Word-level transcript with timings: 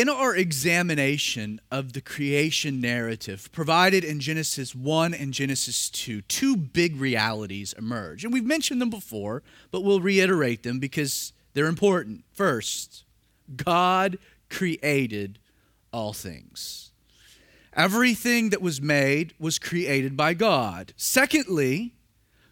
In 0.00 0.08
our 0.08 0.34
examination 0.34 1.60
of 1.70 1.92
the 1.92 2.00
creation 2.00 2.80
narrative 2.80 3.52
provided 3.52 4.02
in 4.02 4.18
Genesis 4.18 4.74
1 4.74 5.12
and 5.12 5.34
Genesis 5.34 5.90
2, 5.90 6.22
two 6.22 6.56
big 6.56 6.96
realities 6.96 7.74
emerge. 7.74 8.24
And 8.24 8.32
we've 8.32 8.42
mentioned 8.42 8.80
them 8.80 8.88
before, 8.88 9.42
but 9.70 9.84
we'll 9.84 10.00
reiterate 10.00 10.62
them 10.62 10.78
because 10.78 11.34
they're 11.52 11.66
important. 11.66 12.24
First, 12.32 13.04
God 13.54 14.16
created 14.48 15.38
all 15.92 16.14
things. 16.14 16.92
Everything 17.74 18.48
that 18.48 18.62
was 18.62 18.80
made 18.80 19.34
was 19.38 19.58
created 19.58 20.16
by 20.16 20.32
God. 20.32 20.94
Secondly, 20.96 21.92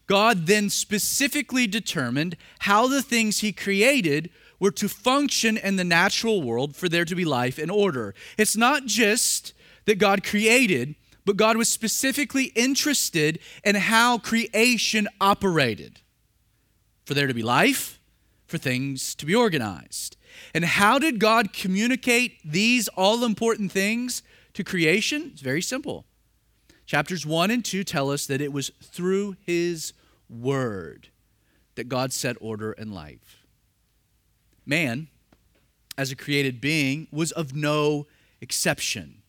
God 0.06 0.48
then 0.48 0.68
specifically 0.68 1.66
determined 1.66 2.36
how 2.58 2.88
the 2.88 3.00
things 3.00 3.38
he 3.38 3.52
created 3.52 4.28
were 4.60 4.70
to 4.72 4.88
function 4.88 5.56
in 5.56 5.76
the 5.76 5.84
natural 5.84 6.42
world 6.42 6.74
for 6.74 6.88
there 6.88 7.04
to 7.04 7.14
be 7.14 7.24
life 7.24 7.58
and 7.58 7.70
order. 7.70 8.14
It's 8.36 8.56
not 8.56 8.86
just 8.86 9.54
that 9.84 9.98
God 9.98 10.24
created, 10.24 10.94
but 11.24 11.36
God 11.36 11.56
was 11.56 11.68
specifically 11.68 12.44
interested 12.54 13.38
in 13.64 13.74
how 13.74 14.18
creation 14.18 15.08
operated 15.20 16.00
for 17.04 17.14
there 17.14 17.26
to 17.26 17.34
be 17.34 17.42
life, 17.42 17.98
for 18.46 18.58
things 18.58 19.14
to 19.14 19.26
be 19.26 19.34
organized. 19.34 20.16
And 20.54 20.64
how 20.64 20.98
did 20.98 21.18
God 21.18 21.52
communicate 21.52 22.38
these 22.44 22.88
all 22.88 23.24
important 23.24 23.72
things 23.72 24.22
to 24.54 24.64
creation? 24.64 25.30
It's 25.32 25.42
very 25.42 25.62
simple. 25.62 26.04
Chapters 26.86 27.26
1 27.26 27.50
and 27.50 27.64
2 27.64 27.84
tell 27.84 28.10
us 28.10 28.26
that 28.26 28.40
it 28.40 28.52
was 28.52 28.70
through 28.82 29.36
His 29.44 29.92
Word 30.28 31.08
that 31.74 31.88
God 31.88 32.12
set 32.12 32.36
order 32.40 32.72
in 32.72 32.92
life. 32.92 33.37
Man, 34.68 35.08
as 35.96 36.12
a 36.12 36.16
created 36.16 36.60
being, 36.60 37.08
was 37.10 37.32
of 37.32 37.54
no 37.54 38.06
exception. 38.42 39.22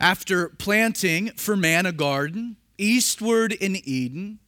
After 0.00 0.48
planting 0.48 1.30
for 1.36 1.56
man 1.56 1.86
a 1.86 1.92
garden 1.92 2.56
eastward 2.76 3.52
in 3.52 3.76
Eden 3.76 4.40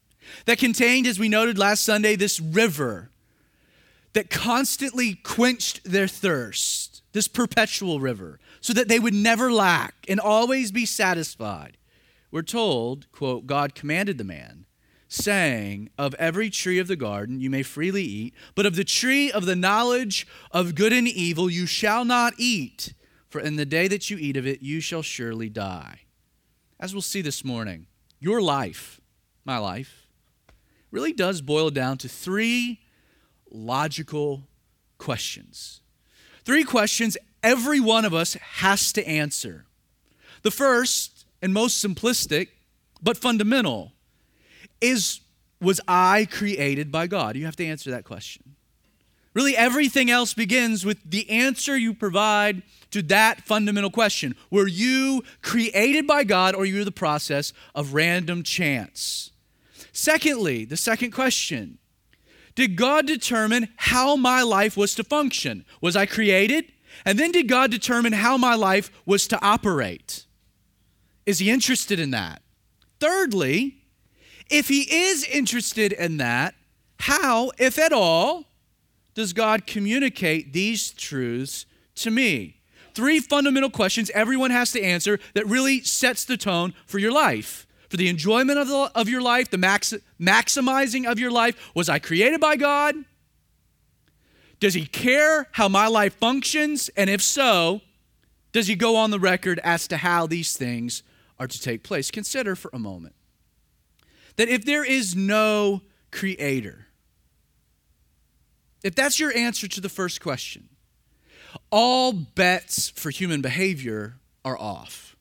that 0.47 0.58
contained, 0.58 1.06
as 1.06 1.20
we 1.20 1.28
noted 1.28 1.56
last 1.56 1.84
Sunday, 1.84 2.17
this 2.17 2.41
river 2.41 3.11
that 4.14 4.28
constantly 4.28 5.14
quenched 5.14 5.84
their 5.84 6.08
thirst, 6.08 7.03
this 7.12 7.28
perpetual 7.28 8.01
river, 8.01 8.41
so 8.61 8.73
that 8.73 8.89
they 8.89 8.98
would 8.98 9.14
never 9.14 9.53
lack 9.53 9.95
and 10.08 10.19
always 10.19 10.73
be 10.73 10.84
satisfied. 10.84 11.77
We're 12.33 12.42
told, 12.42 13.06
quote, 13.12 13.47
God 13.47 13.77
commanded 13.77 14.19
the 14.19 14.25
man 14.25 14.67
saying, 15.15 15.91
Of 15.97 16.15
every 16.15 16.51
tree 16.51 16.79
of 16.79 16.89
the 16.89 16.97
garden 16.97 17.41
you 17.41 17.48
may 17.51 17.62
freely 17.62 18.03
eat, 18.03 18.34
but 18.55 18.67
of 18.67 18.77
the 18.77 18.84
tree 18.84 19.31
of 19.31 19.47
the 19.47 19.57
knowledge 19.57 20.27
of 20.51 20.75
good 20.75 20.93
and 20.93 21.09
evil 21.09 21.48
you 21.48 21.67
shall 21.67 22.05
not 22.05 22.34
eat, 22.39 22.95
for 23.29 23.41
in 23.41 23.57
the 23.57 23.67
day 23.67 23.89
that 23.89 24.11
you 24.11 24.19
eat 24.19 24.37
of 24.37 24.47
it 24.47 24.62
you 24.62 24.81
shall 24.81 25.03
surely 25.03 25.48
die. 25.48 26.01
As 26.79 26.92
we'll 26.92 27.03
see 27.03 27.23
this 27.23 27.45
morning, 27.45 27.87
your 28.19 28.42
life, 28.42 29.01
my 29.45 29.59
life, 29.59 30.07
really 30.91 31.12
does 31.12 31.41
boil 31.41 31.70
down 31.70 31.98
to 31.98 32.09
three 32.09 32.81
logical 33.51 34.48
questions. 34.98 35.81
Three 36.45 36.65
questions 36.65 37.17
every 37.42 37.81
one 37.81 38.05
of 38.05 38.15
us 38.15 38.35
has 38.35 38.92
to 38.92 39.07
answer. 39.07 39.67
The 40.42 40.51
first 40.51 41.25
and 41.41 41.55
most 41.55 41.85
simplistic, 41.85 42.48
but 43.03 43.17
fundamental, 43.17 43.92
is 44.84 45.20
was 45.60 45.80
I 45.88 46.27
created 46.30 46.92
by 46.92 47.06
God? 47.06 47.36
You 47.36 47.46
have 47.46 47.56
to 47.56 47.66
answer 47.66 47.90
that 47.90 48.04
question. 48.04 48.54
Really, 49.32 49.56
everything 49.56 50.10
else 50.10 50.32
begins 50.32 50.84
with 50.84 50.98
the 51.04 51.28
answer 51.28 51.77
you 51.77 51.92
provide 51.92 52.62
to 52.92 53.02
that 53.02 53.40
fundamental 53.42 53.90
question. 53.90 54.36
Were 54.50 54.68
you 54.68 55.24
created 55.42 56.06
by 56.06 56.22
God 56.22 56.55
or 56.55 56.64
you're 56.64 56.84
the 56.84 56.92
process 56.92 57.52
of 57.74 57.94
random 57.94 58.44
chance? 58.44 59.32
Secondly, 59.92 60.64
the 60.64 60.77
second 60.77 61.11
question 61.11 61.78
Did 62.55 62.77
God 62.77 63.06
determine 63.06 63.68
how 63.77 64.14
my 64.14 64.42
life 64.42 64.77
was 64.77 64.94
to 64.96 65.05
function? 65.05 65.64
Was 65.80 65.96
I 65.96 66.06
created? 66.06 66.67
And 67.05 67.18
then 67.18 67.33
did 67.33 67.48
God 67.48 67.73
determine 67.73 68.12
how 68.12 68.36
my 68.36 68.55
life 68.55 68.90
was 69.05 69.27
to 69.28 69.44
operate? 69.44 70.27
Is 71.27 71.40
He 71.40 71.50
interested 71.50 71.98
in 71.98 72.12
that? 72.12 72.42
Thirdly, 73.00 73.83
if 74.50 74.68
he 74.68 74.82
is 74.82 75.24
interested 75.24 75.92
in 75.92 76.18
that, 76.18 76.55
how, 77.00 77.50
if 77.58 77.78
at 77.78 77.92
all, 77.92 78.44
does 79.14 79.32
God 79.32 79.66
communicate 79.66 80.52
these 80.52 80.90
truths 80.92 81.66
to 81.96 82.10
me? 82.10 82.60
Three 82.94 83.20
fundamental 83.20 83.70
questions 83.70 84.10
everyone 84.10 84.50
has 84.50 84.72
to 84.72 84.82
answer 84.82 85.18
that 85.34 85.46
really 85.46 85.82
sets 85.82 86.24
the 86.24 86.36
tone 86.36 86.74
for 86.86 86.98
your 86.98 87.12
life, 87.12 87.66
for 87.88 87.96
the 87.96 88.08
enjoyment 88.08 88.58
of, 88.58 88.68
the, 88.68 88.90
of 88.94 89.08
your 89.08 89.20
life, 89.20 89.50
the 89.50 89.58
max, 89.58 89.94
maximizing 90.20 91.11
of 91.11 91.18
your 91.18 91.30
life. 91.30 91.72
Was 91.74 91.88
I 91.88 91.98
created 91.98 92.40
by 92.40 92.56
God? 92.56 92.94
Does 94.61 94.74
he 94.74 94.86
care 94.86 95.48
how 95.52 95.68
my 95.68 95.88
life 95.88 96.14
functions? 96.14 96.88
And 96.96 97.11
if 97.11 97.20
so, 97.20 97.80
does 98.52 98.68
he 98.68 98.76
go 98.76 98.96
on 98.96 99.11
the 99.11 99.18
record 99.18 99.61
as 99.64 99.88
to 99.88 99.96
how 99.96 100.26
these 100.26 100.56
things 100.56 101.02
are 101.38 101.48
to 101.48 101.61
take 101.61 101.82
place? 101.82 102.11
Consider 102.11 102.55
for 102.55 102.70
a 102.72 102.78
moment 102.78 103.14
that 104.36 104.48
if 104.48 104.64
there 104.64 104.84
is 104.84 105.14
no 105.14 105.83
creator, 106.11 106.86
if 108.83 108.95
that's 108.95 109.18
your 109.18 109.34
answer 109.36 109.67
to 109.68 109.80
the 109.80 109.89
first 109.89 110.20
question, 110.20 110.68
all 111.70 112.12
bets 112.12 112.90
for 112.90 113.11
human 113.11 113.40
behavior 113.40 114.17
are 114.44 114.58
off. 114.58 115.17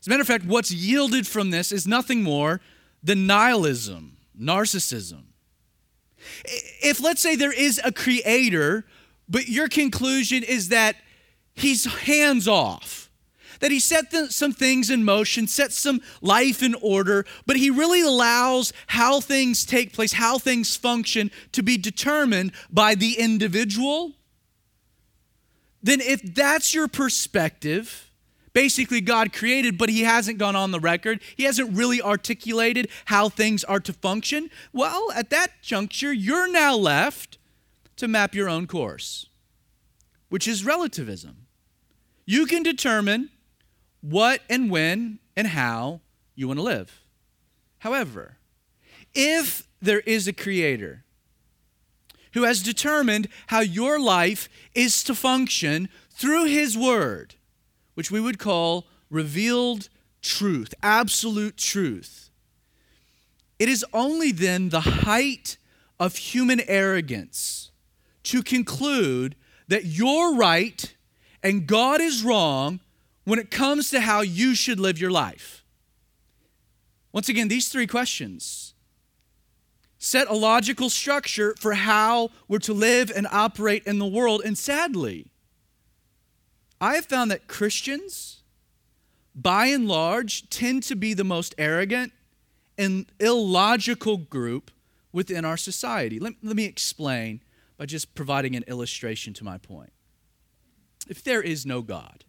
As 0.00 0.06
a 0.06 0.10
matter 0.10 0.22
of 0.22 0.28
fact, 0.28 0.44
what's 0.44 0.70
yielded 0.70 1.26
from 1.26 1.50
this 1.50 1.72
is 1.72 1.86
nothing 1.86 2.22
more 2.22 2.60
than 3.02 3.26
nihilism, 3.26 4.16
narcissism. 4.38 5.24
If, 6.44 7.00
let's 7.00 7.20
say, 7.20 7.36
there 7.36 7.52
is 7.52 7.80
a 7.84 7.92
creator, 7.92 8.84
but 9.28 9.48
your 9.48 9.68
conclusion 9.68 10.42
is 10.42 10.68
that 10.68 10.96
he's 11.54 11.84
hands 11.84 12.48
off, 12.48 13.05
that 13.60 13.70
he 13.70 13.80
set 13.80 14.12
some 14.30 14.52
things 14.52 14.90
in 14.90 15.04
motion, 15.04 15.46
set 15.46 15.72
some 15.72 16.00
life 16.20 16.62
in 16.62 16.74
order, 16.76 17.24
but 17.46 17.56
he 17.56 17.70
really 17.70 18.00
allows 18.00 18.72
how 18.88 19.20
things 19.20 19.64
take 19.64 19.92
place, 19.92 20.14
how 20.14 20.38
things 20.38 20.76
function 20.76 21.30
to 21.52 21.62
be 21.62 21.76
determined 21.76 22.52
by 22.70 22.94
the 22.94 23.18
individual. 23.18 24.12
Then, 25.82 26.00
if 26.00 26.22
that's 26.22 26.74
your 26.74 26.88
perspective, 26.88 28.10
basically 28.52 29.00
God 29.00 29.32
created, 29.32 29.76
but 29.76 29.88
he 29.88 30.00
hasn't 30.00 30.38
gone 30.38 30.56
on 30.56 30.70
the 30.70 30.80
record, 30.80 31.20
he 31.36 31.44
hasn't 31.44 31.76
really 31.76 32.00
articulated 32.00 32.88
how 33.04 33.28
things 33.28 33.62
are 33.64 33.80
to 33.80 33.92
function, 33.92 34.50
well, 34.72 35.12
at 35.14 35.30
that 35.30 35.62
juncture, 35.62 36.12
you're 36.12 36.50
now 36.50 36.74
left 36.74 37.38
to 37.96 38.08
map 38.08 38.34
your 38.34 38.48
own 38.48 38.66
course, 38.66 39.26
which 40.28 40.48
is 40.48 40.64
relativism. 40.64 41.46
You 42.24 42.46
can 42.46 42.62
determine 42.62 43.30
what 44.10 44.40
and 44.48 44.70
when 44.70 45.18
and 45.36 45.48
how 45.48 46.00
you 46.34 46.46
want 46.46 46.58
to 46.58 46.62
live. 46.62 47.02
However, 47.78 48.36
if 49.14 49.66
there 49.80 50.00
is 50.00 50.28
a 50.28 50.32
creator 50.32 51.04
who 52.32 52.44
has 52.44 52.62
determined 52.62 53.28
how 53.48 53.60
your 53.60 53.98
life 53.98 54.48
is 54.74 55.02
to 55.04 55.14
function 55.14 55.88
through 56.10 56.44
his 56.44 56.76
word, 56.76 57.34
which 57.94 58.10
we 58.10 58.20
would 58.20 58.38
call 58.38 58.86
revealed 59.10 59.88
truth, 60.22 60.72
absolute 60.82 61.56
truth, 61.56 62.30
it 63.58 63.68
is 63.68 63.84
only 63.92 64.30
then 64.32 64.68
the 64.68 64.80
height 64.80 65.56
of 65.98 66.16
human 66.16 66.60
arrogance 66.68 67.70
to 68.22 68.42
conclude 68.42 69.34
that 69.66 69.84
you're 69.84 70.34
right 70.36 70.94
and 71.42 71.66
God 71.66 72.00
is 72.00 72.22
wrong 72.22 72.80
when 73.26 73.38
it 73.38 73.50
comes 73.50 73.90
to 73.90 74.00
how 74.00 74.22
you 74.22 74.54
should 74.54 74.80
live 74.80 74.98
your 74.98 75.10
life? 75.10 75.64
Once 77.12 77.28
again, 77.28 77.48
these 77.48 77.68
three 77.68 77.86
questions 77.86 78.74
set 79.98 80.28
a 80.28 80.34
logical 80.34 80.88
structure 80.88 81.54
for 81.58 81.74
how 81.74 82.30
we're 82.46 82.58
to 82.60 82.72
live 82.72 83.10
and 83.14 83.26
operate 83.32 83.82
in 83.84 83.98
the 83.98 84.06
world. 84.06 84.42
And 84.44 84.56
sadly, 84.56 85.26
I 86.80 86.94
have 86.94 87.06
found 87.06 87.30
that 87.30 87.48
Christians, 87.48 88.42
by 89.34 89.66
and 89.66 89.88
large, 89.88 90.48
tend 90.48 90.84
to 90.84 90.94
be 90.94 91.12
the 91.12 91.24
most 91.24 91.54
arrogant 91.58 92.12
and 92.78 93.06
illogical 93.18 94.18
group 94.18 94.70
within 95.10 95.44
our 95.44 95.56
society. 95.56 96.20
Let, 96.20 96.34
let 96.42 96.54
me 96.54 96.66
explain 96.66 97.42
by 97.76 97.86
just 97.86 98.14
providing 98.14 98.54
an 98.54 98.64
illustration 98.68 99.32
to 99.34 99.44
my 99.44 99.58
point. 99.58 99.92
If 101.08 101.24
there 101.24 101.42
is 101.42 101.66
no 101.66 101.82
God, 101.82 102.25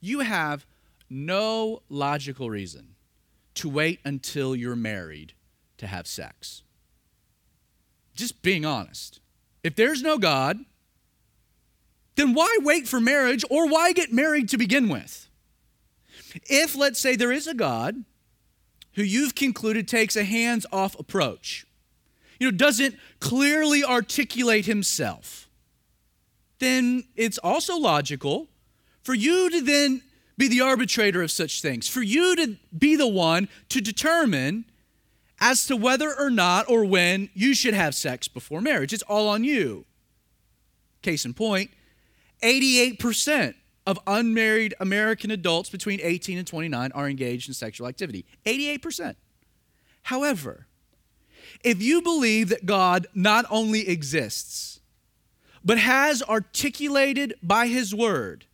you 0.00 0.20
have 0.20 0.66
no 1.10 1.82
logical 1.88 2.50
reason 2.50 2.94
to 3.54 3.68
wait 3.68 4.00
until 4.04 4.54
you're 4.54 4.76
married 4.76 5.32
to 5.78 5.86
have 5.86 6.06
sex. 6.06 6.62
Just 8.14 8.42
being 8.42 8.64
honest. 8.64 9.20
If 9.62 9.74
there's 9.74 10.02
no 10.02 10.18
God, 10.18 10.58
then 12.16 12.34
why 12.34 12.58
wait 12.62 12.86
for 12.86 13.00
marriage 13.00 13.44
or 13.50 13.68
why 13.68 13.92
get 13.92 14.12
married 14.12 14.48
to 14.50 14.58
begin 14.58 14.88
with? 14.88 15.28
If, 16.48 16.76
let's 16.76 17.00
say, 17.00 17.16
there 17.16 17.32
is 17.32 17.46
a 17.46 17.54
God 17.54 18.04
who 18.94 19.02
you've 19.02 19.34
concluded 19.34 19.88
takes 19.88 20.16
a 20.16 20.24
hands 20.24 20.66
off 20.72 20.98
approach, 20.98 21.66
you 22.38 22.50
know, 22.50 22.56
doesn't 22.56 22.96
clearly 23.20 23.84
articulate 23.84 24.66
himself, 24.66 25.48
then 26.58 27.04
it's 27.16 27.38
also 27.38 27.76
logical 27.76 28.48
for 29.08 29.14
you 29.14 29.48
to 29.48 29.62
then 29.62 30.02
be 30.36 30.48
the 30.48 30.60
arbitrator 30.60 31.22
of 31.22 31.30
such 31.30 31.62
things, 31.62 31.88
for 31.88 32.02
you 32.02 32.36
to 32.36 32.58
be 32.76 32.94
the 32.94 33.08
one 33.08 33.48
to 33.70 33.80
determine 33.80 34.66
as 35.40 35.66
to 35.66 35.74
whether 35.74 36.14
or 36.14 36.28
not 36.28 36.68
or 36.68 36.84
when 36.84 37.30
you 37.32 37.54
should 37.54 37.72
have 37.72 37.94
sex 37.94 38.28
before 38.28 38.60
marriage. 38.60 38.92
It's 38.92 39.02
all 39.04 39.26
on 39.28 39.44
you. 39.44 39.86
Case 41.00 41.24
in 41.24 41.32
point 41.32 41.70
88% 42.42 43.54
of 43.86 43.98
unmarried 44.06 44.74
American 44.78 45.30
adults 45.30 45.70
between 45.70 46.00
18 46.02 46.36
and 46.36 46.46
29 46.46 46.92
are 46.92 47.08
engaged 47.08 47.48
in 47.48 47.54
sexual 47.54 47.88
activity. 47.88 48.26
88%. 48.44 49.16
However, 50.02 50.66
if 51.64 51.80
you 51.80 52.02
believe 52.02 52.50
that 52.50 52.66
God 52.66 53.06
not 53.14 53.46
only 53.48 53.88
exists, 53.88 54.80
but 55.64 55.78
has 55.78 56.22
articulated 56.24 57.32
by 57.42 57.68
his 57.68 57.94
word 57.94 58.44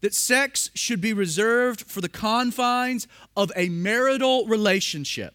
that 0.00 0.14
sex 0.14 0.70
should 0.74 1.00
be 1.00 1.12
reserved 1.12 1.82
for 1.82 2.00
the 2.00 2.08
confines 2.08 3.06
of 3.36 3.52
a 3.54 3.68
marital 3.68 4.46
relationship, 4.46 5.34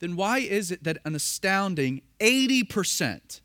then 0.00 0.16
why 0.16 0.38
is 0.38 0.70
it 0.70 0.84
that 0.84 0.98
an 1.04 1.14
astounding 1.14 2.02
80% 2.20 3.40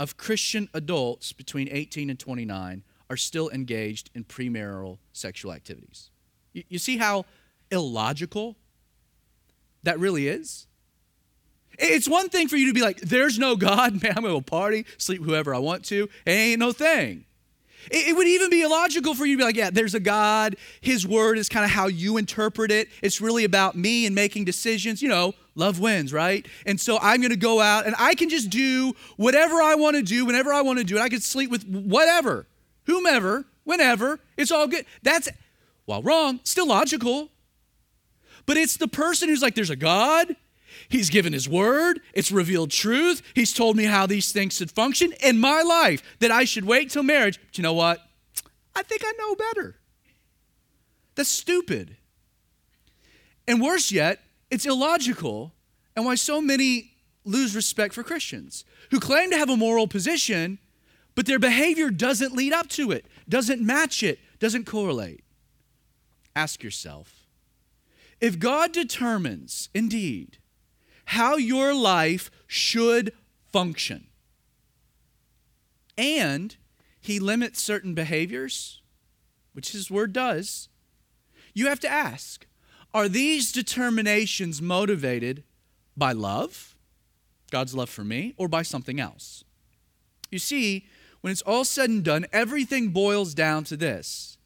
of 0.00 0.16
Christian 0.16 0.68
adults 0.74 1.32
between 1.32 1.68
18 1.70 2.10
and 2.10 2.18
29 2.18 2.82
are 3.10 3.16
still 3.16 3.50
engaged 3.50 4.10
in 4.14 4.24
premarital 4.24 4.98
sexual 5.12 5.52
activities? 5.52 6.10
You, 6.52 6.78
see 6.78 6.96
how 6.96 7.26
illogical 7.70 8.56
that 9.82 9.98
really 9.98 10.28
is? 10.28 10.66
It's 11.78 12.08
one 12.08 12.28
thing 12.28 12.48
for 12.48 12.56
you 12.56 12.68
to 12.68 12.72
be 12.72 12.82
like, 12.82 13.00
there's 13.00 13.38
no 13.38 13.56
God, 13.56 14.02
man, 14.02 14.14
I'm 14.16 14.22
gonna 14.22 14.40
party, 14.40 14.86
sleep 14.96 15.22
whoever 15.22 15.54
I 15.54 15.58
want 15.58 15.84
to, 15.86 16.08
it 16.24 16.30
ain't 16.30 16.60
no 16.60 16.72
thing. 16.72 17.26
It, 17.90 18.16
would 18.16 18.26
even 18.26 18.50
be 18.50 18.62
illogical 18.62 19.14
for 19.14 19.26
you 19.26 19.36
to 19.36 19.38
be 19.38 19.44
like, 19.44 19.56
yeah, 19.56 19.70
there's 19.70 19.94
a 19.94 20.00
God. 20.00 20.56
His 20.80 21.06
word 21.06 21.38
is 21.38 21.48
kind 21.48 21.64
of 21.64 21.70
how 21.70 21.86
you 21.86 22.16
interpret 22.16 22.70
it. 22.70 22.88
It's 23.02 23.20
really 23.20 23.44
about 23.44 23.76
me 23.76 24.06
and 24.06 24.14
making 24.14 24.44
decisions. 24.44 25.02
You 25.02 25.08
know, 25.08 25.34
love 25.54 25.80
wins, 25.80 26.12
right? 26.12 26.46
And 26.66 26.80
so 26.80 26.98
I'm 27.00 27.20
going 27.20 27.30
to 27.30 27.36
go 27.36 27.60
out 27.60 27.86
and 27.86 27.94
I 27.98 28.14
can 28.14 28.28
just 28.28 28.50
do 28.50 28.94
whatever 29.16 29.62
I 29.62 29.74
want 29.74 29.96
to 29.96 30.02
do 30.02 30.24
whenever 30.26 30.52
I 30.52 30.62
want 30.62 30.78
to 30.78 30.84
do 30.84 30.96
it. 30.96 31.00
I 31.00 31.08
can 31.08 31.20
sleep 31.20 31.50
with 31.50 31.66
whatever, 31.66 32.46
whomever, 32.84 33.44
whenever. 33.64 34.20
It's 34.36 34.50
all 34.50 34.66
good. 34.66 34.86
That's, 35.02 35.28
while 35.84 36.02
wrong, 36.02 36.40
still 36.44 36.68
logical. 36.68 37.30
But 38.46 38.56
it's 38.56 38.76
the 38.76 38.88
person 38.88 39.28
who's 39.28 39.42
like, 39.42 39.54
there's 39.54 39.70
a 39.70 39.76
God. 39.76 40.36
He's 40.94 41.10
given 41.10 41.32
His 41.32 41.48
word, 41.48 41.98
it's 42.12 42.30
revealed 42.30 42.70
truth. 42.70 43.20
He's 43.34 43.52
told 43.52 43.76
me 43.76 43.82
how 43.82 44.06
these 44.06 44.30
things 44.30 44.54
should 44.54 44.70
function 44.70 45.12
in 45.20 45.40
my 45.40 45.60
life, 45.60 46.00
that 46.20 46.30
I 46.30 46.44
should 46.44 46.64
wait 46.64 46.90
till 46.90 47.02
marriage. 47.02 47.40
But 47.44 47.58
you 47.58 47.62
know 47.62 47.72
what? 47.72 47.98
I 48.76 48.84
think 48.84 49.02
I 49.04 49.12
know 49.18 49.34
better. 49.34 49.74
That's 51.16 51.28
stupid. 51.28 51.96
And 53.48 53.60
worse 53.60 53.90
yet, 53.90 54.20
it's 54.52 54.66
illogical, 54.66 55.52
and 55.96 56.04
why 56.06 56.14
so 56.14 56.40
many 56.40 56.92
lose 57.24 57.56
respect 57.56 57.92
for 57.92 58.04
Christians 58.04 58.64
who 58.92 59.00
claim 59.00 59.32
to 59.32 59.36
have 59.36 59.50
a 59.50 59.56
moral 59.56 59.88
position, 59.88 60.60
but 61.16 61.26
their 61.26 61.40
behavior 61.40 61.90
doesn't 61.90 62.36
lead 62.36 62.52
up 62.52 62.68
to 62.68 62.92
it, 62.92 63.04
doesn't 63.28 63.60
match 63.60 64.04
it, 64.04 64.20
doesn't 64.38 64.64
correlate. 64.64 65.24
Ask 66.36 66.62
yourself 66.62 67.26
if 68.20 68.38
God 68.38 68.70
determines, 68.70 69.70
indeed, 69.74 70.38
how 71.06 71.36
your 71.36 71.74
life 71.74 72.30
should 72.46 73.12
function. 73.52 74.06
And 75.96 76.56
he 77.00 77.18
limits 77.18 77.62
certain 77.62 77.94
behaviors, 77.94 78.80
which 79.52 79.72
his 79.72 79.90
word 79.90 80.12
does. 80.12 80.68
You 81.52 81.68
have 81.68 81.80
to 81.80 81.88
ask 81.88 82.46
are 82.92 83.08
these 83.08 83.50
determinations 83.50 84.62
motivated 84.62 85.42
by 85.96 86.12
love, 86.12 86.76
God's 87.50 87.74
love 87.74 87.90
for 87.90 88.04
me, 88.04 88.34
or 88.36 88.46
by 88.46 88.62
something 88.62 89.00
else? 89.00 89.42
You 90.30 90.38
see, 90.38 90.86
when 91.20 91.32
it's 91.32 91.42
all 91.42 91.64
said 91.64 91.90
and 91.90 92.04
done, 92.04 92.26
everything 92.32 92.90
boils 92.90 93.34
down 93.34 93.64
to 93.64 93.76
this 93.76 94.38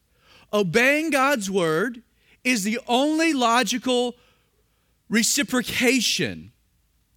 obeying 0.53 1.11
God's 1.11 1.51
word 1.51 2.03
is 2.43 2.65
the 2.65 2.81
only 2.89 3.35
logical 3.35 4.17
reciprocation 5.09 6.53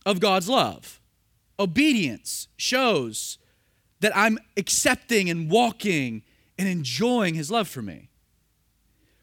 of 0.05 0.19
God's 0.19 0.49
love. 0.49 0.99
Obedience 1.59 2.47
shows 2.57 3.37
that 3.99 4.15
I'm 4.15 4.39
accepting 4.57 5.29
and 5.29 5.49
walking 5.49 6.23
and 6.57 6.67
enjoying 6.67 7.35
His 7.35 7.51
love 7.51 7.67
for 7.67 7.81
me. 7.81 8.09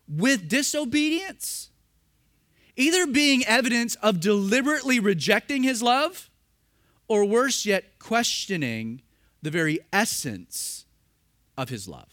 With 0.09 0.49
disobedience, 0.49 1.71
either 2.77 3.07
being 3.07 3.45
evidence 3.45 3.97
of 3.97 4.21
deliberately 4.21 5.01
rejecting 5.01 5.63
His 5.63 5.83
love, 5.83 6.31
or 7.09 7.25
worse 7.25 7.67
yet, 7.67 7.99
questioning 7.99 9.03
the 9.43 9.51
very 9.51 9.81
essence 9.93 10.87
of 11.57 11.69
His 11.69 11.89
love. 11.89 12.09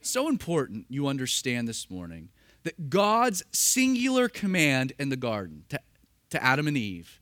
So 0.00 0.28
important 0.28 0.86
you 0.88 1.08
understand 1.08 1.66
this 1.66 1.90
morning 1.90 2.28
that 2.66 2.90
God's 2.90 3.44
singular 3.52 4.28
command 4.28 4.92
in 4.98 5.08
the 5.08 5.16
garden 5.16 5.64
to, 5.68 5.80
to 6.30 6.42
Adam 6.42 6.66
and 6.66 6.76
Eve 6.76 7.20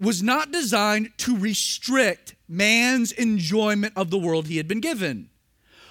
was 0.00 0.22
not 0.22 0.52
designed 0.52 1.10
to 1.18 1.36
restrict 1.36 2.34
man's 2.48 3.12
enjoyment 3.12 3.92
of 3.96 4.10
the 4.10 4.18
world 4.18 4.48
he 4.48 4.56
had 4.56 4.68
been 4.68 4.80
given, 4.80 5.30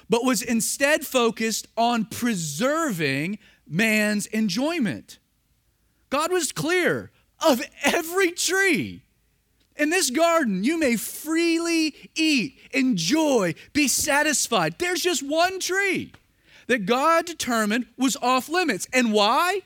but 0.10 0.24
was 0.26 0.42
instead 0.42 1.06
focused 1.06 1.68
on 1.78 2.06
preserving 2.06 3.40
man's 3.66 4.26
enjoyment. 4.28 5.18
God 6.10 6.32
was 6.32 6.52
clear 6.52 7.12
of 7.46 7.62
every 7.84 8.32
tree 8.32 9.02
in 9.78 9.92
this 9.92 10.10
garden, 10.10 10.64
you 10.64 10.80
may 10.80 10.96
freely 10.96 11.96
eat, 12.16 12.60
enjoy, 12.74 13.54
be 13.74 13.88
satisfied. 13.88 14.80
There's 14.80 15.02
just 15.02 15.22
one 15.22 15.60
tree 15.60 16.12
that 16.68 16.86
God 16.86 17.26
determined 17.26 17.88
was 17.98 18.16
off 18.22 18.50
limits. 18.50 18.88
And 18.94 19.12
why? 19.12 19.62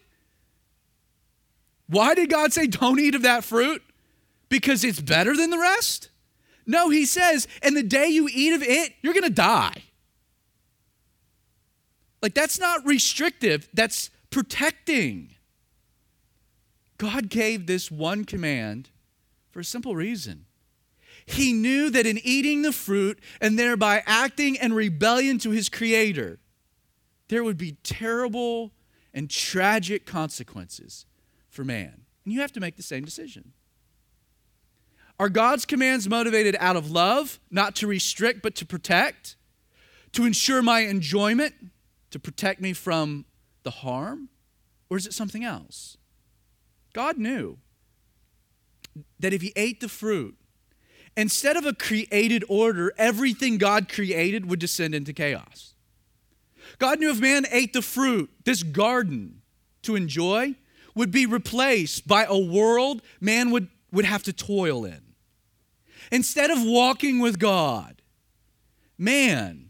Why 1.87 2.13
did 2.15 2.29
God 2.29 2.53
say, 2.53 2.67
don't 2.67 2.99
eat 2.99 3.15
of 3.15 3.23
that 3.23 3.43
fruit? 3.43 3.83
Because 4.49 4.83
it's 4.83 5.01
better 5.01 5.35
than 5.35 5.49
the 5.49 5.57
rest? 5.57 6.09
No, 6.65 6.89
he 6.89 7.05
says, 7.05 7.47
and 7.61 7.75
the 7.75 7.83
day 7.83 8.07
you 8.07 8.29
eat 8.31 8.53
of 8.53 8.63
it, 8.63 8.93
you're 9.01 9.13
going 9.13 9.23
to 9.23 9.29
die. 9.29 9.83
Like, 12.21 12.33
that's 12.33 12.59
not 12.59 12.85
restrictive, 12.85 13.67
that's 13.73 14.09
protecting. 14.29 15.35
God 16.97 17.29
gave 17.29 17.65
this 17.65 17.89
one 17.89 18.25
command 18.25 18.89
for 19.49 19.59
a 19.59 19.65
simple 19.65 19.95
reason. 19.95 20.45
He 21.25 21.51
knew 21.51 21.89
that 21.89 22.05
in 22.05 22.19
eating 22.23 22.61
the 22.61 22.71
fruit 22.71 23.19
and 23.39 23.57
thereby 23.57 24.03
acting 24.05 24.55
in 24.55 24.73
rebellion 24.73 25.39
to 25.39 25.49
his 25.49 25.67
Creator, 25.67 26.39
there 27.31 27.45
would 27.45 27.57
be 27.57 27.77
terrible 27.81 28.73
and 29.13 29.29
tragic 29.29 30.05
consequences 30.05 31.05
for 31.47 31.63
man. 31.63 32.01
And 32.25 32.33
you 32.33 32.41
have 32.41 32.51
to 32.51 32.59
make 32.59 32.75
the 32.75 32.83
same 32.83 33.05
decision. 33.05 33.53
Are 35.17 35.29
God's 35.29 35.65
commands 35.65 36.09
motivated 36.09 36.57
out 36.59 36.75
of 36.75 36.91
love, 36.91 37.39
not 37.49 37.73
to 37.77 37.87
restrict, 37.87 38.41
but 38.41 38.53
to 38.55 38.65
protect? 38.65 39.37
To 40.11 40.25
ensure 40.25 40.61
my 40.61 40.81
enjoyment? 40.81 41.55
To 42.09 42.19
protect 42.19 42.59
me 42.59 42.73
from 42.73 43.23
the 43.63 43.71
harm? 43.71 44.27
Or 44.89 44.97
is 44.97 45.07
it 45.07 45.13
something 45.13 45.45
else? 45.45 45.95
God 46.91 47.17
knew 47.17 47.59
that 49.21 49.31
if 49.31 49.41
he 49.41 49.53
ate 49.55 49.79
the 49.79 49.87
fruit, 49.87 50.35
instead 51.15 51.55
of 51.55 51.65
a 51.65 51.73
created 51.73 52.43
order, 52.49 52.91
everything 52.97 53.57
God 53.57 53.87
created 53.87 54.49
would 54.49 54.59
descend 54.59 54.93
into 54.93 55.13
chaos. 55.13 55.70
God 56.81 56.99
knew 56.99 57.11
if 57.11 57.19
man 57.19 57.45
ate 57.51 57.73
the 57.73 57.83
fruit, 57.83 58.31
this 58.43 58.63
garden 58.63 59.43
to 59.83 59.95
enjoy 59.95 60.55
would 60.95 61.11
be 61.11 61.27
replaced 61.27 62.07
by 62.07 62.25
a 62.27 62.35
world 62.35 63.03
man 63.19 63.51
would, 63.51 63.67
would 63.91 64.05
have 64.05 64.23
to 64.23 64.33
toil 64.33 64.83
in. 64.83 65.13
Instead 66.11 66.49
of 66.49 66.57
walking 66.63 67.19
with 67.19 67.37
God, 67.37 68.01
man, 68.97 69.69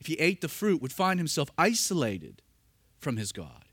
if 0.00 0.08
he 0.08 0.14
ate 0.14 0.40
the 0.40 0.48
fruit, 0.48 0.82
would 0.82 0.92
find 0.92 1.20
himself 1.20 1.48
isolated 1.56 2.42
from 2.98 3.18
his 3.18 3.30
God. 3.30 3.66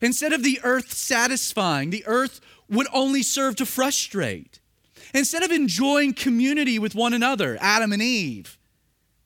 Instead 0.00 0.32
of 0.32 0.44
the 0.44 0.60
earth 0.62 0.92
satisfying, 0.92 1.90
the 1.90 2.06
earth 2.06 2.40
would 2.70 2.86
only 2.92 3.24
serve 3.24 3.56
to 3.56 3.66
frustrate. 3.66 4.60
Instead 5.12 5.42
of 5.42 5.50
enjoying 5.50 6.14
community 6.14 6.78
with 6.78 6.94
one 6.94 7.12
another, 7.12 7.58
Adam 7.60 7.92
and 7.92 8.00
Eve, 8.00 8.56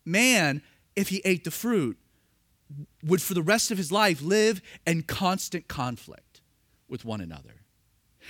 man, 0.06 0.62
if 0.96 1.10
he 1.10 1.20
ate 1.26 1.44
the 1.44 1.50
fruit, 1.50 1.98
would 3.02 3.22
for 3.22 3.34
the 3.34 3.42
rest 3.42 3.70
of 3.70 3.78
his 3.78 3.90
life 3.90 4.22
live 4.22 4.60
in 4.86 5.02
constant 5.02 5.68
conflict 5.68 6.40
with 6.88 7.04
one 7.04 7.20
another. 7.20 7.62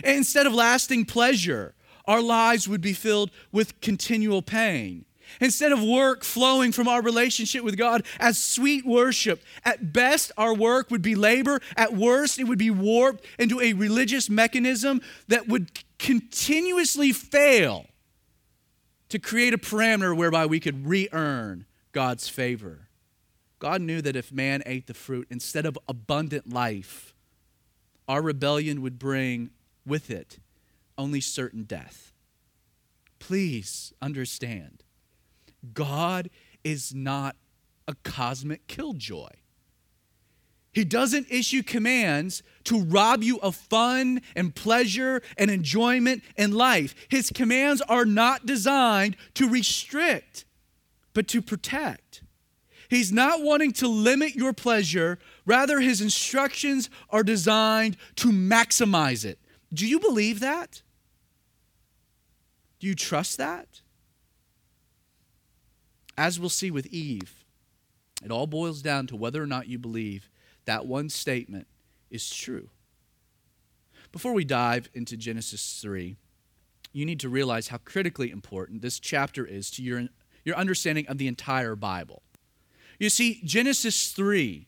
And 0.04 0.16
instead 0.16 0.47
of 0.47 0.54
lasting 0.54 1.07
pleasure, 1.07 1.75
our 2.07 2.23
lives 2.23 2.68
would 2.68 2.80
be 2.80 2.92
filled 2.92 3.30
with 3.52 3.80
continual 3.80 4.42
pain. 4.42 5.04
Instead 5.40 5.73
of 5.73 5.83
work 5.83 6.25
flowing 6.25 6.73
from 6.73 6.88
our 6.88 7.02
relationship 7.02 7.62
with 7.62 7.76
God 7.76 8.07
as 8.18 8.38
sweet 8.38 8.87
worship, 8.87 9.42
at 9.64 9.92
best 9.92 10.33
our 10.38 10.54
work 10.54 10.90
would 10.90 11.02
be 11.02 11.14
labor. 11.14 11.61
At 11.76 11.95
worst, 11.95 12.38
it 12.38 12.45
would 12.45 12.59
be 12.59 12.71
warped 12.71 13.25
into 13.38 13.61
a 13.61 13.75
religious 13.75 14.30
mechanism 14.30 15.02
that 15.28 15.47
would 15.47 15.71
continuously 15.99 17.12
fail 17.12 17.87
to 19.11 19.18
create 19.18 19.52
a 19.52 19.59
parameter 19.59 20.16
whereby 20.16 20.47
we 20.47 20.61
could 20.61 20.87
re 20.87 21.09
earn 21.12 21.66
God's 21.92 22.28
favor. 22.28 22.88
God 23.59 23.83
knew 23.83 24.00
that 24.03 24.17
if 24.17 24.33
man 24.33 24.62
ate 24.67 24.87
the 24.87 24.95
fruit, 24.95 25.27
instead 25.31 25.67
of 25.67 25.79
abundant 25.88 26.53
life, 26.53 27.15
our 28.07 28.23
rebellion 28.23 28.83
would 28.83 28.99
bring 28.99 29.50
with 29.85 30.11
it 30.11 30.38
only 30.97 31.21
certain 31.21 31.65
death. 31.65 32.12
Please 33.19 33.93
understand 34.00 34.85
God 35.75 36.31
is 36.62 36.95
not 36.95 37.37
a 37.87 37.95
cosmic 38.05 38.67
killjoy. 38.67 39.31
He 40.73 40.85
doesn't 40.85 41.27
issue 41.31 41.62
commands 41.62 42.43
to 42.65 42.81
rob 42.81 43.23
you 43.23 43.41
of 43.41 43.57
fun 43.57 44.21
and 44.37 44.55
pleasure 44.55 45.23
and 45.37 45.50
enjoyment 45.50 46.23
in 46.37 46.53
life. 46.53 46.95
His 47.09 47.31
commands 47.31 47.81
are 47.83 48.05
not 48.05 48.47
designed 48.47 49.17
to 49.35 49.49
restrict, 49.49 50.45
but 51.15 51.27
to 51.29 51.43
protect. 51.43 52.23
He's 52.88 53.12
not 53.12 53.42
wanting 53.42 53.73
to 53.75 53.88
limit 53.88 54.35
your 54.35 54.52
pleasure, 54.52 55.18
rather, 55.45 55.80
his 55.80 56.00
instructions 56.00 56.88
are 57.11 57.23
designed 57.23 57.97
to 58.16 58.28
maximize 58.28 59.25
it. 59.25 59.38
Do 59.73 59.87
you 59.87 60.00
believe 60.00 60.40
that? 60.40 60.83
Do 62.80 62.87
you 62.87 62.95
trust 62.95 63.37
that? 63.37 63.83
As 66.16 66.40
we'll 66.40 66.49
see 66.49 66.71
with 66.71 66.87
Eve, 66.87 67.45
it 68.25 68.30
all 68.30 68.47
boils 68.47 68.83
down 68.83 69.07
to 69.09 69.16
whether 69.16 69.42
or 69.42 69.47
not 69.47 69.68
you 69.68 69.78
believe 69.78 70.30
that 70.64 70.87
one 70.87 71.09
statement 71.09 71.66
is 72.11 72.30
true. 72.30 72.71
Before 74.11 74.33
we 74.33 74.45
dive 74.45 74.88
into 74.95 75.16
Genesis 75.16 75.80
3, 75.83 76.16
you 76.92 77.04
need 77.04 77.21
to 77.21 77.28
realize 77.28 77.68
how 77.68 77.76
critically 77.78 78.30
important 78.30 78.80
this 78.80 78.99
chapter 78.99 79.45
is 79.45 79.71
to 79.73 79.83
your, 79.83 80.09
your 80.45 80.57
understanding 80.57 81.07
of 81.07 81.18
the 81.18 81.28
entire 81.28 81.76
Bible. 81.76 82.23
You 82.99 83.11
see, 83.11 83.40
Genesis 83.45 84.12
3 84.12 84.67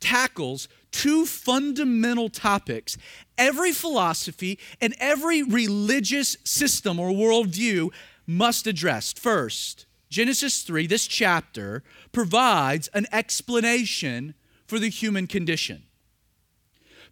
tackles 0.00 0.68
two 0.90 1.26
fundamental 1.26 2.28
topics 2.28 2.96
every 3.36 3.72
philosophy 3.72 4.58
and 4.80 4.94
every 5.00 5.42
religious 5.42 6.36
system 6.44 7.00
or 7.00 7.10
worldview 7.10 7.92
must 8.26 8.66
address. 8.66 9.12
First, 9.12 9.86
Genesis 10.08 10.62
3, 10.62 10.86
this 10.86 11.08
chapter, 11.08 11.82
provides 12.12 12.88
an 12.94 13.06
explanation 13.10 14.34
for 14.66 14.78
the 14.78 14.88
human 14.88 15.26
condition. 15.26 15.82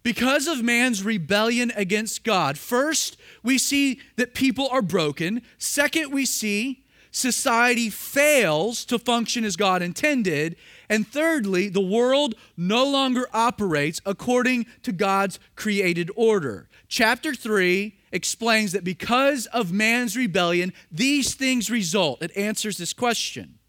Because 0.01 0.47
of 0.47 0.63
man's 0.63 1.03
rebellion 1.03 1.71
against 1.75 2.23
God, 2.23 2.57
first, 2.57 3.17
we 3.43 3.57
see 3.57 3.99
that 4.15 4.33
people 4.33 4.69
are 4.69 4.81
broken. 4.81 5.41
Second, 5.57 6.11
we 6.13 6.25
see 6.25 6.82
society 7.13 7.89
fails 7.89 8.83
to 8.85 8.99
function 8.99 9.45
as 9.45 9.55
God 9.55 9.81
intended. 9.81 10.57
And 10.89 11.07
thirdly, 11.07 11.69
the 11.69 11.79
world 11.79 12.35
no 12.57 12.85
longer 12.85 13.27
operates 13.31 14.01
according 14.05 14.65
to 14.81 14.91
God's 14.91 15.39
created 15.55 16.11
order. 16.15 16.67
Chapter 16.89 17.33
3 17.33 17.95
explains 18.11 18.73
that 18.73 18.83
because 18.83 19.45
of 19.47 19.71
man's 19.71 20.17
rebellion, 20.17 20.73
these 20.91 21.35
things 21.35 21.69
result. 21.69 22.21
It 22.21 22.35
answers 22.35 22.77
this 22.77 22.93
question. 22.93 23.59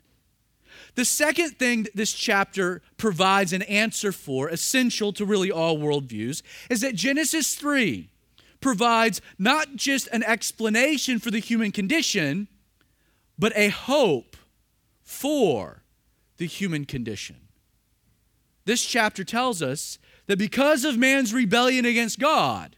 The 0.94 1.04
second 1.04 1.58
thing 1.58 1.84
that 1.84 1.96
this 1.96 2.12
chapter 2.12 2.80
provides 2.96 3.52
an 3.52 3.62
answer 3.62 4.12
for, 4.12 4.48
essential 4.48 5.12
to 5.14 5.24
really 5.24 5.50
all 5.50 5.78
worldviews, 5.78 6.42
is 6.70 6.80
that 6.82 6.94
Genesis 6.94 7.54
3 7.54 8.08
provides 8.60 9.20
not 9.38 9.76
just 9.76 10.06
an 10.08 10.22
explanation 10.22 11.18
for 11.18 11.30
the 11.30 11.40
human 11.40 11.72
condition, 11.72 12.48
but 13.38 13.52
a 13.56 13.68
hope 13.68 14.36
for 15.02 15.82
the 16.36 16.46
human 16.46 16.84
condition. 16.84 17.36
This 18.64 18.84
chapter 18.84 19.24
tells 19.24 19.62
us 19.62 19.98
that 20.26 20.38
because 20.38 20.84
of 20.84 20.96
man's 20.96 21.34
rebellion 21.34 21.84
against 21.84 22.18
God, 22.18 22.76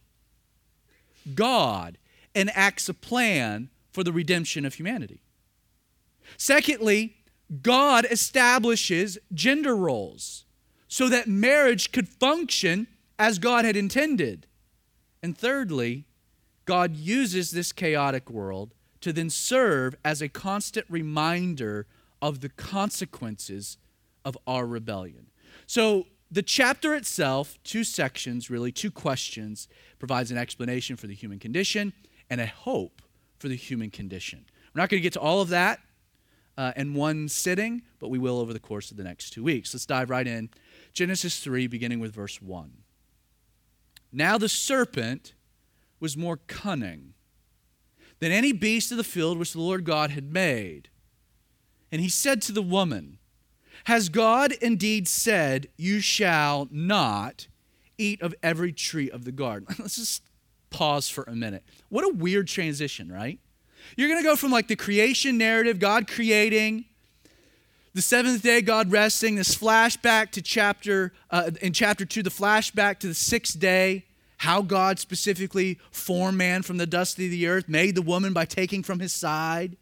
God 1.35 1.99
enacts 2.35 2.89
a 2.89 2.95
plan 2.95 3.71
for 3.93 4.03
the 4.05 4.13
redemption 4.13 4.65
of 4.65 4.75
humanity. 4.75 5.23
Secondly, 6.37 7.17
God 7.63 8.07
establishes 8.11 9.19
gender 9.33 9.77
roles 9.77 10.45
so 10.89 11.09
that 11.09 11.29
marriage 11.29 11.93
could 11.93 12.09
function 12.09 12.89
as 13.19 13.39
God 13.39 13.65
had 13.65 13.77
intended. 13.77 14.47
And 15.23 15.37
thirdly, 15.37 16.05
God 16.65 16.97
uses 16.97 17.53
this 17.53 17.73
chaotic 17.73 18.29
world 18.29 18.75
to 19.07 19.13
then 19.13 19.31
serve 19.31 19.95
as 20.05 20.21
a 20.21 20.29
constant 20.29 20.85
reminder 20.89 21.87
of 22.21 22.41
the 22.41 22.49
consequences 22.49 23.79
of 24.25 24.37
our 24.49 24.67
rebellion. 24.67 25.29
So, 25.65 26.07
the 26.29 26.43
chapter 26.43 26.93
itself, 26.93 27.57
two 27.63 27.85
sections, 27.85 28.51
really, 28.51 28.73
two 28.73 28.91
questions, 28.91 29.69
provides 30.01 30.33
an 30.33 30.39
explanation 30.39 30.97
for 30.97 31.07
the 31.07 31.15
human 31.15 31.39
condition 31.39 31.93
and 32.29 32.41
a 32.41 32.47
hope 32.47 33.01
for 33.39 33.47
the 33.47 33.55
human 33.55 33.91
condition. 33.91 34.45
We're 34.75 34.81
not 34.81 34.89
going 34.89 35.01
to 35.01 35.05
get 35.05 35.13
to 35.13 35.21
all 35.21 35.41
of 35.41 35.51
that 35.51 35.79
uh, 36.59 36.73
in 36.75 36.93
one 36.93 37.29
sitting, 37.29 37.83
but 38.01 38.09
we 38.09 38.19
will 38.19 38.41
over 38.41 38.53
the 38.53 38.59
course 38.59 38.91
of 38.91 38.97
the 38.97 39.05
next 39.05 39.31
two 39.31 39.45
weeks. 39.45 39.73
Let's 39.73 39.87
dive 39.87 40.11
right 40.11 40.27
in. 40.27 40.51
Genesis 40.93 41.39
3, 41.39 41.69
beginning 41.69 42.01
with 42.01 42.13
verse 42.13 42.43
1. 42.43 42.73
Now 44.11 44.37
the 44.37 44.49
serpent 44.49 45.35
was 46.01 46.17
more 46.17 46.39
cunning 46.49 47.15
than 48.19 48.33
any 48.33 48.53
beast 48.53 48.91
of 48.91 48.97
the 48.97 49.05
field 49.05 49.39
which 49.39 49.53
the 49.53 49.61
Lord 49.61 49.85
God 49.85 50.11
had 50.11 50.33
made. 50.33 50.89
And 51.93 52.01
he 52.01 52.09
said 52.09 52.43
to 52.43 52.53
the 52.53 52.63
woman, 52.63 53.19
Has 53.85 54.09
God 54.09 54.53
indeed 54.61 55.07
said, 55.09 55.69
You 55.77 56.01
shall 56.01 56.69
not 56.71 57.47
eat 57.99 58.21
of 58.23 58.35
every 58.43 58.73
tree 58.73 59.11
of 59.11 59.25
the 59.25 59.33
garden? 59.33 59.69
Let's 59.79 59.97
just 59.97 60.23
pause 60.71 61.09
for 61.09 61.25
a 61.25 61.35
minute. 61.35 61.65
What 61.89 62.05
a 62.05 62.15
weird 62.15 62.49
transition, 62.49 63.11
right? 63.11 63.39
You're 63.97 64.09
going 64.09 64.21
to 64.21 64.29
go 64.29 64.37
from 64.37 64.51
like 64.51 64.69
the 64.69 64.77
creation 64.77 65.39
narrative, 65.39 65.79
God 65.79 66.09
creating, 66.09 66.87
the 67.95 68.03
seventh 68.03 68.43
day, 68.43 68.61
God 68.61 68.91
resting, 68.91 69.37
this 69.37 69.57
flashback 69.57 70.31
to 70.33 70.43
chapter, 70.43 71.13
uh, 71.31 71.51
in 71.63 71.73
chapter 71.73 72.05
two, 72.05 72.23
the 72.23 72.31
flashback 72.31 72.99
to 72.99 73.07
the 73.07 73.15
sixth 73.15 73.59
day, 73.59 74.06
how 74.39 74.63
God 74.63 74.99
specifically 74.99 75.79
formed 75.91 76.39
man 76.39 76.63
from 76.63 76.77
the 76.77 76.87
dust 76.87 77.19
of 77.19 77.31
the 77.31 77.47
earth, 77.47 77.69
made 77.69 77.95
the 77.95 78.03
woman 78.03 78.33
by 78.33 78.45
taking 78.45 78.83
from 78.83 79.01
his 79.01 79.13
side. 79.13 79.77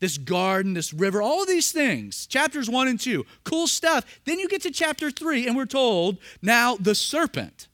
This 0.00 0.18
garden, 0.18 0.74
this 0.74 0.92
river, 0.92 1.20
all 1.20 1.44
these 1.44 1.72
things. 1.72 2.26
Chapters 2.26 2.70
one 2.70 2.88
and 2.88 3.00
two, 3.00 3.26
cool 3.44 3.66
stuff. 3.66 4.04
Then 4.24 4.38
you 4.38 4.48
get 4.48 4.62
to 4.62 4.70
chapter 4.70 5.10
three, 5.10 5.46
and 5.46 5.56
we're 5.56 5.66
told 5.66 6.18
now 6.40 6.76
the 6.76 6.94
serpent 6.94 7.68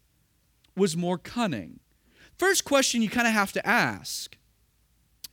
was 0.76 0.96
more 0.96 1.18
cunning. 1.18 1.80
First 2.38 2.64
question 2.64 3.02
you 3.02 3.08
kind 3.08 3.26
of 3.28 3.34
have 3.34 3.52
to 3.52 3.66
ask 3.66 4.36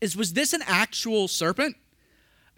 is 0.01 0.17
Was 0.17 0.33
this 0.33 0.53
an 0.53 0.63
actual 0.65 1.27
serpent? 1.27 1.75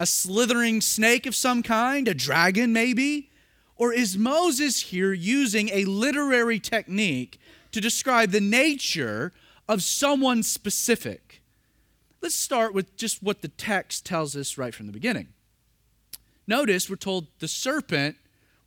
A 0.00 0.06
slithering 0.06 0.80
snake 0.80 1.26
of 1.26 1.34
some 1.36 1.62
kind? 1.62 2.08
A 2.08 2.14
dragon, 2.14 2.72
maybe? 2.72 3.30
Or 3.76 3.92
is 3.92 4.18
Moses 4.18 4.80
here 4.80 5.12
using 5.12 5.68
a 5.68 5.84
literary 5.84 6.58
technique 6.58 7.38
to 7.74 7.80
describe 7.80 8.30
the 8.30 8.40
nature 8.40 9.32
of 9.68 9.82
someone 9.82 10.44
specific. 10.44 11.42
Let's 12.22 12.36
start 12.36 12.72
with 12.72 12.96
just 12.96 13.20
what 13.20 13.42
the 13.42 13.48
text 13.48 14.06
tells 14.06 14.36
us 14.36 14.56
right 14.56 14.72
from 14.72 14.86
the 14.86 14.92
beginning. 14.92 15.30
Notice 16.46 16.88
we're 16.88 16.94
told 16.94 17.26
the 17.40 17.48
serpent 17.48 18.14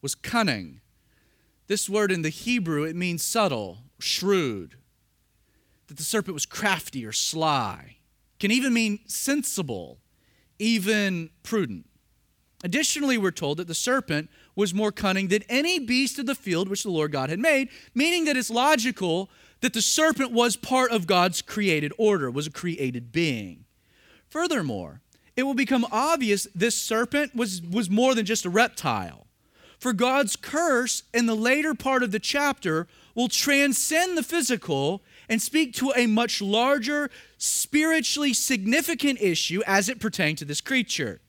was 0.01 0.13
cunning. 0.13 0.81
This 1.67 1.89
word 1.89 2.11
in 2.11 2.21
the 2.21 2.27
Hebrew, 2.27 2.83
it 2.83 2.97
means 2.97 3.23
subtle, 3.23 3.77
shrewd. 3.97 4.75
That 5.87 5.95
the 5.95 6.03
serpent 6.03 6.33
was 6.33 6.45
crafty 6.45 7.05
or 7.05 7.13
sly. 7.13 7.99
Can 8.41 8.51
even 8.51 8.73
mean 8.73 8.99
sensible, 9.07 9.99
even 10.59 11.29
prudent. 11.43 11.85
Additionally, 12.61 13.17
we're 13.17 13.31
told 13.31 13.59
that 13.59 13.67
the 13.67 13.73
serpent 13.73 14.29
was 14.57 14.73
more 14.73 14.91
cunning 14.91 15.27
than 15.27 15.43
any 15.47 15.77
beast 15.77 16.17
of 16.17 16.25
the 16.25 16.35
field 16.35 16.67
which 16.67 16.81
the 16.81 16.89
Lord 16.89 17.11
God 17.11 17.29
had 17.29 17.39
made, 17.39 17.69
meaning 17.93 18.25
that 18.25 18.35
it's 18.35 18.49
logical 18.49 19.29
that 19.61 19.73
the 19.73 19.81
serpent 19.81 20.31
was 20.31 20.57
part 20.57 20.91
of 20.91 21.07
God's 21.07 21.43
created 21.43 21.93
order, 21.97 22.29
was 22.31 22.47
a 22.47 22.51
created 22.51 23.11
being. 23.11 23.65
Furthermore, 24.29 25.01
it 25.35 25.43
will 25.43 25.53
become 25.53 25.85
obvious 25.91 26.47
this 26.55 26.75
serpent 26.75 27.35
was, 27.35 27.61
was 27.61 27.89
more 27.89 28.15
than 28.15 28.25
just 28.25 28.45
a 28.45 28.49
reptile. 28.49 29.27
For 29.77 29.93
God's 29.93 30.35
curse 30.35 31.03
in 31.13 31.27
the 31.27 31.35
later 31.35 31.75
part 31.75 32.01
of 32.01 32.11
the 32.11 32.19
chapter 32.19 32.87
will 33.13 33.27
transcend 33.27 34.17
the 34.17 34.23
physical 34.23 35.03
and 35.29 35.39
speak 35.39 35.73
to 35.75 35.93
a 35.95 36.07
much 36.07 36.41
larger, 36.41 37.11
spiritually 37.37 38.33
significant 38.33 39.21
issue 39.21 39.61
as 39.67 39.87
it 39.87 39.99
pertained 39.99 40.39
to 40.39 40.45
this 40.45 40.61
creature. 40.61 41.21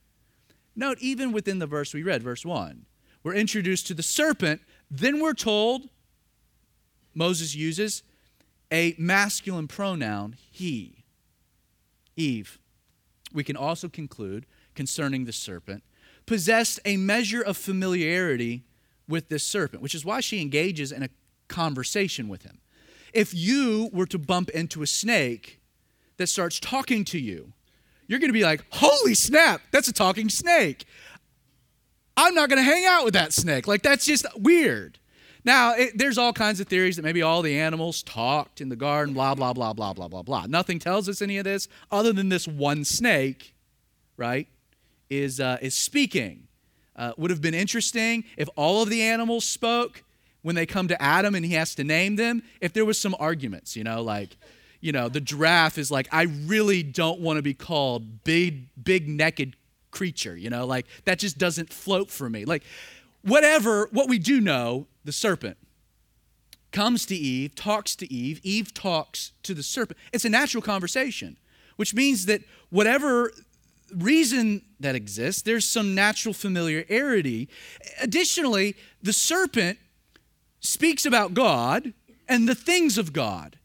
Note, 0.74 0.96
even 1.00 1.32
within 1.32 1.58
the 1.58 1.66
verse 1.66 1.92
we 1.92 2.02
read, 2.02 2.22
verse 2.22 2.46
1, 2.46 2.86
we're 3.22 3.34
introduced 3.34 3.86
to 3.88 3.94
the 3.94 4.02
serpent, 4.02 4.60
then 4.90 5.20
we're 5.20 5.34
told, 5.34 5.88
Moses 7.14 7.54
uses 7.54 8.02
a 8.72 8.94
masculine 8.98 9.68
pronoun, 9.68 10.36
he. 10.50 11.04
Eve, 12.16 12.58
we 13.32 13.44
can 13.44 13.56
also 13.56 13.88
conclude 13.88 14.46
concerning 14.74 15.24
the 15.24 15.32
serpent, 15.32 15.82
possessed 16.26 16.80
a 16.84 16.96
measure 16.96 17.42
of 17.42 17.56
familiarity 17.56 18.64
with 19.08 19.28
this 19.28 19.42
serpent, 19.42 19.82
which 19.82 19.94
is 19.94 20.04
why 20.04 20.20
she 20.20 20.40
engages 20.40 20.92
in 20.92 21.02
a 21.02 21.08
conversation 21.48 22.28
with 22.28 22.42
him. 22.42 22.60
If 23.12 23.34
you 23.34 23.88
were 23.92 24.06
to 24.06 24.18
bump 24.18 24.50
into 24.50 24.82
a 24.82 24.86
snake 24.86 25.60
that 26.18 26.28
starts 26.28 26.60
talking 26.60 27.04
to 27.06 27.18
you, 27.18 27.52
you're 28.06 28.18
going 28.18 28.28
to 28.28 28.34
be 28.34 28.42
like, 28.42 28.64
holy 28.70 29.14
snap, 29.14 29.62
that's 29.70 29.88
a 29.88 29.92
talking 29.92 30.28
snake. 30.28 30.84
I'm 32.18 32.34
not 32.34 32.48
going 32.48 32.58
to 32.58 32.64
hang 32.64 32.84
out 32.84 33.04
with 33.04 33.14
that 33.14 33.32
snake. 33.32 33.68
Like, 33.68 33.82
that's 33.82 34.04
just 34.04 34.26
weird. 34.36 34.98
Now, 35.44 35.74
it, 35.74 35.96
there's 35.96 36.18
all 36.18 36.32
kinds 36.32 36.58
of 36.58 36.66
theories 36.66 36.96
that 36.96 37.02
maybe 37.02 37.22
all 37.22 37.42
the 37.42 37.56
animals 37.56 38.02
talked 38.02 38.60
in 38.60 38.70
the 38.70 38.76
garden, 38.76 39.14
blah, 39.14 39.36
blah, 39.36 39.52
blah, 39.52 39.72
blah, 39.72 39.92
blah, 39.92 40.08
blah, 40.08 40.22
blah. 40.22 40.46
Nothing 40.48 40.80
tells 40.80 41.08
us 41.08 41.22
any 41.22 41.38
of 41.38 41.44
this 41.44 41.68
other 41.92 42.12
than 42.12 42.28
this 42.28 42.48
one 42.48 42.84
snake, 42.84 43.54
right, 44.16 44.48
is, 45.08 45.38
uh, 45.38 45.58
is 45.62 45.74
speaking. 45.74 46.48
Uh, 46.96 47.12
would 47.16 47.30
have 47.30 47.40
been 47.40 47.54
interesting 47.54 48.24
if 48.36 48.48
all 48.56 48.82
of 48.82 48.90
the 48.90 49.00
animals 49.00 49.44
spoke 49.44 50.02
when 50.42 50.56
they 50.56 50.66
come 50.66 50.88
to 50.88 51.00
Adam 51.00 51.36
and 51.36 51.44
he 51.44 51.54
has 51.54 51.76
to 51.76 51.84
name 51.84 52.16
them, 52.16 52.42
if 52.60 52.72
there 52.72 52.84
was 52.84 52.98
some 52.98 53.14
arguments, 53.20 53.76
you 53.76 53.84
know, 53.84 54.02
like, 54.02 54.36
you 54.80 54.90
know, 54.90 55.08
the 55.08 55.20
giraffe 55.20 55.78
is 55.78 55.92
like, 55.92 56.08
I 56.10 56.22
really 56.22 56.82
don't 56.82 57.20
want 57.20 57.36
to 57.36 57.42
be 57.42 57.54
called 57.54 58.24
big, 58.24 58.66
big 58.82 59.08
naked 59.08 59.54
creature, 59.90 60.36
you 60.36 60.50
know, 60.50 60.66
like 60.66 60.86
that 61.04 61.18
just 61.18 61.38
doesn't 61.38 61.72
float 61.72 62.10
for 62.10 62.28
me. 62.28 62.44
Like, 62.44 62.62
whatever, 63.22 63.88
what 63.92 64.08
we 64.08 64.18
do 64.18 64.40
know, 64.40 64.86
the 65.04 65.12
serpent 65.12 65.56
comes 66.72 67.06
to 67.06 67.14
Eve, 67.14 67.54
talks 67.54 67.96
to 67.96 68.12
Eve, 68.12 68.40
Eve 68.42 68.74
talks 68.74 69.32
to 69.42 69.54
the 69.54 69.62
serpent. 69.62 69.98
It's 70.12 70.24
a 70.24 70.28
natural 70.30 70.62
conversation, 70.62 71.36
which 71.76 71.94
means 71.94 72.26
that 72.26 72.42
whatever 72.70 73.32
reason 73.94 74.62
that 74.80 74.94
exists, 74.94 75.42
there's 75.42 75.66
some 75.66 75.94
natural 75.94 76.34
familiarity. 76.34 77.48
Additionally, 78.00 78.76
the 79.02 79.12
serpent 79.12 79.78
speaks 80.60 81.06
about 81.06 81.34
God 81.34 81.94
and 82.28 82.48
the 82.48 82.54
things 82.54 82.98
of 82.98 83.12
God, 83.12 83.58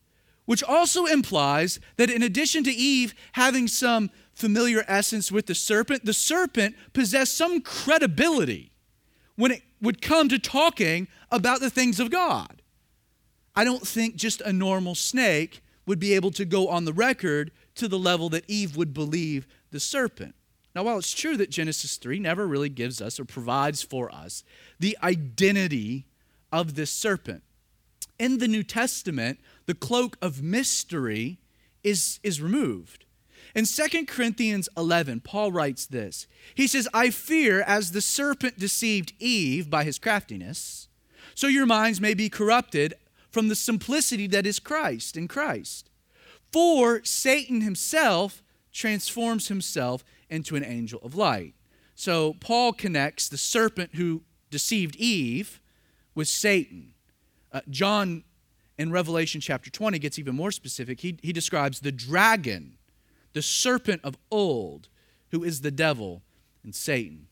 which 0.46 0.64
also 0.64 1.06
implies 1.06 1.80
that 1.98 2.10
in 2.10 2.24
addition 2.24 2.64
to 2.64 2.72
Eve 2.72 3.14
having 3.34 3.68
some 3.68 4.10
familiar 4.34 4.84
essence 4.88 5.32
with 5.32 5.46
the 5.46 5.56
serpent, 5.56 6.06
the 6.06 6.14
serpent 6.14 6.76
possessed 6.94 7.38
some 7.38 7.62
credibility 7.62 8.72
when 9.36 9.52
it 9.52 9.62
would 9.82 10.02
come 10.02 10.30
to 10.30 10.40
talking 10.40 11.08
about 11.32 11.60
the 11.60 11.70
things 11.70 12.00
of 12.00 12.10
God. 12.10 12.62
I 13.56 13.64
don't 13.64 13.88
think 13.88 14.16
just 14.16 14.42
a 14.42 14.54
normal 14.54 14.96
snake 14.96 15.62
would 15.86 16.00
be 16.00 16.14
able 16.14 16.32
to 16.32 16.46
go 16.46 16.70
on 16.70 16.86
the 16.86 16.94
record 16.94 17.52
to 17.76 17.88
the 17.88 18.00
level 18.00 18.30
that 18.30 18.46
Eve 18.48 18.78
would 18.78 18.94
believe 18.94 19.48
the 19.72 19.80
serpent. 19.80 20.36
Now, 20.76 20.84
while 20.84 20.98
it's 20.98 21.14
true 21.14 21.38
that 21.38 21.52
Genesis 21.52 21.98
3 21.98 22.20
never 22.20 22.48
really 22.48 22.70
gives 22.70 23.02
us 23.02 23.20
or 23.20 23.26
provides 23.26 23.84
for 23.84 24.14
us 24.14 24.44
the 24.80 24.98
identity 25.04 26.08
of 26.52 26.76
this 26.76 26.92
serpent, 26.92 27.44
in 28.18 28.38
the 28.38 28.48
New 28.48 28.64
Testament, 28.64 29.40
the 29.66 29.76
cloak 29.76 30.18
of 30.22 30.42
mystery 30.42 31.40
is, 31.84 32.20
is 32.24 32.42
removed. 32.42 33.03
In 33.56 33.66
2 33.66 34.06
Corinthians 34.08 34.68
11, 34.76 35.20
Paul 35.22 35.52
writes 35.52 35.86
this 35.86 36.28
He 36.56 36.68
says, 36.68 36.88
I 36.94 37.10
fear 37.10 37.62
as 37.62 37.92
the 37.92 38.02
serpent 38.02 38.58
deceived 38.58 39.14
Eve 39.20 39.70
by 39.70 39.84
his 39.84 40.00
craftiness, 40.00 40.88
so 41.36 41.48
your 41.48 41.66
minds 41.66 42.02
may 42.02 42.14
be 42.14 42.30
corrupted 42.30 42.96
from 43.30 43.48
the 43.48 43.56
simplicity 43.56 44.28
that 44.28 44.46
is 44.46 44.60
Christ 44.60 45.18
in 45.18 45.28
Christ. 45.28 45.90
For 46.52 47.04
Satan 47.04 47.62
himself 47.62 48.44
transforms 48.72 49.48
himself 49.48 50.04
into 50.30 50.56
an 50.56 50.64
angel 50.64 51.00
of 51.04 51.16
light. 51.16 51.54
So 51.96 52.34
Paul 52.40 52.74
connects 52.74 53.28
the 53.28 53.38
serpent 53.38 53.96
who 53.96 54.24
deceived 54.50 54.96
Eve 54.96 55.60
with 56.16 56.28
Satan. 56.28 56.94
Uh, 57.52 57.62
John 57.70 58.24
in 58.78 58.92
Revelation 58.92 59.42
chapter 59.42 59.70
20 59.70 60.00
gets 60.00 60.18
even 60.18 60.36
more 60.36 60.52
specific. 60.52 61.00
He, 61.02 61.18
he 61.22 61.32
describes 61.32 61.80
the 61.80 61.92
dragon 61.92 62.78
the 63.34 63.42
serpent 63.42 64.02
of 64.04 64.18
old, 64.32 64.90
who 65.32 65.44
is 65.44 65.62
the 65.62 65.72
devil 65.72 66.22
and 66.64 66.74
Satan. 66.74 67.28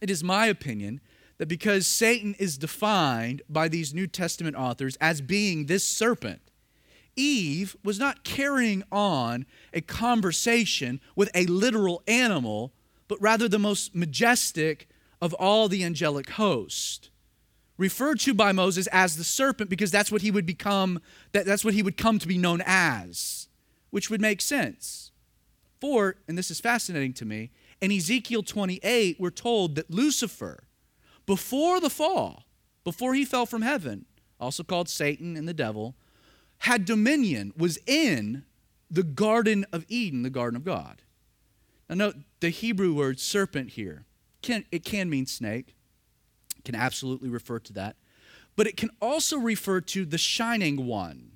It 0.00 0.10
is 0.10 0.22
my 0.22 0.46
opinion 0.46 1.00
that 1.38 1.46
because 1.46 1.86
Satan 1.86 2.34
is 2.38 2.58
defined 2.58 3.42
by 3.48 3.68
these 3.68 3.92
New 3.92 4.06
Testament 4.06 4.56
authors 4.56 4.96
as 5.00 5.20
being 5.20 5.66
this 5.66 5.84
serpent, 5.84 6.40
Eve 7.16 7.76
was 7.82 7.98
not 7.98 8.24
carrying 8.24 8.82
on 8.92 9.46
a 9.72 9.80
conversation 9.80 11.00
with 11.14 11.30
a 11.34 11.46
literal 11.46 12.02
animal, 12.06 12.72
but 13.08 13.20
rather 13.20 13.48
the 13.48 13.58
most 13.58 13.94
majestic 13.94 14.88
of 15.20 15.32
all 15.34 15.68
the 15.68 15.82
angelic 15.82 16.30
host. 16.30 17.10
Referred 17.78 18.20
to 18.20 18.34
by 18.34 18.52
Moses 18.52 18.86
as 18.88 19.16
the 19.16 19.24
serpent 19.24 19.68
because 19.68 19.90
that's 19.90 20.12
what 20.12 20.22
he 20.22 20.30
would 20.30 20.46
become, 20.46 21.00
that, 21.32 21.44
that's 21.44 21.64
what 21.64 21.74
he 21.74 21.82
would 21.82 21.96
come 21.96 22.18
to 22.18 22.28
be 22.28 22.38
known 22.38 22.62
as, 22.64 23.48
which 23.90 24.10
would 24.10 24.20
make 24.20 24.40
sense. 24.40 25.05
For, 25.80 26.16
and 26.26 26.36
this 26.36 26.50
is 26.50 26.60
fascinating 26.60 27.12
to 27.14 27.24
me, 27.24 27.50
in 27.80 27.92
Ezekiel 27.92 28.42
28, 28.42 29.20
we're 29.20 29.30
told 29.30 29.74
that 29.74 29.90
Lucifer, 29.90 30.64
before 31.26 31.80
the 31.80 31.90
fall, 31.90 32.44
before 32.84 33.14
he 33.14 33.24
fell 33.24 33.46
from 33.46 33.62
heaven, 33.62 34.06
also 34.40 34.62
called 34.62 34.88
Satan 34.88 35.36
and 35.36 35.46
the 35.46 35.54
devil, 35.54 35.94
had 36.58 36.84
dominion, 36.84 37.52
was 37.56 37.78
in 37.86 38.44
the 38.90 39.02
Garden 39.02 39.66
of 39.72 39.84
Eden, 39.88 40.22
the 40.22 40.30
Garden 40.30 40.56
of 40.56 40.64
God. 40.64 41.02
Now, 41.88 41.96
note 41.96 42.16
the 42.40 42.48
Hebrew 42.48 42.94
word 42.94 43.20
serpent 43.20 43.70
here. 43.70 44.04
Can, 44.42 44.64
it 44.70 44.84
can 44.84 45.10
mean 45.10 45.26
snake, 45.26 45.74
can 46.64 46.74
absolutely 46.74 47.28
refer 47.28 47.58
to 47.60 47.72
that, 47.74 47.96
but 48.54 48.66
it 48.66 48.76
can 48.76 48.90
also 49.00 49.36
refer 49.36 49.80
to 49.82 50.04
the 50.04 50.18
shining 50.18 50.86
one 50.86 51.35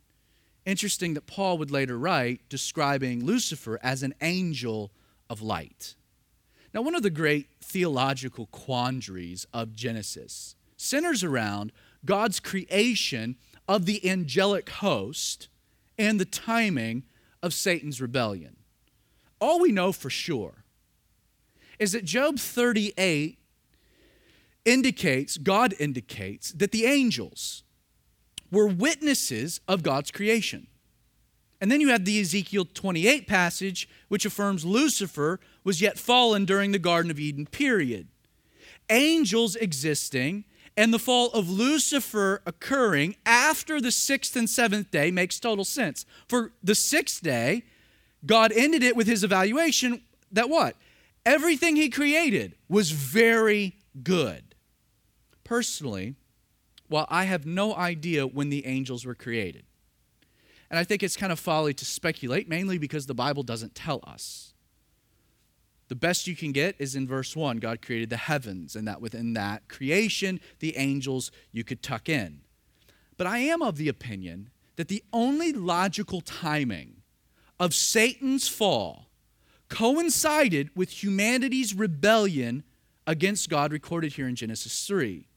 Interesting 0.67 1.15
that 1.15 1.27
Paul 1.27 1.59
would 1.59 1.71
later 1.71 1.99
write 1.99 2.49
describing 2.49 3.25
Lucifer 3.25 3.79
as 3.83 4.03
an 4.03 4.15
angel 4.21 4.91
of 5.29 5.41
light. 5.41 5.95
Now, 6.73 6.83
one 6.83 6.95
of 6.95 7.03
the 7.03 7.11
great 7.11 7.49
theological 7.61 8.47
quandaries 8.47 9.47
of 9.53 9.75
Genesis 9.75 10.55
centers 10.77 11.25
around 11.25 11.73
God's 12.05 12.41
creation 12.41 13.37
of 13.69 13.87
the 13.87 14.09
angelic 14.09 14.69
host 14.69 15.49
and 15.99 16.19
the 16.19 16.25
timing 16.25 17.05
of 17.43 17.55
Satan's 17.55 18.01
rebellion. 18.01 18.57
All 19.41 19.61
we 19.61 19.73
know 19.73 19.93
for 19.93 20.11
sure 20.11 20.65
is 21.79 21.93
that 21.93 22.05
Job 22.05 22.39
38 22.39 23.39
indicates, 24.65 25.39
God 25.39 25.75
indicates, 25.79 26.53
that 26.53 26.73
the 26.73 26.85
angels, 26.85 27.63
were 28.51 28.67
witnesses 28.67 29.61
of 29.69 29.83
God's 29.83 30.11
creation. 30.11 30.67
And 31.61 31.71
then 31.71 31.81
you 31.81 31.89
have 31.89 32.05
the 32.05 32.21
Ezekiel 32.21 32.67
28 32.73 33.27
passage, 33.27 33.89
which 34.09 34.25
affirms 34.25 34.65
Lucifer 34.65 35.41
was 35.63 35.81
yet 35.81 35.99
fallen 35.99 36.45
during 36.47 36.73
the 36.73 36.79
Garden 36.79 37.11
of 37.11 37.21
Eden 37.21 37.47
period. 37.47 38.09
Angels 38.89 39.57
existing 39.57 40.45
and 40.77 40.95
the 40.95 40.99
fall 40.99 41.29
of 41.33 41.51
Lucifer 41.51 42.43
occurring 42.47 43.17
after 43.27 43.81
the 43.81 43.91
sixth 43.91 44.37
and 44.37 44.49
seventh 44.49 44.91
day 44.91 45.11
makes 45.11 45.39
total 45.39 45.65
sense. 45.65 46.07
For 46.27 46.53
the 46.63 46.75
sixth 46.75 47.23
day, 47.23 47.65
God 48.25 48.53
ended 48.53 48.83
it 48.83 48.97
with 48.97 49.07
his 49.07 49.23
evaluation 49.23 50.01
that 50.33 50.49
what? 50.49 50.77
Everything 51.27 51.77
he 51.77 51.91
created 51.91 52.55
was 52.69 52.93
very 52.93 53.77
good. 54.03 54.55
Personally, 55.45 56.15
while 56.91 57.07
I 57.09 57.25
have 57.25 57.47
no 57.47 57.75
idea 57.75 58.27
when 58.27 58.51
the 58.51 58.67
angels 58.67 59.07
were 59.07 59.15
created. 59.15 59.65
And 60.69 60.79
I 60.79 60.85
think 60.85 61.03
it's 61.03 61.17
kind 61.17 61.33
of 61.33 61.39
folly 61.39 61.73
to 61.73 61.85
speculate, 61.85 62.49
mainly 62.49 62.79
because 62.79 63.07
the 63.07 63.15
Bible 63.15 63.45
doesn't 63.45 63.77
tell 63.77 64.01
us. 64.05 64.55
The 65.87 65.95
best 65.95 66.27
you 66.27 66.35
can 66.35 66.51
get 66.51 66.75
is 66.81 66.97
in 66.97 67.07
verse 67.07 67.37
1 67.37 67.59
God 67.59 67.81
created 67.81 68.11
the 68.11 68.17
heavens, 68.17 68.75
and 68.75 68.89
that 68.89 69.01
within 69.01 69.35
that 69.35 69.69
creation, 69.69 70.41
the 70.59 70.77
angels 70.77 71.31
you 71.53 71.63
could 71.63 71.81
tuck 71.81 72.09
in. 72.09 72.41
But 73.17 73.29
I 73.29 73.39
am 73.39 73.63
of 73.63 73.77
the 73.77 73.89
opinion 73.89 74.51
that 74.75 74.89
the 74.89 75.05
only 75.13 75.53
logical 75.53 76.21
timing 76.21 77.03
of 77.61 77.73
Satan's 77.73 78.49
fall 78.49 79.11
coincided 79.69 80.71
with 80.75 81.03
humanity's 81.03 81.73
rebellion 81.73 82.65
against 83.07 83.49
God 83.49 83.73
recorded 83.73 84.15
here 84.15 84.27
in 84.27 84.35
Genesis 84.35 84.87
3. 84.87 85.29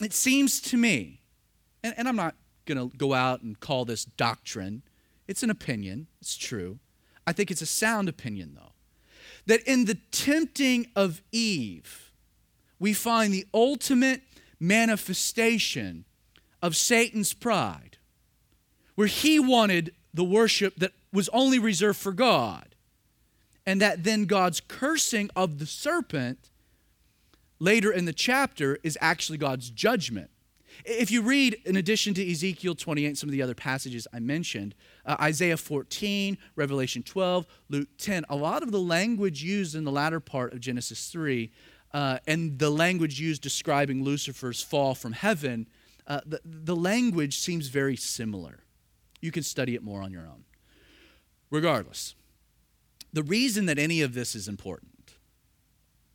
It 0.00 0.12
seems 0.12 0.60
to 0.62 0.76
me, 0.76 1.22
and, 1.82 1.94
and 1.96 2.08
I'm 2.08 2.16
not 2.16 2.34
going 2.66 2.90
to 2.90 2.96
go 2.96 3.14
out 3.14 3.42
and 3.42 3.58
call 3.58 3.84
this 3.84 4.04
doctrine, 4.04 4.82
it's 5.26 5.42
an 5.42 5.50
opinion, 5.50 6.06
it's 6.20 6.36
true. 6.36 6.78
I 7.26 7.32
think 7.32 7.50
it's 7.50 7.62
a 7.62 7.66
sound 7.66 8.08
opinion, 8.08 8.54
though, 8.54 8.72
that 9.46 9.62
in 9.62 9.86
the 9.86 9.98
tempting 10.10 10.88
of 10.94 11.22
Eve, 11.32 12.12
we 12.78 12.92
find 12.92 13.32
the 13.32 13.46
ultimate 13.54 14.22
manifestation 14.60 16.04
of 16.62 16.76
Satan's 16.76 17.32
pride, 17.32 17.98
where 18.94 19.06
he 19.06 19.38
wanted 19.38 19.94
the 20.12 20.24
worship 20.24 20.76
that 20.76 20.92
was 21.12 21.28
only 21.30 21.58
reserved 21.58 21.98
for 21.98 22.12
God, 22.12 22.74
and 23.64 23.80
that 23.80 24.04
then 24.04 24.26
God's 24.26 24.60
cursing 24.60 25.30
of 25.34 25.58
the 25.58 25.66
serpent 25.66 26.50
later 27.58 27.92
in 27.92 28.04
the 28.04 28.12
chapter 28.12 28.78
is 28.82 28.98
actually 29.00 29.38
God's 29.38 29.70
judgment. 29.70 30.30
If 30.84 31.10
you 31.10 31.22
read, 31.22 31.56
in 31.64 31.76
addition 31.76 32.12
to 32.14 32.30
Ezekiel 32.30 32.74
28, 32.74 33.16
some 33.16 33.28
of 33.28 33.32
the 33.32 33.40
other 33.40 33.54
passages 33.54 34.06
I 34.12 34.20
mentioned, 34.20 34.74
uh, 35.06 35.16
Isaiah 35.20 35.56
14, 35.56 36.36
Revelation 36.54 37.02
12, 37.02 37.46
Luke 37.70 37.88
10, 37.98 38.26
a 38.28 38.36
lot 38.36 38.62
of 38.62 38.72
the 38.72 38.80
language 38.80 39.42
used 39.42 39.74
in 39.74 39.84
the 39.84 39.92
latter 39.92 40.20
part 40.20 40.52
of 40.52 40.60
Genesis 40.60 41.08
3 41.08 41.50
uh, 41.92 42.18
and 42.26 42.58
the 42.58 42.70
language 42.70 43.20
used 43.20 43.40
describing 43.42 44.04
Lucifer's 44.04 44.62
fall 44.62 44.94
from 44.94 45.12
heaven, 45.12 45.66
uh, 46.06 46.20
the, 46.26 46.40
the 46.44 46.76
language 46.76 47.38
seems 47.38 47.68
very 47.68 47.96
similar. 47.96 48.64
You 49.20 49.32
can 49.32 49.42
study 49.42 49.74
it 49.74 49.82
more 49.82 50.02
on 50.02 50.12
your 50.12 50.26
own. 50.26 50.44
Regardless, 51.50 52.14
the 53.12 53.22
reason 53.22 53.66
that 53.66 53.78
any 53.78 54.02
of 54.02 54.14
this 54.14 54.34
is 54.34 54.46
important, 54.46 54.92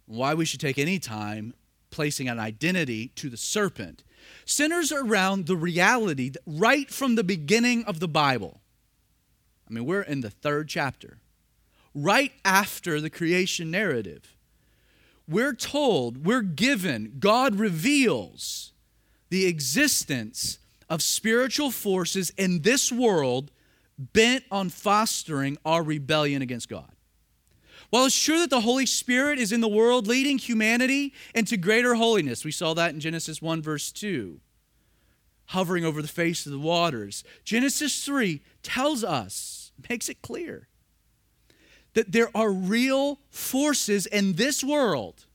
why 0.06 0.34
we 0.34 0.46
should 0.46 0.60
take 0.60 0.78
any 0.78 1.00
time 1.00 1.54
placing 1.90 2.30
an 2.30 2.40
identity 2.40 3.10
to 3.16 3.30
the 3.30 3.38
serpent, 3.38 4.04
centers 4.46 4.92
around 4.92 5.46
the 5.46 5.56
reality 5.56 6.32
right 6.46 6.90
from 6.90 7.16
the 7.16 7.24
beginning 7.24 7.84
of 7.86 8.00
the 8.00 8.08
Bible, 8.08 8.62
I 9.70 9.74
mean, 9.74 9.86
we're 9.86 10.02
in 10.02 10.22
the 10.22 10.30
third 10.30 10.68
chapter, 10.68 11.20
right 11.94 12.32
after 12.44 13.00
the 13.00 13.10
creation 13.10 13.72
narrative, 13.72 14.36
we're 15.28 15.54
told, 15.54 16.26
we're 16.26 16.42
given, 16.42 17.16
God 17.20 17.56
reveals 17.56 18.74
the 19.30 19.46
existence 19.46 20.60
of 20.90 21.02
spiritual 21.02 21.72
forces 21.72 22.32
in 22.32 22.64
this 22.64 22.92
world 22.92 23.50
bent 23.98 24.44
on 24.52 24.70
fostering 24.70 25.58
our 25.64 25.84
rebellion 25.84 26.42
against 26.42 26.68
God. 26.68 26.92
While 27.92 28.06
it's 28.06 28.24
true 28.24 28.40
that 28.40 28.50
the 28.50 28.62
Holy 28.62 28.86
Spirit 28.86 29.38
is 29.38 29.52
in 29.52 29.60
the 29.60 29.68
world 29.68 30.08
leading 30.08 30.38
humanity 30.38 31.14
into 31.36 31.58
greater 31.58 31.96
holiness, 31.96 32.46
we 32.46 32.52
saw 32.52 32.74
that 32.74 32.94
in 32.94 33.02
Genesis 33.02 33.42
1, 33.42 33.62
verse 33.62 33.92
2, 33.92 34.40
hovering 35.48 35.84
over 35.84 36.02
the 36.02 36.08
face 36.08 36.46
of 36.46 36.54
the 36.54 36.60
waters. 36.60 37.26
Genesis 37.44 38.06
3 38.06 38.42
tells 38.64 39.04
us, 39.04 39.74
makes 39.90 40.08
it 40.08 40.22
clear, 40.22 40.70
that 41.94 42.14
there 42.14 42.30
are 42.34 42.50
real 42.50 43.20
forces 43.30 44.06
in 44.06 44.34
this 44.34 44.64
world 44.64 45.26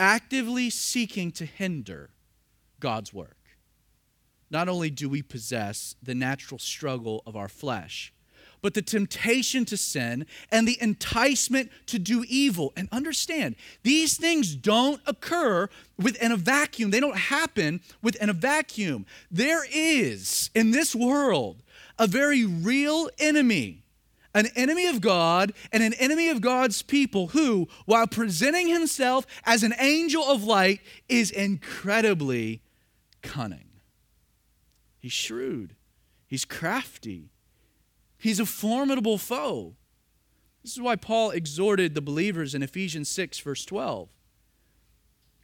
actively 0.00 0.70
seeking 0.70 1.30
to 1.30 1.44
hinder 1.44 2.10
God's 2.80 3.14
work. 3.14 3.36
Not 4.50 4.68
only 4.68 4.90
do 4.90 5.08
we 5.08 5.22
possess 5.22 5.94
the 6.02 6.14
natural 6.14 6.58
struggle 6.58 7.22
of 7.24 7.36
our 7.36 7.48
flesh, 7.48 8.12
but 8.62 8.74
the 8.74 8.82
temptation 8.82 9.64
to 9.66 9.76
sin 9.76 10.26
and 10.50 10.66
the 10.66 10.78
enticement 10.80 11.70
to 11.86 11.98
do 11.98 12.24
evil. 12.28 12.72
And 12.76 12.88
understand, 12.92 13.56
these 13.82 14.16
things 14.16 14.54
don't 14.54 15.00
occur 15.06 15.68
within 15.96 16.32
a 16.32 16.36
vacuum. 16.36 16.90
They 16.90 17.00
don't 17.00 17.16
happen 17.16 17.80
within 18.02 18.30
a 18.30 18.34
vacuum. 18.34 19.06
There 19.30 19.64
is, 19.72 20.50
in 20.54 20.70
this 20.70 20.94
world, 20.94 21.62
a 21.98 22.06
very 22.06 22.44
real 22.44 23.08
enemy 23.18 23.84
an 24.34 24.46
enemy 24.54 24.86
of 24.86 25.00
God 25.00 25.52
and 25.72 25.82
an 25.82 25.94
enemy 25.94 26.28
of 26.28 26.40
God's 26.40 26.82
people 26.82 27.28
who, 27.28 27.66
while 27.86 28.06
presenting 28.06 28.68
himself 28.68 29.26
as 29.44 29.62
an 29.62 29.74
angel 29.78 30.22
of 30.22 30.44
light, 30.44 30.80
is 31.08 31.30
incredibly 31.30 32.62
cunning. 33.22 33.68
He's 35.00 35.12
shrewd, 35.12 35.74
he's 36.26 36.44
crafty, 36.44 37.30
he's 38.18 38.40
a 38.40 38.46
formidable 38.46 39.18
foe. 39.18 39.74
This 40.62 40.72
is 40.72 40.80
why 40.80 40.96
Paul 40.96 41.30
exhorted 41.30 41.94
the 41.94 42.00
believers 42.00 42.54
in 42.54 42.62
Ephesians 42.62 43.08
6, 43.08 43.38
verse 43.38 43.64
12. 43.64 44.08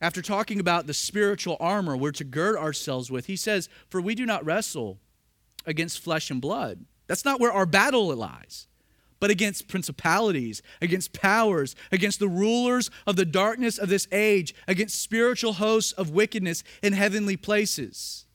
After 0.01 0.21
talking 0.21 0.61
about 0.61 0.87
the 0.87 0.95
spiritual 0.95 1.57
armor 1.61 1.97
we're 1.97 2.13
to 2.13 2.25
gird 2.25 2.57
ourselves 2.57 3.11
with, 3.11 3.27
he 3.27 3.37
says, 3.37 3.69
For 3.89 4.01
we 4.01 4.15
do 4.15 4.27
not 4.27 4.45
wrestle 4.45 4.99
against 5.65 6.01
flesh 6.01 6.31
and 6.31 6.41
blood. 6.41 6.85
That's 7.07 7.25
not 7.25 7.41
where 7.41 7.53
our 7.53 7.67
battle 7.67 8.15
lies 8.15 8.67
but 9.25 9.31
against 9.31 9.69
principalities, 9.69 10.61
against 10.83 11.15
powers, 11.15 11.75
against 11.91 12.19
the 12.19 12.29
rulers 12.29 12.91
of 13.07 13.17
the 13.17 13.25
darkness 13.25 13.79
of 13.79 13.89
this 13.89 14.07
age, 14.13 14.55
against 14.69 15.01
spiritual 15.01 15.55
hosts 15.55 15.93
of 15.93 16.11
wickedness 16.11 16.63
in 16.83 16.93
heavenly 16.93 17.35
places. 17.35 18.27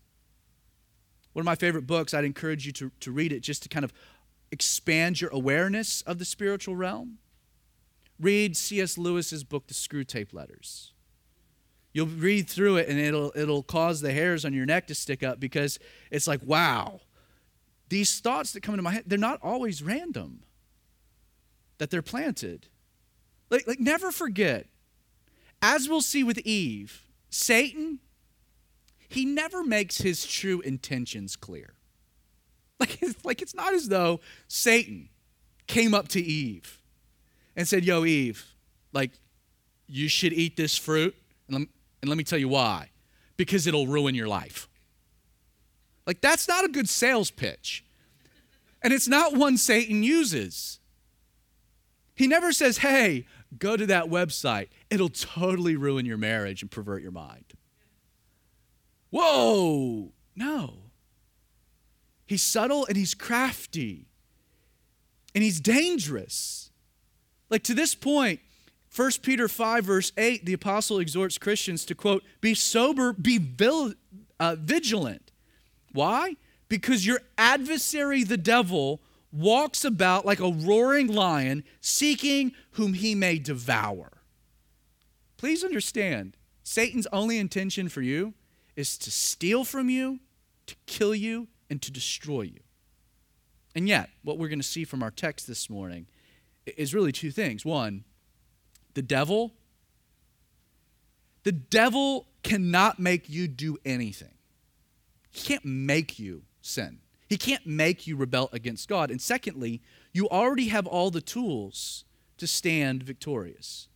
One 1.34 1.42
of 1.42 1.46
my 1.46 1.54
favorite 1.54 1.86
books, 1.86 2.16
I'd 2.16 2.26
encourage 2.26 2.66
you 2.66 2.72
to, 2.72 2.92
to 3.02 3.12
read 3.12 3.32
it 3.32 3.42
just 3.42 3.62
to 3.62 3.70
kind 3.70 3.86
of 3.86 3.94
expand 4.52 5.22
your 5.22 5.30
awareness 5.32 6.02
of 6.04 6.20
the 6.20 6.26
spiritual 6.26 6.76
realm. 6.76 7.18
Read 8.20 8.58
C.S. 8.58 8.98
Lewis's 8.98 9.44
book, 9.44 9.68
The 9.68 9.74
Screwtape 9.74 10.34
Letters. 10.34 10.94
You'll 11.94 12.08
read 12.08 12.50
through 12.50 12.78
it 12.78 12.88
and 12.88 13.00
it'll, 13.00 13.32
it'll 13.36 13.64
cause 13.64 14.02
the 14.02 14.12
hairs 14.12 14.46
on 14.46 14.54
your 14.54 14.66
neck 14.66 14.88
to 14.88 14.96
stick 14.96 15.24
up 15.24 15.40
because 15.40 15.80
it's 16.12 16.28
like, 16.28 16.42
wow, 16.44 17.00
these 17.88 18.20
thoughts 18.20 18.52
that 18.54 18.62
come 18.62 18.76
into 18.76 18.84
my 18.84 18.92
head, 18.94 19.04
they're 19.08 19.18
not 19.18 19.40
always 19.42 19.82
random 19.82 20.44
that 21.80 21.90
they're 21.90 22.02
planted. 22.02 22.68
Like, 23.50 23.68
like 23.68 23.80
never 23.80 24.12
forget, 24.12 24.68
as 25.62 25.90
we'll 25.90 26.02
see 26.02 26.24
with 26.24 26.38
Eve, 26.40 27.08
Satan, 27.30 28.00
he 29.08 29.26
never 29.26 29.64
makes 29.64 30.00
his 30.00 30.26
true 30.26 30.62
intentions 30.62 31.36
clear. 31.36 31.74
Like, 32.90 33.02
it's, 33.02 33.26
like 33.26 33.42
it's 33.42 33.54
not 33.54 33.74
as 33.74 33.90
though 33.90 34.22
Satan 34.48 35.10
came 35.68 35.94
up 35.94 36.08
to 36.10 36.22
Eve 36.22 36.82
and 37.58 37.68
said, 37.68 37.84
Yo, 37.84 38.06
Eve, 38.06 38.56
like, 38.94 39.12
you 39.86 40.08
should 40.08 40.32
eat 40.32 40.56
this 40.56 40.78
fruit. 40.78 41.14
And 41.48 41.58
let, 41.58 41.68
and 42.02 42.10
let 42.10 42.18
me 42.18 42.24
tell 42.24 42.40
you 42.40 42.48
why 42.48 42.90
because 43.40 43.66
it'll 43.68 43.88
ruin 43.88 44.14
your 44.14 44.28
life. 44.28 44.68
Like, 46.06 46.20
that's 46.20 46.46
not 46.46 46.66
a 46.66 46.68
good 46.68 46.90
sales 46.90 47.32
pitch. 47.32 47.86
And 48.82 48.92
it's 48.92 49.08
not 49.08 49.34
one 49.34 49.58
Satan 49.58 50.04
uses. 50.04 50.80
He 52.16 52.28
never 52.28 52.52
says, 52.52 52.80
hey, 52.80 53.26
go 53.58 53.78
to 53.78 53.86
that 53.86 54.06
website. 54.08 54.68
It'll 54.90 55.08
totally 55.08 55.78
ruin 55.78 56.06
your 56.06 56.18
marriage 56.18 56.62
and 56.62 56.70
pervert 56.70 57.02
your 57.02 57.14
mind. 57.14 57.54
Whoa, 59.10 60.12
no. 60.36 60.89
He's 62.30 62.44
subtle 62.44 62.86
and 62.86 62.96
he's 62.96 63.16
crafty 63.16 64.06
and 65.34 65.44
he's 65.44 65.60
dangerous. 65.60 66.70
Like 67.50 67.64
to 67.64 67.74
this 67.74 67.96
point, 67.96 68.40
1 68.96 69.12
Peter 69.24 69.48
5, 69.48 69.84
verse 69.84 70.12
8, 70.16 70.46
the 70.46 70.54
apostle 70.54 71.00
exhorts 71.00 71.40
Christians 71.40 71.86
to 71.86 71.96
quote, 71.96 72.24
be 72.40 72.54
sober, 72.54 73.14
be 73.14 73.40
vil- 73.40 73.96
uh, 74.40 74.56
vigilant. 74.60 75.32
Why? 75.92 76.36
Because 76.68 77.04
your 77.04 77.22
adversary, 77.36 78.24
the 78.24 78.38
devil, 78.38 79.02
walks 79.32 79.84
about 79.84 80.24
like 80.24 80.40
a 80.40 80.52
roaring 80.52 81.08
lion, 81.08 81.64
seeking 81.82 82.52
whom 82.74 82.94
he 82.94 83.16
may 83.16 83.40
devour. 83.40 84.22
Please 85.38 85.64
understand, 85.64 86.38
Satan's 86.62 87.08
only 87.12 87.40
intention 87.40 87.90
for 87.90 88.04
you 88.04 88.36
is 88.76 89.00
to 89.00 89.10
steal 89.10 89.64
from 89.64 89.90
you, 89.90 90.20
to 90.68 90.76
kill 90.86 91.16
you, 91.16 91.48
and 91.70 91.82
to 91.82 91.92
destroy 91.92 92.42
you. 92.42 92.60
And 93.76 93.88
yet, 93.88 94.10
what 94.24 94.38
we're 94.38 94.48
going 94.48 94.60
to 94.60 94.68
see 94.68 94.84
from 94.84 95.04
our 95.04 95.12
text 95.12 95.48
this 95.48 95.70
morning 95.70 96.08
is 96.66 96.94
really 96.94 97.12
two 97.12 97.32
things. 97.32 97.64
One, 97.64 98.04
the 98.94 99.02
devil, 99.02 99.54
the 101.44 101.52
devil 101.52 102.28
cannot 102.44 103.00
make 103.00 103.30
you 103.30 103.48
do 103.48 103.78
anything. 103.86 104.34
He 105.32 105.42
can't 105.42 105.66
make 105.66 106.18
you 106.18 106.44
sin. 106.62 107.00
He 107.28 107.38
can't 107.38 107.66
make 107.66 108.08
you 108.08 108.16
rebel 108.16 108.50
against 108.52 108.90
God. 108.90 109.12
And 109.12 109.22
secondly, 109.22 109.82
you 110.12 110.28
already 110.30 110.70
have 110.70 110.88
all 110.88 111.12
the 111.12 111.22
tools 111.22 112.04
to 112.38 112.48
stand 112.48 113.04
victorious. 113.04 113.88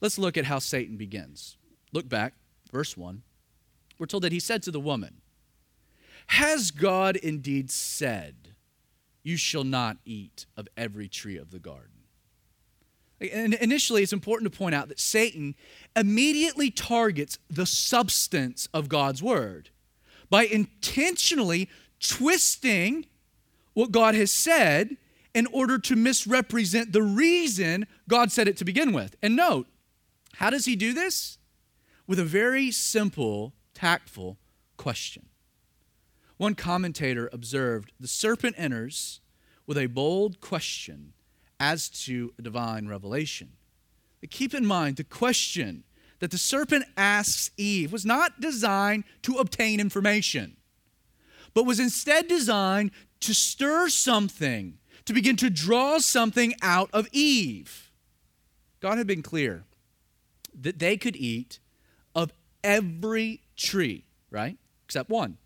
Let's 0.00 0.18
look 0.18 0.36
at 0.36 0.44
how 0.44 0.58
Satan 0.58 0.96
begins. 0.96 1.56
Look 1.92 2.08
back, 2.08 2.34
verse 2.70 2.96
1. 2.96 3.22
We're 3.98 4.06
told 4.06 4.24
that 4.24 4.32
he 4.32 4.40
said 4.40 4.62
to 4.64 4.70
the 4.70 4.80
woman, 4.80 5.22
Has 6.28 6.70
God 6.70 7.16
indeed 7.16 7.70
said, 7.70 8.34
You 9.22 9.36
shall 9.36 9.64
not 9.64 9.98
eat 10.04 10.46
of 10.56 10.68
every 10.76 11.08
tree 11.08 11.36
of 11.36 11.50
the 11.50 11.58
garden? 11.58 11.90
And 13.20 13.54
initially, 13.54 14.02
it's 14.02 14.12
important 14.12 14.52
to 14.52 14.58
point 14.58 14.74
out 14.74 14.88
that 14.88 15.00
Satan 15.00 15.54
immediately 15.94 16.70
targets 16.70 17.38
the 17.48 17.64
substance 17.64 18.68
of 18.74 18.88
God's 18.88 19.22
word 19.22 19.70
by 20.28 20.44
intentionally 20.44 21.70
twisting 21.98 23.06
what 23.72 23.90
God 23.90 24.14
has 24.14 24.30
said 24.30 24.96
in 25.34 25.46
order 25.46 25.78
to 25.78 25.96
misrepresent 25.96 26.92
the 26.92 27.02
reason 27.02 27.86
God 28.08 28.32
said 28.32 28.48
it 28.48 28.56
to 28.58 28.64
begin 28.64 28.92
with. 28.92 29.16
And 29.22 29.36
note, 29.36 29.66
how 30.34 30.50
does 30.50 30.66
he 30.66 30.76
do 30.76 30.92
this? 30.92 31.38
With 32.06 32.18
a 32.18 32.24
very 32.24 32.70
simple, 32.70 33.54
tactful 33.74 34.38
question. 34.76 35.26
One 36.36 36.54
commentator 36.54 37.30
observed 37.32 37.92
the 37.98 38.08
serpent 38.08 38.56
enters 38.58 39.20
with 39.66 39.78
a 39.78 39.86
bold 39.86 40.40
question 40.40 41.14
as 41.58 41.88
to 41.88 42.32
divine 42.40 42.88
revelation. 42.88 43.52
But 44.20 44.30
keep 44.30 44.54
in 44.54 44.66
mind, 44.66 44.96
the 44.96 45.04
question 45.04 45.84
that 46.18 46.30
the 46.30 46.38
serpent 46.38 46.84
asks 46.96 47.50
Eve 47.56 47.92
was 47.92 48.04
not 48.04 48.40
designed 48.40 49.04
to 49.22 49.36
obtain 49.36 49.80
information, 49.80 50.56
but 51.54 51.64
was 51.64 51.80
instead 51.80 52.28
designed 52.28 52.90
to 53.20 53.34
stir 53.34 53.88
something, 53.88 54.78
to 55.04 55.12
begin 55.12 55.36
to 55.36 55.50
draw 55.50 55.98
something 55.98 56.54
out 56.62 56.90
of 56.92 57.08
Eve. 57.12 57.90
God 58.80 58.98
had 58.98 59.06
been 59.06 59.22
clear 59.22 59.64
that 60.58 60.78
they 60.78 60.96
could 60.96 61.16
eat 61.16 61.60
of 62.14 62.32
every 62.62 63.42
tree, 63.56 64.04
right? 64.30 64.58
Except 64.84 65.08
one. 65.08 65.38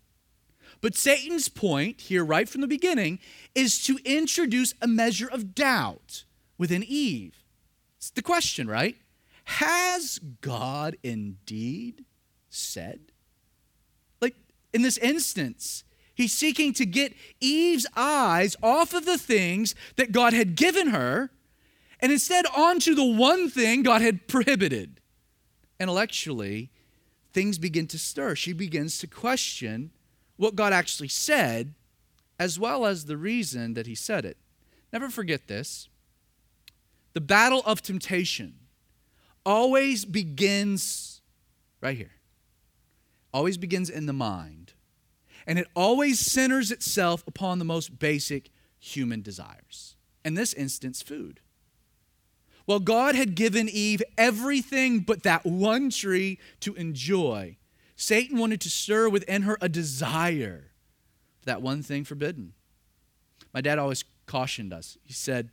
But 0.81 0.95
Satan's 0.95 1.47
point 1.47 2.01
here, 2.01 2.25
right 2.25 2.49
from 2.49 2.61
the 2.61 2.67
beginning, 2.67 3.19
is 3.53 3.83
to 3.85 3.99
introduce 4.03 4.73
a 4.81 4.87
measure 4.87 5.27
of 5.27 5.53
doubt 5.53 6.25
within 6.57 6.83
Eve. 6.83 7.43
It's 7.97 8.09
the 8.09 8.23
question, 8.23 8.67
right? 8.67 8.97
Has 9.43 10.19
God 10.41 10.97
indeed 11.03 12.05
said? 12.49 12.99
Like 14.21 14.35
in 14.73 14.81
this 14.81 14.97
instance, 14.97 15.83
he's 16.15 16.33
seeking 16.33 16.73
to 16.73 16.85
get 16.85 17.13
Eve's 17.39 17.85
eyes 17.95 18.55
off 18.63 18.93
of 18.93 19.05
the 19.05 19.19
things 19.19 19.75
that 19.97 20.11
God 20.11 20.33
had 20.33 20.55
given 20.55 20.87
her 20.87 21.29
and 21.99 22.11
instead 22.11 22.45
onto 22.55 22.95
the 22.95 23.05
one 23.05 23.49
thing 23.49 23.83
God 23.83 24.01
had 24.01 24.27
prohibited. 24.27 24.99
Intellectually, 25.79 26.71
things 27.33 27.59
begin 27.59 27.85
to 27.87 27.99
stir. 27.99 28.35
She 28.35 28.53
begins 28.53 28.97
to 28.99 29.07
question 29.07 29.91
what 30.41 30.55
God 30.55 30.73
actually 30.73 31.07
said, 31.07 31.75
as 32.39 32.59
well 32.59 32.87
as 32.87 33.05
the 33.05 33.15
reason 33.15 33.75
that 33.75 33.85
He 33.85 33.93
said 33.93 34.25
it. 34.25 34.37
Never 34.91 35.11
forget 35.11 35.47
this. 35.47 35.87
The 37.13 37.21
battle 37.21 37.61
of 37.63 37.83
temptation 37.83 38.55
always 39.45 40.03
begins 40.03 41.21
right 41.79 41.95
here, 41.95 42.13
always 43.31 43.59
begins 43.59 43.87
in 43.87 44.07
the 44.07 44.13
mind. 44.13 44.73
And 45.45 45.59
it 45.59 45.67
always 45.75 46.19
centers 46.19 46.71
itself 46.71 47.23
upon 47.27 47.59
the 47.59 47.65
most 47.65 47.99
basic 47.99 48.49
human 48.79 49.21
desires. 49.21 49.95
In 50.25 50.33
this 50.33 50.53
instance, 50.53 51.03
food. 51.03 51.39
Well, 52.65 52.79
God 52.79 53.13
had 53.13 53.35
given 53.35 53.69
Eve 53.69 54.01
everything 54.17 55.01
but 55.01 55.21
that 55.21 55.45
one 55.45 55.91
tree 55.91 56.39
to 56.61 56.73
enjoy. 56.73 57.57
Satan 58.01 58.39
wanted 58.39 58.59
to 58.61 58.69
stir 58.71 59.07
within 59.09 59.43
her 59.43 59.59
a 59.61 59.69
desire 59.69 60.71
for 61.39 61.45
that 61.45 61.61
one 61.61 61.83
thing 61.83 62.03
forbidden. 62.03 62.53
My 63.53 63.61
dad 63.61 63.77
always 63.77 64.03
cautioned 64.25 64.73
us. 64.73 64.97
He 65.03 65.13
said, 65.13 65.51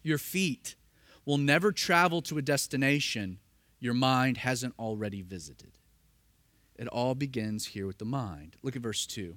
Your 0.00 0.18
feet 0.18 0.76
will 1.24 1.38
never 1.38 1.72
travel 1.72 2.22
to 2.22 2.38
a 2.38 2.42
destination 2.42 3.40
your 3.80 3.94
mind 3.94 4.36
hasn't 4.36 4.74
already 4.78 5.22
visited. 5.22 5.72
It 6.76 6.86
all 6.86 7.16
begins 7.16 7.66
here 7.66 7.88
with 7.88 7.98
the 7.98 8.04
mind. 8.04 8.56
Look 8.62 8.76
at 8.76 8.82
verse 8.82 9.04
2. 9.04 9.36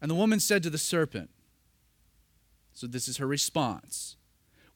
And 0.00 0.10
the 0.10 0.14
woman 0.14 0.40
said 0.40 0.62
to 0.62 0.70
the 0.70 0.78
serpent, 0.78 1.28
so 2.72 2.86
this 2.86 3.06
is 3.06 3.18
her 3.18 3.26
response 3.26 4.16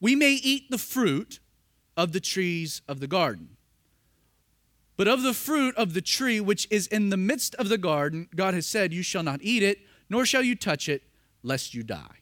We 0.00 0.14
may 0.14 0.32
eat 0.32 0.70
the 0.70 0.76
fruit 0.76 1.40
of 1.96 2.12
the 2.12 2.20
trees 2.20 2.82
of 2.86 3.00
the 3.00 3.06
garden. 3.06 3.56
But 4.96 5.09
of 5.09 5.22
the 5.22 5.35
fruit 5.35 5.74
of 5.76 5.94
the 5.94 6.02
tree 6.02 6.40
which 6.40 6.68
is 6.70 6.87
in 6.87 7.09
the 7.09 7.16
midst 7.16 7.55
of 7.57 7.68
the 7.68 7.78
garden, 7.78 8.28
God 8.35 8.55
has 8.55 8.66
said, 8.66 8.92
You 8.92 9.02
shall 9.02 9.22
not 9.22 9.40
eat 9.42 9.62
it, 9.62 9.78
nor 10.11 10.26
shall 10.26 10.42
you 10.42 10.55
touch 10.55 10.88
it, 10.88 11.02
lest 11.42 11.74
you 11.74 11.83
die. 11.83 12.18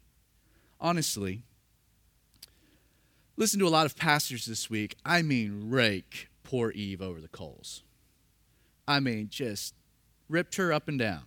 Honestly, 0.80 1.42
listen 3.36 3.58
to 3.58 3.66
a 3.66 3.70
lot 3.70 3.86
of 3.86 3.96
pastors 3.96 4.46
this 4.46 4.70
week. 4.70 4.96
I 5.04 5.22
mean, 5.22 5.70
rake 5.70 6.28
poor 6.42 6.70
Eve 6.70 7.02
over 7.02 7.20
the 7.20 7.28
coals. 7.28 7.82
I 8.86 9.00
mean, 9.00 9.28
just 9.28 9.74
ripped 10.28 10.56
her 10.56 10.72
up 10.72 10.88
and 10.88 10.98
down. 10.98 11.24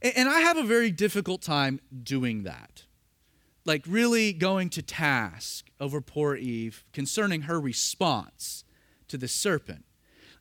And 0.00 0.28
I 0.28 0.40
have 0.40 0.56
a 0.56 0.64
very 0.64 0.90
difficult 0.90 1.42
time 1.42 1.80
doing 2.02 2.42
that. 2.42 2.84
Like, 3.64 3.84
really 3.86 4.32
going 4.32 4.68
to 4.70 4.82
task 4.82 5.70
over 5.78 6.00
poor 6.00 6.34
Eve 6.34 6.84
concerning 6.92 7.42
her 7.42 7.60
response 7.60 8.64
to 9.06 9.16
the 9.16 9.28
serpent. 9.28 9.84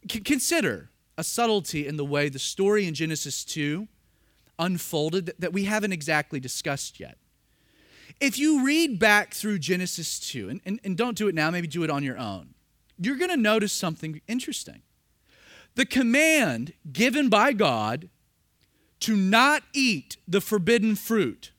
Consider 0.07 0.89
a 1.17 1.23
subtlety 1.23 1.87
in 1.87 1.97
the 1.97 2.05
way 2.05 2.29
the 2.29 2.39
story 2.39 2.87
in 2.87 2.93
Genesis 2.93 3.45
2 3.45 3.87
unfolded 4.57 5.33
that 5.39 5.53
we 5.53 5.65
haven't 5.65 5.91
exactly 5.91 6.39
discussed 6.39 6.99
yet. 6.99 7.17
If 8.19 8.37
you 8.37 8.65
read 8.65 8.99
back 8.99 9.33
through 9.33 9.59
Genesis 9.59 10.19
2, 10.19 10.49
and, 10.49 10.61
and, 10.65 10.79
and 10.83 10.97
don't 10.97 11.17
do 11.17 11.27
it 11.27 11.35
now, 11.35 11.49
maybe 11.49 11.67
do 11.67 11.83
it 11.83 11.89
on 11.89 12.03
your 12.03 12.17
own, 12.17 12.53
you're 12.97 13.15
going 13.15 13.31
to 13.31 13.37
notice 13.37 13.73
something 13.73 14.21
interesting. 14.27 14.81
The 15.75 15.85
command 15.85 16.73
given 16.91 17.29
by 17.29 17.53
God 17.53 18.09
to 19.01 19.15
not 19.15 19.63
eat 19.73 20.17
the 20.27 20.41
forbidden 20.41 20.95
fruit, 20.95 21.51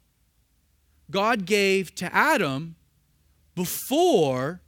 God 1.11 1.45
gave 1.47 1.95
to 1.97 2.15
Adam 2.15 2.77
before 3.55 4.61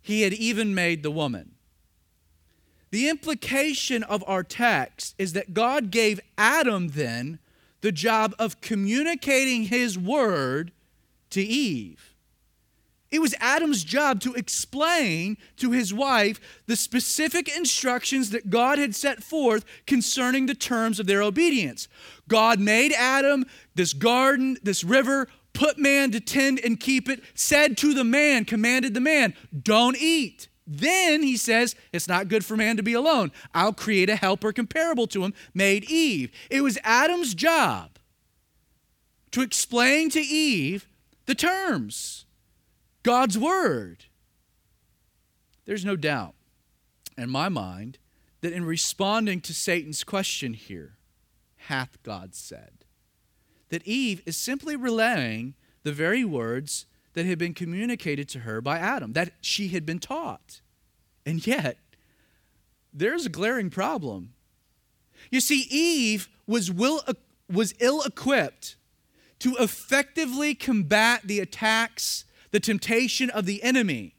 he 0.00 0.22
had 0.22 0.32
even 0.32 0.74
made 0.74 1.02
the 1.02 1.10
woman. 1.10 1.54
The 2.90 3.08
implication 3.08 4.02
of 4.02 4.24
our 4.26 4.42
text 4.42 5.14
is 5.18 5.34
that 5.34 5.54
God 5.54 5.90
gave 5.90 6.20
Adam 6.36 6.88
then 6.88 7.38
the 7.80 7.92
job 7.92 8.34
of 8.38 8.60
communicating 8.60 9.64
his 9.64 9.98
word 9.98 10.72
to 11.30 11.42
Eve. 11.42 12.14
It 13.10 13.20
was 13.20 13.34
Adam's 13.40 13.84
job 13.84 14.20
to 14.20 14.34
explain 14.34 15.38
to 15.56 15.70
his 15.72 15.94
wife 15.94 16.40
the 16.66 16.76
specific 16.76 17.48
instructions 17.56 18.30
that 18.30 18.50
God 18.50 18.78
had 18.78 18.94
set 18.94 19.22
forth 19.22 19.64
concerning 19.86 20.46
the 20.46 20.54
terms 20.54 21.00
of 21.00 21.06
their 21.06 21.22
obedience. 21.22 21.88
God 22.28 22.60
made 22.60 22.92
Adam 22.92 23.46
this 23.74 23.94
garden, 23.94 24.58
this 24.62 24.84
river, 24.84 25.28
put 25.54 25.78
man 25.78 26.10
to 26.10 26.20
tend 26.20 26.60
and 26.62 26.78
keep 26.78 27.08
it, 27.08 27.22
said 27.34 27.78
to 27.78 27.94
the 27.94 28.04
man, 28.04 28.44
commanded 28.44 28.92
the 28.92 29.00
man, 29.00 29.34
don't 29.62 29.96
eat. 29.96 30.48
Then 30.70 31.22
he 31.22 31.38
says, 31.38 31.74
It's 31.94 32.06
not 32.06 32.28
good 32.28 32.44
for 32.44 32.54
man 32.54 32.76
to 32.76 32.82
be 32.82 32.92
alone. 32.92 33.32
I'll 33.54 33.72
create 33.72 34.10
a 34.10 34.16
helper 34.16 34.52
comparable 34.52 35.06
to 35.08 35.24
him, 35.24 35.32
made 35.54 35.90
Eve. 35.90 36.30
It 36.50 36.60
was 36.60 36.78
Adam's 36.84 37.34
job 37.34 37.98
to 39.30 39.40
explain 39.40 40.10
to 40.10 40.20
Eve 40.20 40.86
the 41.24 41.34
terms, 41.34 42.26
God's 43.02 43.38
word. 43.38 44.04
There's 45.64 45.86
no 45.86 45.96
doubt 45.96 46.34
in 47.16 47.30
my 47.30 47.48
mind 47.48 47.96
that 48.42 48.52
in 48.52 48.64
responding 48.64 49.40
to 49.42 49.54
Satan's 49.54 50.04
question 50.04 50.52
here, 50.52 50.98
hath 51.56 52.02
God 52.02 52.34
said, 52.34 52.84
that 53.70 53.86
Eve 53.86 54.22
is 54.26 54.36
simply 54.36 54.76
relaying 54.76 55.54
the 55.82 55.92
very 55.92 56.24
words 56.24 56.86
that 57.18 57.26
had 57.26 57.38
been 57.38 57.52
communicated 57.52 58.28
to 58.28 58.38
her 58.40 58.60
by 58.60 58.78
Adam, 58.78 59.12
that 59.14 59.32
she 59.40 59.68
had 59.68 59.84
been 59.84 59.98
taught. 59.98 60.60
And 61.26 61.44
yet, 61.44 61.76
there's 62.92 63.26
a 63.26 63.28
glaring 63.28 63.70
problem. 63.70 64.34
You 65.28 65.40
see, 65.40 65.66
Eve 65.68 66.28
was, 66.46 66.70
will, 66.70 67.02
was 67.52 67.74
ill 67.80 68.02
equipped 68.02 68.76
to 69.40 69.56
effectively 69.56 70.54
combat 70.54 71.22
the 71.24 71.40
attacks, 71.40 72.24
the 72.52 72.60
temptation 72.60 73.30
of 73.30 73.46
the 73.46 73.64
enemy, 73.64 74.14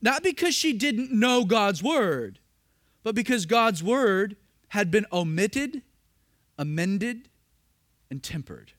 not 0.00 0.22
because 0.22 0.54
she 0.54 0.72
didn't 0.72 1.12
know 1.12 1.44
God's 1.44 1.82
word, 1.82 2.38
but 3.02 3.14
because 3.14 3.44
God's 3.44 3.82
word 3.82 4.36
had 4.68 4.90
been 4.90 5.04
omitted, 5.12 5.82
amended, 6.56 7.28
and 8.10 8.22
tempered. 8.22 8.72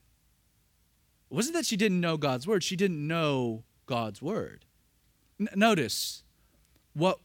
It 1.30 1.34
wasn't 1.34 1.56
that 1.56 1.66
she 1.66 1.76
didn't 1.76 2.00
know 2.00 2.16
God's 2.16 2.46
word, 2.46 2.64
she 2.64 2.76
didn't 2.76 3.06
know 3.06 3.64
God's 3.86 4.20
word. 4.20 4.64
N- 5.38 5.48
notice 5.54 6.22
what 6.92 7.18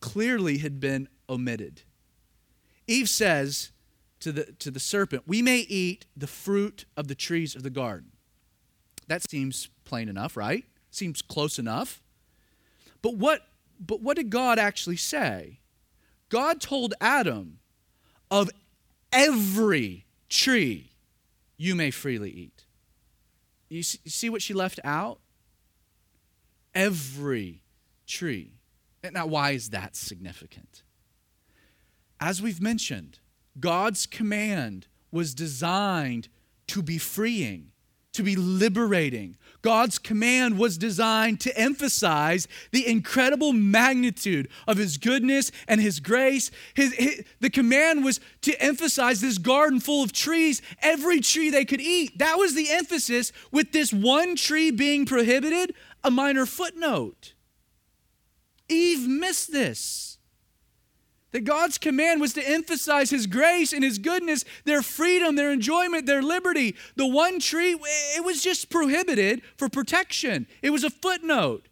clearly 0.00 0.58
had 0.58 0.80
been 0.80 1.08
omitted. 1.28 1.82
Eve 2.86 3.08
says 3.08 3.70
to 4.20 4.32
the, 4.32 4.44
to 4.58 4.70
the 4.70 4.80
serpent, 4.80 5.24
We 5.26 5.42
may 5.42 5.58
eat 5.58 6.06
the 6.16 6.26
fruit 6.26 6.86
of 6.96 7.08
the 7.08 7.14
trees 7.14 7.54
of 7.54 7.62
the 7.62 7.70
garden. 7.70 8.12
That 9.06 9.28
seems 9.28 9.68
plain 9.84 10.08
enough, 10.08 10.36
right? 10.36 10.64
Seems 10.90 11.22
close 11.22 11.58
enough. 11.58 12.02
But 13.02 13.16
what 13.16 13.42
But 13.78 14.00
what 14.02 14.16
did 14.16 14.30
God 14.30 14.58
actually 14.58 14.96
say? 14.96 15.60
God 16.28 16.60
told 16.60 16.94
Adam, 17.00 17.58
Of 18.30 18.50
every 19.12 20.06
tree 20.28 20.92
you 21.56 21.74
may 21.74 21.90
freely 21.90 22.30
eat. 22.30 22.59
You 23.70 23.82
see 23.82 24.28
what 24.28 24.42
she 24.42 24.52
left 24.52 24.80
out? 24.84 25.20
Every 26.74 27.62
tree. 28.06 28.54
Now, 29.10 29.26
why 29.26 29.52
is 29.52 29.70
that 29.70 29.96
significant? 29.96 30.82
As 32.20 32.42
we've 32.42 32.60
mentioned, 32.60 33.20
God's 33.58 34.04
command 34.06 34.88
was 35.10 35.34
designed 35.34 36.28
to 36.66 36.82
be 36.82 36.98
freeing, 36.98 37.70
to 38.12 38.22
be 38.22 38.36
liberating. 38.36 39.36
God's 39.62 39.98
command 39.98 40.58
was 40.58 40.78
designed 40.78 41.40
to 41.40 41.56
emphasize 41.56 42.48
the 42.72 42.86
incredible 42.86 43.52
magnitude 43.52 44.48
of 44.66 44.78
His 44.78 44.96
goodness 44.96 45.52
and 45.68 45.80
His 45.80 46.00
grace. 46.00 46.50
His, 46.74 46.94
his, 46.94 47.24
the 47.40 47.50
command 47.50 48.04
was 48.04 48.20
to 48.42 48.60
emphasize 48.62 49.20
this 49.20 49.38
garden 49.38 49.80
full 49.80 50.02
of 50.02 50.12
trees, 50.12 50.62
every 50.80 51.20
tree 51.20 51.50
they 51.50 51.64
could 51.64 51.80
eat. 51.80 52.18
That 52.18 52.38
was 52.38 52.54
the 52.54 52.70
emphasis, 52.70 53.32
with 53.52 53.72
this 53.72 53.92
one 53.92 54.34
tree 54.34 54.70
being 54.70 55.04
prohibited, 55.04 55.74
a 56.02 56.10
minor 56.10 56.46
footnote. 56.46 57.34
Eve 58.68 59.06
missed 59.06 59.52
this. 59.52 60.09
That 61.32 61.44
God's 61.44 61.78
command 61.78 62.20
was 62.20 62.32
to 62.34 62.48
emphasize 62.48 63.10
His 63.10 63.26
grace 63.26 63.72
and 63.72 63.84
His 63.84 63.98
goodness, 63.98 64.44
their 64.64 64.82
freedom, 64.82 65.36
their 65.36 65.52
enjoyment, 65.52 66.06
their 66.06 66.22
liberty. 66.22 66.74
The 66.96 67.06
one 67.06 67.38
tree, 67.38 67.72
it 68.16 68.24
was 68.24 68.42
just 68.42 68.70
prohibited 68.70 69.42
for 69.56 69.68
protection, 69.68 70.46
it 70.62 70.70
was 70.70 70.84
a 70.84 70.90
footnote. 70.90 71.66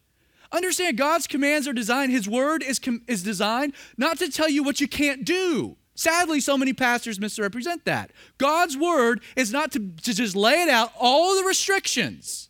Understand, 0.50 0.96
God's 0.96 1.26
commands 1.26 1.68
are 1.68 1.72
designed, 1.72 2.12
His 2.12 2.28
word 2.28 2.62
is, 2.62 2.80
is 3.06 3.22
designed 3.22 3.74
not 3.96 4.18
to 4.18 4.30
tell 4.30 4.48
you 4.48 4.62
what 4.62 4.80
you 4.80 4.88
can't 4.88 5.24
do. 5.24 5.76
Sadly, 5.94 6.38
so 6.38 6.56
many 6.56 6.72
pastors 6.72 7.18
misrepresent 7.18 7.84
that. 7.84 8.12
God's 8.38 8.76
word 8.76 9.20
is 9.34 9.52
not 9.52 9.72
to, 9.72 9.80
to 9.80 10.14
just 10.14 10.36
lay 10.36 10.62
it 10.62 10.68
out, 10.68 10.92
all 10.96 11.36
the 11.36 11.42
restrictions. 11.42 12.47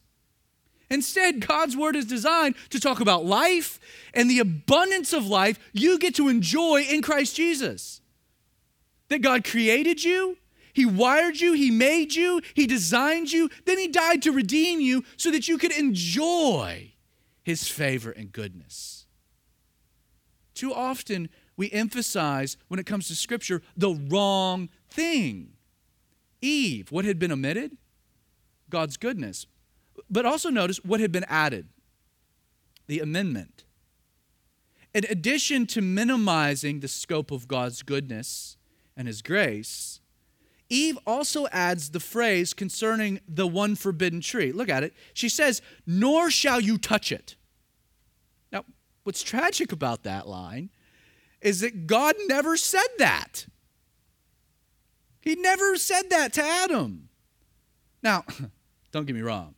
Instead, 0.91 1.47
God's 1.47 1.77
word 1.77 1.97
is 1.97 2.07
designed 2.07 2.55
to 2.71 2.81
talk 2.81 3.01
about 3.01 3.25
life 3.25 3.79
and 4.15 4.31
the 4.31 4.39
abundance 4.39 5.13
of 5.13 5.27
life 5.27 5.59
you 5.73 5.99
get 5.99 6.15
to 6.15 6.29
enjoy 6.29 6.83
in 6.83 7.03
Christ 7.03 7.37
Jesus. 7.37 8.01
That 9.09 9.21
God 9.21 9.45
created 9.45 10.03
you, 10.03 10.39
He 10.73 10.87
wired 10.87 11.41
you, 11.41 11.53
He 11.53 11.71
made 11.71 12.15
you, 12.15 12.41
He 12.55 12.67
designed 12.67 13.33
you, 13.33 13.51
then 13.67 13.79
He 13.79 13.89
died 13.89 14.23
to 14.23 14.33
redeem 14.33 14.81
you 14.81 15.05
so 15.17 15.31
that 15.31 15.47
you 15.47 15.59
could 15.59 15.73
enjoy 15.73 16.93
His 17.43 17.69
favor 17.69 18.11
and 18.11 18.33
goodness. 18.33 19.07
Too 20.55 20.73
often, 20.73 21.29
we 21.57 21.71
emphasize, 21.71 22.57
when 22.69 22.81
it 22.81 22.87
comes 22.87 23.09
to 23.09 23.15
Scripture, 23.15 23.63
the 23.77 23.95
wrong 24.09 24.71
thing. 24.89 25.51
Eve, 26.41 26.91
what 26.91 27.05
had 27.05 27.19
been 27.19 27.33
omitted? 27.33 27.77
God's 28.71 28.97
goodness. 28.97 29.47
But 30.11 30.27
also 30.27 30.51
notice 30.51 30.79
what 30.85 31.01
had 31.01 31.13
been 31.13 31.25
added 31.29 31.69
the 32.87 33.01
amendment. 33.01 33.65
In 34.95 35.05
addition 35.11 35.67
to 35.67 35.83
minimizing 35.83 36.81
the 36.81 36.89
scope 36.89 37.31
of 37.31 37.47
God's 37.47 37.83
goodness 37.83 38.57
and 38.97 39.07
His 39.07 39.21
grace, 39.21 40.01
Eve 40.71 40.99
also 41.07 41.47
adds 41.49 41.91
the 41.91 42.01
phrase 42.01 42.53
concerning 42.53 43.21
the 43.29 43.47
one 43.47 43.75
forbidden 43.75 44.21
tree. 44.21 44.53
Look 44.53 44.69
at 44.69 44.83
it. 44.83 44.95
She 45.15 45.29
says, 45.29 45.63
Nor 45.87 46.31
shall 46.31 46.61
you 46.61 46.79
touch 46.79 47.13
it. 47.13 47.37
Now, 48.51 48.65
what's 49.05 49.23
tragic 49.23 49.73
about 49.73 50.03
that 50.05 50.27
line 50.27 50.71
is 51.41 51.61
that 51.61 51.87
God 51.87 52.17
never 52.27 52.57
said 52.57 52.89
that. 52.99 53.47
He 55.21 55.37
never 55.37 55.77
said 55.77 56.11
that 56.11 56.33
to 56.35 56.43
Adam. 56.43 57.09
Now, 58.03 58.25
don't 58.93 59.07
get 59.07 59.15
me 59.15 59.23
wrong. 59.23 59.55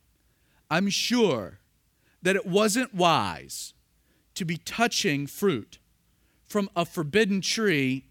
I'm 0.71 0.89
sure 0.89 1.59
that 2.21 2.37
it 2.37 2.45
wasn't 2.45 2.95
wise 2.95 3.73
to 4.35 4.45
be 4.45 4.55
touching 4.55 5.27
fruit 5.27 5.79
from 6.47 6.69
a 6.75 6.85
forbidden 6.85 7.41
tree 7.41 8.05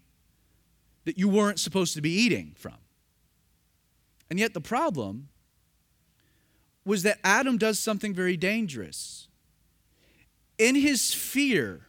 that 1.05 1.17
you 1.17 1.27
weren't 1.27 1.59
supposed 1.59 1.95
to 1.95 2.01
be 2.01 2.11
eating 2.11 2.53
from. 2.55 2.77
And 4.29 4.39
yet, 4.39 4.53
the 4.53 4.61
problem 4.61 5.29
was 6.85 7.01
that 7.03 7.17
Adam 7.23 7.57
does 7.57 7.79
something 7.79 8.13
very 8.13 8.37
dangerous. 8.37 9.27
In 10.59 10.75
his 10.75 11.13
fear 11.13 11.87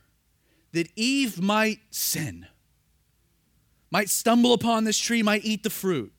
that 0.72 0.88
Eve 0.96 1.40
might 1.40 1.80
sin, 1.90 2.46
might 3.90 4.08
stumble 4.08 4.54
upon 4.54 4.84
this 4.84 4.98
tree, 4.98 5.22
might 5.22 5.44
eat 5.44 5.62
the 5.62 5.70
fruit, 5.70 6.12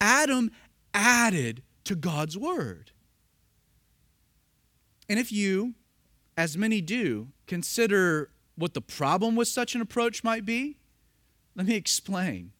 Adam 0.00 0.52
added 0.94 1.62
to 1.82 1.96
God's 1.96 2.38
word. 2.38 2.92
And 5.08 5.18
if 5.18 5.32
you, 5.32 5.74
as 6.36 6.56
many 6.56 6.80
do, 6.80 7.28
consider 7.46 8.30
what 8.56 8.74
the 8.74 8.80
problem 8.80 9.36
with 9.36 9.48
such 9.48 9.74
an 9.74 9.80
approach 9.80 10.22
might 10.22 10.44
be, 10.44 10.76
let 11.54 11.66
me 11.66 11.74
explain. 11.74 12.52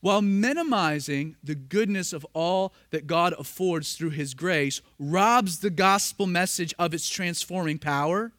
While 0.00 0.22
minimizing 0.22 1.36
the 1.42 1.54
goodness 1.54 2.12
of 2.12 2.26
all 2.32 2.72
that 2.90 3.06
God 3.06 3.34
affords 3.38 3.94
through 3.94 4.10
His 4.10 4.32
grace 4.32 4.80
robs 4.98 5.58
the 5.58 5.70
gospel 5.70 6.26
message 6.26 6.74
of 6.78 6.94
its 6.94 7.08
transforming 7.08 7.78
power, 7.78 8.32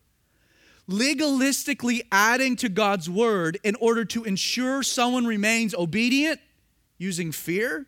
legalistically 0.90 2.02
adding 2.12 2.56
to 2.58 2.70
God's 2.70 3.10
word 3.10 3.60
in 3.64 3.76
order 3.76 4.04
to 4.06 4.24
ensure 4.24 4.82
someone 4.82 5.26
remains 5.26 5.76
obedient 5.76 6.40
using 6.98 7.32
fear 7.32 7.86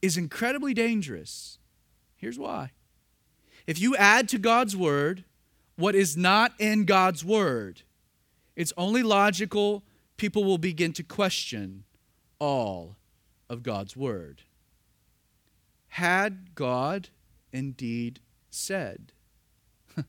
is 0.00 0.16
incredibly 0.16 0.74
dangerous. 0.74 1.58
Here's 2.16 2.38
why 2.38 2.70
if 3.68 3.78
you 3.78 3.94
add 3.96 4.30
to 4.30 4.38
God's 4.38 4.74
word 4.74 5.24
what 5.76 5.94
is 5.94 6.16
not 6.16 6.52
in 6.58 6.86
God's 6.86 7.22
word, 7.22 7.82
it's 8.56 8.72
only 8.78 9.02
logical 9.02 9.84
people 10.16 10.42
will 10.42 10.56
begin 10.56 10.94
to 10.94 11.02
question 11.02 11.84
all 12.40 12.96
of 13.48 13.62
God's 13.62 13.94
word. 13.94 14.40
Had 15.88 16.54
God 16.54 17.10
indeed 17.52 18.20
said? 18.48 19.12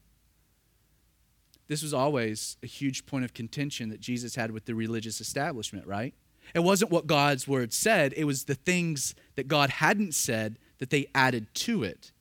this 1.67 1.83
was 1.83 1.93
always 1.93 2.55
a 2.63 2.65
huge 2.65 3.05
point 3.05 3.25
of 3.25 3.33
contention 3.33 3.89
that 3.89 3.99
Jesus 3.99 4.35
had 4.35 4.51
with 4.51 4.65
the 4.65 4.73
religious 4.73 5.19
establishment, 5.19 5.85
right? 5.85 6.13
It 6.55 6.61
wasn't 6.61 6.91
what 6.91 7.07
God's 7.07 7.45
word 7.45 7.73
said, 7.73 8.13
it 8.15 8.23
was 8.23 8.45
the 8.45 8.55
things 8.55 9.15
that 9.35 9.49
God 9.49 9.69
hadn't 9.69 10.15
said 10.15 10.57
that 10.77 10.91
they 10.91 11.07
added 11.13 11.53
to 11.55 11.83
it. 11.83 12.13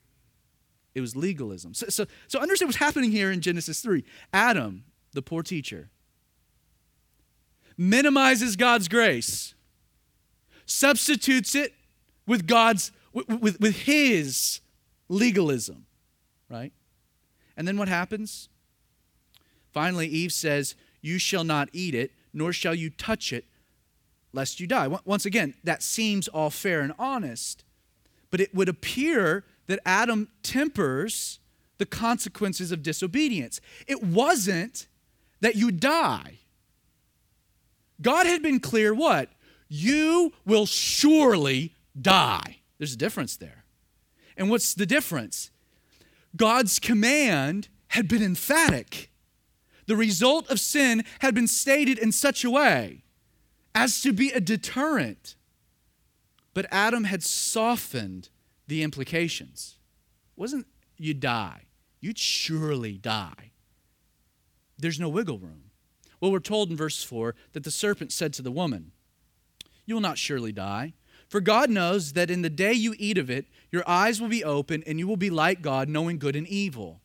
It 0.95 1.01
was 1.01 1.15
legalism. 1.15 1.73
So, 1.73 1.87
so, 1.89 2.05
so 2.27 2.39
understand 2.39 2.67
what's 2.67 2.77
happening 2.77 3.11
here 3.11 3.31
in 3.31 3.41
Genesis 3.41 3.81
3. 3.81 4.03
Adam, 4.33 4.85
the 5.13 5.21
poor 5.21 5.43
teacher, 5.43 5.89
minimizes 7.77 8.55
God's 8.55 8.87
grace, 8.87 9.53
substitutes 10.65 11.55
it 11.55 11.73
with 12.27 12.47
God's, 12.47 12.91
with, 13.13 13.27
with, 13.29 13.59
with 13.59 13.75
his 13.83 14.61
legalism, 15.07 15.85
right? 16.49 16.73
And 17.55 17.67
then 17.67 17.77
what 17.77 17.87
happens? 17.87 18.49
Finally, 19.71 20.07
Eve 20.07 20.33
says, 20.33 20.75
You 21.01 21.19
shall 21.19 21.43
not 21.43 21.69
eat 21.71 21.95
it, 21.95 22.11
nor 22.33 22.51
shall 22.51 22.75
you 22.75 22.89
touch 22.89 23.31
it, 23.31 23.45
lest 24.33 24.59
you 24.59 24.67
die. 24.67 24.87
Once 25.05 25.25
again, 25.25 25.53
that 25.63 25.83
seems 25.83 26.27
all 26.27 26.49
fair 26.49 26.81
and 26.81 26.93
honest, 26.99 27.63
but 28.31 28.41
it 28.41 28.53
would 28.53 28.69
appear 28.69 29.43
that 29.69 29.79
Adam 29.85 30.27
tempers 30.41 31.37
the 31.77 31.85
consequences 31.85 32.71
of 32.71 32.81
disobedience. 32.81 33.61
It 33.85 34.03
wasn't 34.03 34.87
that 35.41 35.55
you 35.55 35.69
die. 35.69 36.39
God 38.01 38.25
had 38.25 38.41
been 38.41 38.59
clear 38.59 38.95
what? 38.95 39.29
You 39.67 40.33
will 40.43 40.65
surely 40.65 41.75
die. 41.99 42.57
There's 42.79 42.93
a 42.93 42.97
difference 42.97 43.37
there. 43.37 43.63
And 44.35 44.49
what's 44.49 44.73
the 44.73 44.87
difference? 44.87 45.51
God's 46.35 46.79
command 46.79 47.67
had 47.89 48.07
been 48.07 48.23
emphatic. 48.23 49.11
The 49.85 49.95
result 49.95 50.49
of 50.49 50.59
sin 50.59 51.03
had 51.19 51.35
been 51.35 51.47
stated 51.47 51.99
in 51.99 52.11
such 52.11 52.43
a 52.43 52.49
way 52.49 53.03
as 53.75 54.01
to 54.01 54.13
be 54.13 54.31
a 54.31 54.39
deterrent. 54.39 55.35
But 56.55 56.65
Adam 56.71 57.03
had 57.03 57.21
softened 57.21 58.29
the 58.69 58.83
implications. 58.83 59.75
Wasn't 60.35 60.67
you 60.97 61.13
die, 61.13 61.65
you'd 61.99 62.17
surely 62.17 62.97
die. 62.97 63.51
There's 64.77 64.99
no 64.99 65.09
wiggle 65.09 65.39
room. 65.39 65.71
Well, 66.21 66.31
we're 66.31 66.39
told 66.39 66.69
in 66.69 66.77
verse 66.77 67.03
4 67.03 67.35
that 67.53 67.63
the 67.63 67.71
serpent 67.71 68.11
said 68.11 68.33
to 68.33 68.41
the 68.41 68.51
woman, 68.51 68.91
You 69.85 69.95
will 69.95 70.01
not 70.01 70.17
surely 70.17 70.51
die. 70.51 70.93
For 71.27 71.41
God 71.41 71.69
knows 71.69 72.13
that 72.13 72.31
in 72.31 72.41
the 72.41 72.49
day 72.49 72.73
you 72.73 72.95
eat 72.97 73.17
of 73.17 73.29
it, 73.29 73.45
your 73.71 73.83
eyes 73.87 74.19
will 74.19 74.29
be 74.29 74.43
open 74.43 74.83
and 74.87 74.97
you 74.97 75.07
will 75.07 75.17
be 75.17 75.29
like 75.29 75.61
God, 75.61 75.87
knowing 75.87 76.17
good 76.17 76.35
and 76.35 76.47
evil. 76.47 77.01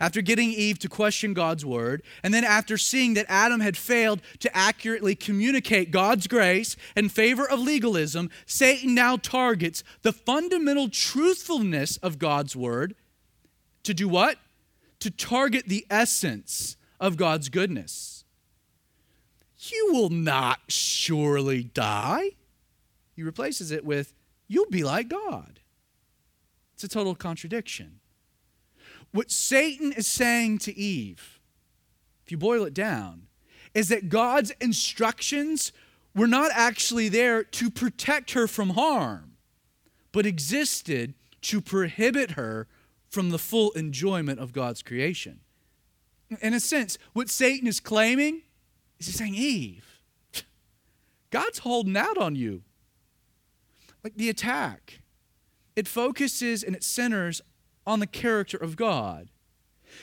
After 0.00 0.22
getting 0.22 0.50
Eve 0.50 0.78
to 0.80 0.88
question 0.88 1.34
God's 1.34 1.64
word, 1.64 2.02
and 2.22 2.32
then 2.32 2.42
after 2.42 2.78
seeing 2.78 3.14
that 3.14 3.26
Adam 3.28 3.60
had 3.60 3.76
failed 3.76 4.22
to 4.38 4.56
accurately 4.56 5.14
communicate 5.14 5.90
God's 5.90 6.26
grace 6.26 6.76
in 6.96 7.10
favor 7.10 7.48
of 7.48 7.60
legalism, 7.60 8.30
Satan 8.46 8.94
now 8.94 9.16
targets 9.16 9.84
the 10.02 10.12
fundamental 10.12 10.88
truthfulness 10.88 11.98
of 11.98 12.18
God's 12.18 12.56
word 12.56 12.94
to 13.82 13.94
do 13.94 14.08
what? 14.08 14.38
To 15.00 15.10
target 15.10 15.66
the 15.66 15.86
essence 15.90 16.76
of 16.98 17.16
God's 17.16 17.48
goodness. 17.48 18.24
You 19.58 19.90
will 19.92 20.10
not 20.10 20.60
surely 20.68 21.64
die. 21.64 22.30
He 23.14 23.22
replaces 23.22 23.70
it 23.70 23.84
with, 23.84 24.14
You'll 24.48 24.70
be 24.70 24.82
like 24.82 25.08
God. 25.08 25.60
It's 26.74 26.82
a 26.82 26.88
total 26.88 27.14
contradiction. 27.14 27.99
What 29.12 29.30
Satan 29.30 29.92
is 29.92 30.06
saying 30.06 30.58
to 30.58 30.76
Eve, 30.76 31.40
if 32.24 32.30
you 32.30 32.38
boil 32.38 32.64
it 32.64 32.74
down, 32.74 33.26
is 33.74 33.88
that 33.88 34.08
God's 34.08 34.52
instructions 34.60 35.72
were 36.14 36.26
not 36.26 36.50
actually 36.54 37.08
there 37.08 37.42
to 37.42 37.70
protect 37.70 38.32
her 38.32 38.46
from 38.46 38.70
harm, 38.70 39.32
but 40.12 40.26
existed 40.26 41.14
to 41.42 41.60
prohibit 41.60 42.32
her 42.32 42.66
from 43.08 43.30
the 43.30 43.38
full 43.38 43.72
enjoyment 43.72 44.38
of 44.38 44.52
God's 44.52 44.82
creation. 44.82 45.40
In 46.40 46.54
a 46.54 46.60
sense, 46.60 46.98
what 47.12 47.28
Satan 47.28 47.66
is 47.66 47.80
claiming 47.80 48.42
is 48.98 49.06
he's 49.06 49.16
saying, 49.16 49.34
Eve, 49.34 50.00
God's 51.30 51.58
holding 51.60 51.96
out 51.96 52.18
on 52.18 52.36
you. 52.36 52.62
Like 54.02 54.14
the 54.14 54.28
attack, 54.28 55.00
it 55.76 55.86
focuses 55.86 56.62
and 56.62 56.74
it 56.74 56.84
centers 56.84 57.40
on 57.86 58.00
the 58.00 58.06
character 58.06 58.56
of 58.56 58.76
God. 58.76 59.28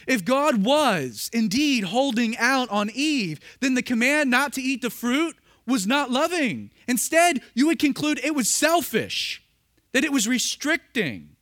If 0.06 0.26
God 0.26 0.64
was 0.64 1.30
indeed 1.34 1.86
holding 1.86 2.38
out 2.38 2.70
on 2.70 2.90
Eve, 2.94 3.40
then 3.60 3.74
the 3.74 3.82
command 3.82 4.30
not 4.30 4.54
to 4.54 4.62
eat 4.62 4.82
the 4.82 4.90
fruit 4.90 5.38
was 5.66 5.88
not 5.88 6.12
loving. 6.12 6.72
Instead, 6.88 7.42
you 7.54 7.68
would 7.68 7.80
conclude 7.80 8.20
it 8.24 8.36
was 8.36 8.50
selfish, 8.50 9.44
that 9.92 10.04
it 10.04 10.12
was 10.12 10.28
restricting. 10.28 11.36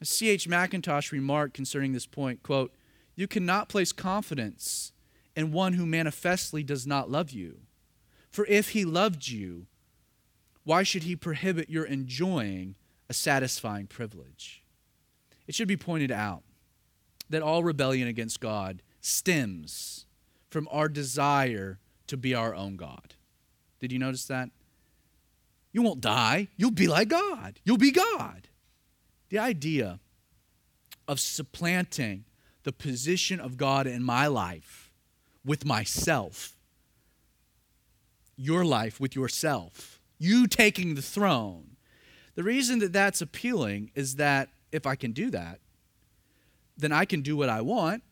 As 0.00 0.08
C.H. 0.08 0.48
Mackintosh 0.48 1.12
remarked 1.12 1.54
concerning 1.54 1.92
this 1.92 2.06
point, 2.06 2.42
quote, 2.42 2.72
you 3.16 3.28
cannot 3.28 3.68
place 3.68 3.92
confidence 3.92 4.92
in 5.36 5.52
one 5.52 5.74
who 5.74 5.86
manifestly 5.86 6.62
does 6.62 6.86
not 6.86 7.10
love 7.10 7.30
you. 7.30 7.58
For 8.30 8.44
if 8.46 8.70
he 8.70 8.84
loved 8.84 9.28
you, 9.28 9.66
why 10.64 10.82
should 10.82 11.04
he 11.04 11.14
prohibit 11.14 11.70
your 11.70 11.84
enjoying 11.84 12.74
a 13.08 13.14
satisfying 13.14 13.86
privilege? 13.86 14.63
It 15.46 15.54
should 15.54 15.68
be 15.68 15.76
pointed 15.76 16.10
out 16.10 16.42
that 17.28 17.42
all 17.42 17.62
rebellion 17.62 18.08
against 18.08 18.40
God 18.40 18.82
stems 19.00 20.06
from 20.50 20.68
our 20.70 20.88
desire 20.88 21.78
to 22.06 22.16
be 22.16 22.34
our 22.34 22.54
own 22.54 22.76
God. 22.76 23.14
Did 23.80 23.92
you 23.92 23.98
notice 23.98 24.24
that? 24.26 24.50
You 25.72 25.82
won't 25.82 26.00
die. 26.00 26.48
You'll 26.56 26.70
be 26.70 26.86
like 26.86 27.08
God. 27.08 27.58
You'll 27.64 27.76
be 27.76 27.90
God. 27.90 28.48
The 29.28 29.38
idea 29.38 29.98
of 31.08 31.20
supplanting 31.20 32.24
the 32.62 32.72
position 32.72 33.40
of 33.40 33.56
God 33.56 33.86
in 33.86 34.02
my 34.02 34.26
life 34.26 34.90
with 35.44 35.64
myself, 35.64 36.56
your 38.36 38.64
life 38.64 39.00
with 39.00 39.14
yourself, 39.14 40.00
you 40.18 40.46
taking 40.46 40.94
the 40.94 41.02
throne. 41.02 41.76
The 42.36 42.42
reason 42.42 42.78
that 42.78 42.92
that's 42.92 43.20
appealing 43.20 43.90
is 43.94 44.16
that 44.16 44.48
if 44.74 44.86
I 44.86 44.96
can 44.96 45.12
do 45.12 45.30
that, 45.30 45.60
then 46.76 46.92
I 46.92 47.04
can 47.04 47.22
do 47.22 47.36
what 47.36 47.48
I 47.48 47.60
want 47.60 48.02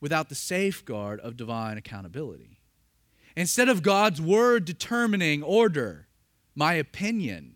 without 0.00 0.28
the 0.28 0.34
safeguard 0.34 1.20
of 1.20 1.36
divine 1.36 1.78
accountability. 1.78 2.58
Instead 3.36 3.68
of 3.68 3.82
God's 3.82 4.20
word 4.20 4.64
determining 4.64 5.42
order, 5.42 6.08
my 6.54 6.74
opinion 6.74 7.54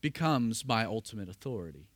becomes 0.00 0.64
my 0.64 0.84
ultimate 0.84 1.28
authority. 1.28 1.88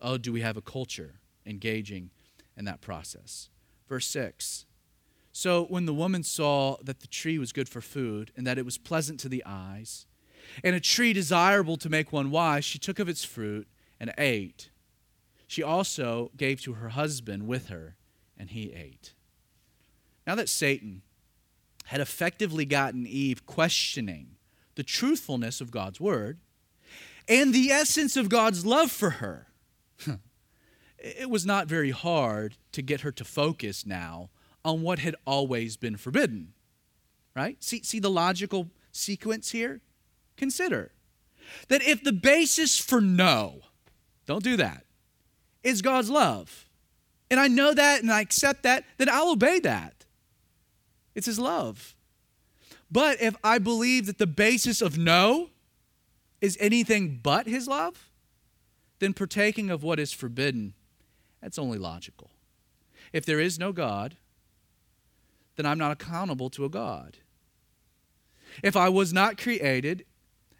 Oh, 0.00 0.18
do 0.18 0.32
we 0.32 0.42
have 0.42 0.56
a 0.56 0.62
culture 0.62 1.20
engaging 1.46 2.10
in 2.56 2.64
that 2.66 2.80
process? 2.80 3.48
Verse 3.88 4.06
6 4.08 4.66
So 5.32 5.64
when 5.64 5.86
the 5.86 5.94
woman 5.94 6.22
saw 6.22 6.76
that 6.82 7.00
the 7.00 7.06
tree 7.06 7.38
was 7.38 7.52
good 7.52 7.68
for 7.68 7.80
food 7.80 8.30
and 8.36 8.46
that 8.46 8.58
it 8.58 8.64
was 8.64 8.76
pleasant 8.76 9.18
to 9.20 9.28
the 9.28 9.42
eyes, 9.46 10.06
and 10.62 10.76
a 10.76 10.80
tree 10.80 11.12
desirable 11.12 11.76
to 11.78 11.88
make 11.88 12.12
one 12.12 12.30
wise, 12.30 12.64
she 12.64 12.78
took 12.78 12.98
of 12.98 13.08
its 13.08 13.24
fruit 13.24 13.66
and 13.98 14.12
ate. 14.18 14.70
She 15.46 15.62
also 15.62 16.30
gave 16.36 16.60
to 16.62 16.74
her 16.74 16.90
husband 16.90 17.46
with 17.46 17.68
her, 17.68 17.96
and 18.38 18.50
he 18.50 18.72
ate. 18.72 19.12
Now 20.26 20.34
that 20.34 20.48
Satan 20.48 21.02
had 21.86 22.00
effectively 22.00 22.64
gotten 22.64 23.06
Eve 23.06 23.44
questioning 23.46 24.36
the 24.74 24.82
truthfulness 24.82 25.60
of 25.60 25.70
God's 25.70 26.00
word 26.00 26.38
and 27.28 27.54
the 27.54 27.70
essence 27.70 28.16
of 28.16 28.28
God's 28.28 28.64
love 28.64 28.90
for 28.90 29.10
her, 29.10 29.48
it 30.98 31.28
was 31.28 31.44
not 31.44 31.68
very 31.68 31.90
hard 31.90 32.56
to 32.72 32.82
get 32.82 33.02
her 33.02 33.12
to 33.12 33.24
focus 33.24 33.86
now 33.86 34.30
on 34.64 34.82
what 34.82 34.98
had 34.98 35.14
always 35.26 35.76
been 35.76 35.96
forbidden. 35.96 36.54
Right? 37.36 37.62
See, 37.62 37.82
see 37.82 37.98
the 37.98 38.10
logical 38.10 38.70
sequence 38.92 39.50
here? 39.50 39.80
Consider 40.36 40.92
that 41.68 41.82
if 41.82 42.02
the 42.02 42.12
basis 42.12 42.78
for 42.78 43.00
no, 43.00 43.60
don't 44.26 44.42
do 44.42 44.56
that, 44.56 44.84
is 45.64 45.82
God's 45.82 46.10
love, 46.10 46.68
and 47.30 47.40
I 47.40 47.48
know 47.48 47.74
that 47.74 48.02
and 48.02 48.12
I 48.12 48.20
accept 48.20 48.62
that, 48.62 48.84
then 48.98 49.08
I'll 49.08 49.32
obey 49.32 49.58
that. 49.60 50.04
It's 51.14 51.26
His 51.26 51.38
love. 51.38 51.96
But 52.90 53.20
if 53.20 53.34
I 53.42 53.58
believe 53.58 54.06
that 54.06 54.18
the 54.18 54.26
basis 54.26 54.80
of 54.80 54.96
no 54.96 55.50
is 56.40 56.56
anything 56.60 57.18
but 57.22 57.46
His 57.46 57.66
love, 57.66 58.10
then 59.00 59.14
partaking 59.14 59.70
of 59.70 59.82
what 59.82 59.98
is 59.98 60.12
forbidden, 60.12 60.74
that's 61.40 61.58
only 61.58 61.78
logical. 61.78 62.30
If 63.12 63.26
there 63.26 63.40
is 63.40 63.58
no 63.58 63.72
God, 63.72 64.16
then 65.56 65.66
I'm 65.66 65.78
not 65.78 65.92
accountable 65.92 66.50
to 66.50 66.64
a 66.64 66.68
God. 66.68 67.18
If 68.62 68.76
I 68.76 68.88
was 68.88 69.12
not 69.12 69.38
created 69.38 70.04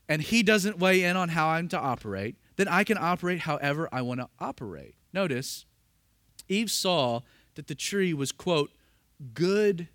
and 0.08 0.22
He 0.22 0.42
doesn't 0.42 0.78
weigh 0.78 1.04
in 1.04 1.16
on 1.16 1.30
how 1.30 1.48
I'm 1.48 1.68
to 1.68 1.78
operate, 1.78 2.36
then 2.56 2.68
I 2.68 2.84
can 2.84 2.98
operate 2.98 3.40
however 3.40 3.88
I 3.92 4.02
want 4.02 4.20
to 4.20 4.28
operate. 4.38 4.94
Notice, 5.12 5.66
Eve 6.48 6.70
saw 6.70 7.20
that 7.54 7.66
the 7.66 7.74
tree 7.74 8.12
was, 8.12 8.32
quote, 8.32 8.70
good 9.32 9.88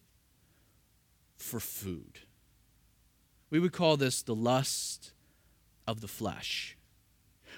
for 1.37 1.59
food. 1.59 2.19
We 3.49 3.59
would 3.59 3.73
call 3.73 3.97
this 3.97 4.21
the 4.21 4.35
lust 4.35 5.13
of 5.87 6.01
the 6.01 6.07
flesh. 6.07 6.77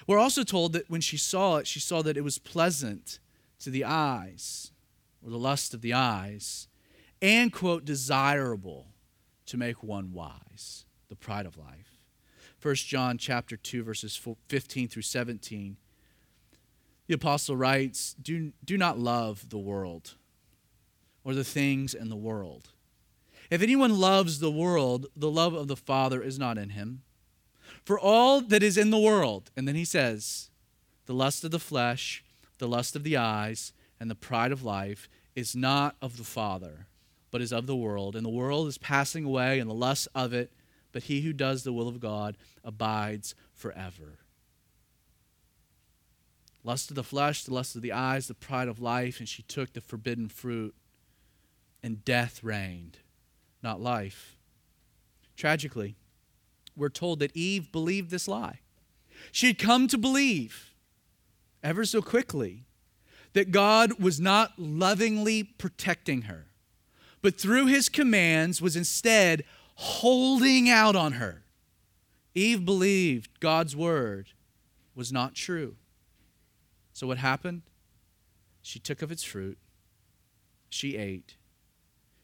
We're 0.06 0.18
also 0.18 0.42
told 0.42 0.72
that 0.72 0.90
when 0.90 1.00
she 1.00 1.16
saw 1.16 1.58
it, 1.58 1.66
she 1.66 1.80
saw 1.80 2.02
that 2.02 2.16
it 2.16 2.24
was 2.24 2.38
pleasant 2.38 3.18
to 3.60 3.70
the 3.70 3.84
eyes, 3.84 4.72
or 5.24 5.30
the 5.30 5.38
lust 5.38 5.74
of 5.74 5.82
the 5.82 5.92
eyes, 5.92 6.66
and, 7.20 7.52
quote, 7.52 7.84
desirable 7.84 8.88
to 9.46 9.56
make 9.56 9.82
one 9.82 10.12
wise, 10.12 10.84
the 11.08 11.14
pride 11.14 11.46
of 11.46 11.56
life. 11.56 11.91
1 12.62 12.74
John 12.76 13.18
chapter 13.18 13.56
2 13.56 13.82
verses 13.82 14.16
15 14.48 14.88
through 14.88 15.02
17. 15.02 15.76
The 17.08 17.14
apostle 17.14 17.56
writes, 17.56 18.14
"Do 18.14 18.52
do 18.64 18.78
not 18.78 18.98
love 18.98 19.48
the 19.48 19.58
world 19.58 20.14
or 21.24 21.34
the 21.34 21.44
things 21.44 21.94
in 21.94 22.08
the 22.08 22.16
world. 22.16 22.70
If 23.50 23.62
anyone 23.62 23.98
loves 23.98 24.38
the 24.38 24.50
world, 24.50 25.06
the 25.16 25.30
love 25.30 25.54
of 25.54 25.68
the 25.68 25.76
Father 25.76 26.22
is 26.22 26.38
not 26.38 26.58
in 26.58 26.70
him. 26.70 27.02
For 27.84 27.98
all 27.98 28.40
that 28.40 28.62
is 28.62 28.76
in 28.76 28.90
the 28.90 28.98
world, 28.98 29.50
and 29.56 29.66
then 29.66 29.74
he 29.74 29.84
says, 29.84 30.50
the 31.06 31.14
lust 31.14 31.44
of 31.44 31.50
the 31.50 31.58
flesh, 31.58 32.24
the 32.58 32.68
lust 32.68 32.96
of 32.96 33.02
the 33.02 33.16
eyes, 33.16 33.72
and 33.98 34.10
the 34.10 34.14
pride 34.14 34.52
of 34.52 34.62
life 34.62 35.08
is 35.34 35.56
not 35.56 35.96
of 36.00 36.16
the 36.16 36.24
Father, 36.24 36.86
but 37.30 37.40
is 37.40 37.52
of 37.52 37.66
the 37.66 37.76
world. 37.76 38.14
And 38.14 38.24
the 38.24 38.30
world 38.30 38.68
is 38.68 38.78
passing 38.78 39.24
away, 39.24 39.58
and 39.58 39.68
the 39.68 39.74
lust 39.74 40.08
of 40.14 40.32
it 40.32 40.52
but 40.92 41.04
he 41.04 41.22
who 41.22 41.32
does 41.32 41.64
the 41.64 41.72
will 41.72 41.88
of 41.88 42.00
God 42.00 42.36
abides 42.62 43.34
forever. 43.54 44.18
Lust 46.64 46.90
of 46.90 46.96
the 46.96 47.02
flesh, 47.02 47.42
the 47.42 47.54
lust 47.54 47.74
of 47.74 47.82
the 47.82 47.92
eyes, 47.92 48.28
the 48.28 48.34
pride 48.34 48.68
of 48.68 48.80
life, 48.80 49.18
and 49.18 49.28
she 49.28 49.42
took 49.42 49.72
the 49.72 49.80
forbidden 49.80 50.28
fruit, 50.28 50.74
and 51.82 52.04
death 52.04 52.44
reigned, 52.44 52.98
not 53.62 53.80
life. 53.80 54.36
Tragically, 55.36 55.96
we're 56.76 56.88
told 56.88 57.18
that 57.18 57.36
Eve 57.36 57.72
believed 57.72 58.10
this 58.10 58.28
lie. 58.28 58.60
She 59.32 59.48
had 59.48 59.58
come 59.58 59.88
to 59.88 59.98
believe, 59.98 60.72
ever 61.62 61.84
so 61.84 62.00
quickly, 62.00 62.64
that 63.32 63.50
God 63.50 64.00
was 64.00 64.20
not 64.20 64.52
lovingly 64.58 65.42
protecting 65.42 66.22
her, 66.22 66.46
but 67.22 67.40
through 67.40 67.66
his 67.66 67.88
commands 67.88 68.60
was 68.60 68.76
instead 68.76 69.44
holding 69.74 70.68
out 70.68 70.96
on 70.96 71.12
her. 71.12 71.44
Eve 72.34 72.64
believed 72.64 73.40
God's 73.40 73.76
word 73.76 74.30
was 74.94 75.12
not 75.12 75.34
true. 75.34 75.76
So 76.92 77.06
what 77.06 77.18
happened? 77.18 77.62
She 78.62 78.78
took 78.78 79.02
of 79.02 79.10
its 79.10 79.22
fruit 79.22 79.58
she 80.72 80.96
ate. 80.96 81.36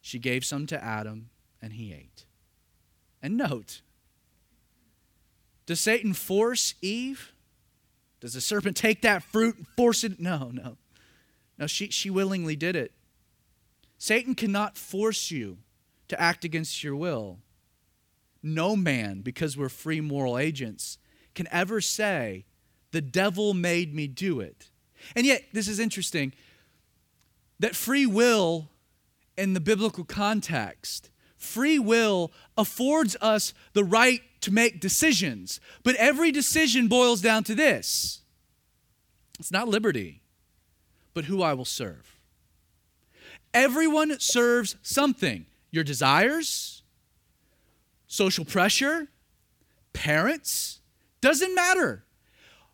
She 0.00 0.18
gave 0.18 0.44
some 0.44 0.66
to 0.68 0.82
Adam, 0.82 1.30
and 1.60 1.74
he 1.74 1.92
ate. 1.92 2.24
And 3.22 3.36
note, 3.36 3.82
does 5.66 5.80
Satan 5.80 6.14
force 6.14 6.74
Eve? 6.80 7.32
Does 8.20 8.32
the 8.32 8.40
serpent 8.40 8.76
take 8.76 9.02
that 9.02 9.22
fruit 9.22 9.56
and 9.56 9.68
force 9.76 10.02
it? 10.02 10.18
No, 10.18 10.50
no. 10.52 10.76
No, 11.58 11.66
she, 11.66 11.90
she 11.90 12.10
willingly 12.10 12.56
did 12.56 12.74
it. 12.74 12.92
Satan 13.98 14.34
cannot 14.34 14.78
force 14.78 15.30
you 15.30 15.58
to 16.08 16.20
act 16.20 16.44
against 16.44 16.82
your 16.82 16.96
will. 16.96 17.38
No 18.42 18.76
man, 18.76 19.20
because 19.20 19.56
we're 19.56 19.68
free 19.68 20.00
moral 20.00 20.38
agents, 20.38 20.98
can 21.34 21.48
ever 21.50 21.80
say, 21.80 22.44
the 22.92 23.00
devil 23.00 23.54
made 23.54 23.94
me 23.94 24.06
do 24.06 24.40
it. 24.40 24.70
And 25.14 25.26
yet, 25.26 25.44
this 25.52 25.68
is 25.68 25.78
interesting 25.78 26.32
that 27.58 27.76
free 27.76 28.06
will 28.06 28.70
in 29.36 29.54
the 29.54 29.60
biblical 29.60 30.04
context, 30.04 31.10
free 31.36 31.78
will 31.78 32.32
affords 32.56 33.16
us 33.20 33.54
the 33.72 33.84
right 33.84 34.20
to 34.40 34.52
make 34.52 34.80
decisions. 34.80 35.60
But 35.82 35.94
every 35.96 36.32
decision 36.32 36.88
boils 36.88 37.20
down 37.20 37.44
to 37.44 37.54
this 37.54 38.22
it's 39.38 39.52
not 39.52 39.68
liberty, 39.68 40.22
but 41.14 41.26
who 41.26 41.42
I 41.42 41.54
will 41.54 41.64
serve. 41.64 42.16
Everyone 43.54 44.18
serves 44.20 44.76
something 44.82 45.46
your 45.70 45.84
desires, 45.84 46.82
social 48.06 48.44
pressure, 48.44 49.08
parents, 49.92 50.80
doesn't 51.20 51.54
matter. 51.54 52.04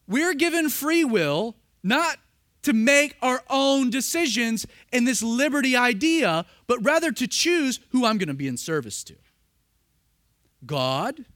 We're 0.06 0.34
given 0.34 0.68
free 0.68 1.04
will 1.04 1.56
not 1.82 2.18
to 2.62 2.72
make 2.72 3.16
our 3.20 3.42
own 3.50 3.90
decisions 3.90 4.66
in 4.90 5.04
this 5.04 5.22
liberty 5.22 5.76
idea, 5.76 6.46
but 6.66 6.82
rather 6.82 7.12
to 7.12 7.26
choose 7.26 7.78
who 7.90 8.06
I'm 8.06 8.16
going 8.18 8.28
to 8.28 8.34
be 8.34 8.48
in 8.48 8.56
service 8.56 9.04
to 9.04 9.16
God 10.64 11.26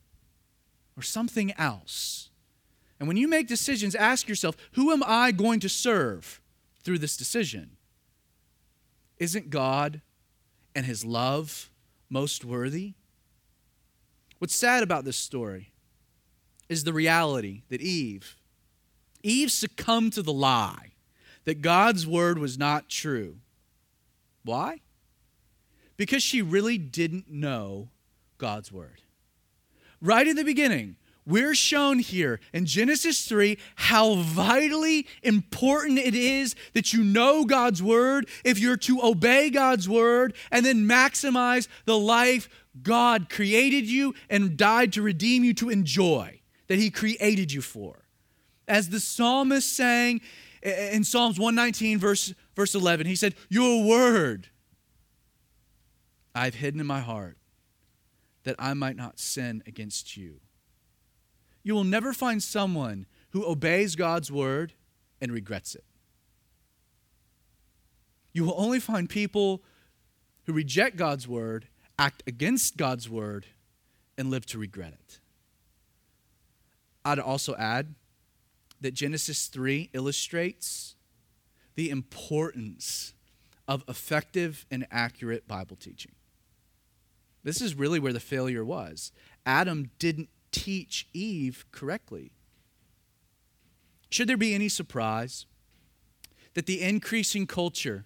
or 0.97 1.03
something 1.03 1.53
else. 1.53 2.31
And 2.99 3.07
when 3.07 3.17
you 3.17 3.29
make 3.29 3.47
decisions, 3.47 3.95
ask 3.95 4.29
yourself, 4.29 4.57
who 4.73 4.91
am 4.91 5.03
I 5.07 5.31
going 5.33 5.61
to 5.61 5.69
serve 5.69 6.41
through 6.83 6.99
this 6.99 7.17
decision? 7.17 7.77
Isn't 9.19 9.51
God 9.51 10.01
and 10.79 10.87
his 10.87 11.05
love 11.05 11.71
most 12.09 12.45
worthy? 12.45 12.95
What's 14.39 14.55
sad 14.55 14.85
about 14.85 15.05
this 15.05 15.17
story 15.17 15.73
is 16.69 16.85
the 16.85 16.93
reality 16.93 17.63
that 17.69 17.81
Eve, 17.81 18.37
Eve 19.25 19.51
succumbed 19.51 20.13
to 20.13 20.23
the 20.23 20.33
lie 20.33 20.93
that 21.47 21.63
God's 21.63 22.07
word 22.07 22.39
was 22.39 22.57
not 22.57 22.89
true. 22.89 23.39
Why? 24.45 24.79
Because 25.97 26.23
she 26.23 26.43
really 26.43 26.79
didn't 26.79 27.29
know 27.29 27.89
God's 28.39 28.71
word. 28.71 29.03
Right 30.01 30.29
in 30.29 30.37
the 30.37 30.45
beginning, 30.45 30.95
we're 31.29 31.55
shown 31.55 31.99
here 31.99 32.41
in 32.55 32.65
Genesis 32.65 33.27
3 33.27 33.59
how 33.77 34.15
vitally 34.15 35.07
important 35.23 35.99
it 35.99 36.15
is 36.15 36.57
that 36.73 36.95
you 36.95 37.05
know 37.05 37.45
God's 37.45 37.83
word 37.83 38.27
if 38.45 38.59
you're 38.59 38.79
to 38.79 39.03
obey 39.03 39.51
God's 39.51 39.89
word 39.89 40.35
and 40.51 40.65
then 40.65 40.89
maximize 40.89 41.69
the 41.85 41.99
life 41.99 42.49
God 42.83 43.29
created 43.29 43.85
you 43.87 44.15
and 44.31 44.57
died 44.57 44.93
to 44.95 45.03
redeem 45.03 45.45
you 45.45 45.53
to 45.55 45.69
enjoy, 45.69 46.41
that 46.69 46.79
He 46.79 46.91
created 46.91 47.53
you 47.53 47.61
for. 47.61 48.07
As 48.67 48.89
the 48.89 49.01
psalmist 49.01 49.75
sang 49.75 50.21
in 50.63 51.05
Psalms 51.05 51.39
119, 51.39 51.99
verse, 51.99 52.33
verse 52.57 52.75
11, 52.75 53.07
he 53.07 53.17
said, 53.17 53.35
Your 53.49 53.85
word 53.85 54.49
I've 56.35 56.55
hidden 56.55 56.81
in 56.81 56.87
my 56.87 57.01
heart 57.01 57.37
that 58.45 58.57
I 58.59 58.73
might 58.75 58.97
not 58.97 59.19
sin 59.19 59.63
against 59.67 60.17
you. 60.17 60.41
You 61.63 61.75
will 61.75 61.85
never 61.85 62.13
find 62.13 62.43
someone 62.43 63.07
who 63.31 63.45
obeys 63.45 63.97
God's 63.97 64.33
word 64.33 64.73
and 65.21 65.33
regrets 65.33 65.75
it. 65.75 65.85
You 68.33 68.45
will 68.45 68.55
only 68.57 68.81
find 68.81 69.09
people 69.09 69.63
who 70.45 70.53
reject 70.53 70.97
God's 70.97 71.27
word, 71.27 71.69
act 71.99 72.23
against 72.27 72.77
God's 72.77 73.09
word, 73.09 73.47
and 74.17 74.31
live 74.31 74.47
to 74.47 74.59
regret 74.59 74.93
it. 74.93 75.21
I'd 77.05 77.19
also 77.19 77.55
add 77.57 77.95
that 78.81 78.95
Genesis 78.95 79.47
3 79.47 79.91
illustrates 79.93 80.95
the 81.75 81.91
importance 81.91 83.15
of 83.67 83.85
effective 83.89 84.67
and 84.71 84.87
accurate 84.91 85.47
Bible 85.47 85.77
teaching. 85.77 86.13
This 87.45 87.61
is 87.61 87.75
really 87.75 87.99
where 87.99 88.13
the 88.13 88.21
failure 88.21 88.65
was. 88.65 89.13
Adam 89.47 89.91
didn't 89.99 90.29
teach 90.53 91.09
Eve 91.13 91.65
correctly. 91.73 92.33
Should 94.11 94.29
there 94.29 94.37
be 94.37 94.55
any 94.55 94.69
surprise 94.69 95.47
that 96.55 96.67
the 96.67 96.83
increasing 96.83 97.47
culture 97.47 98.05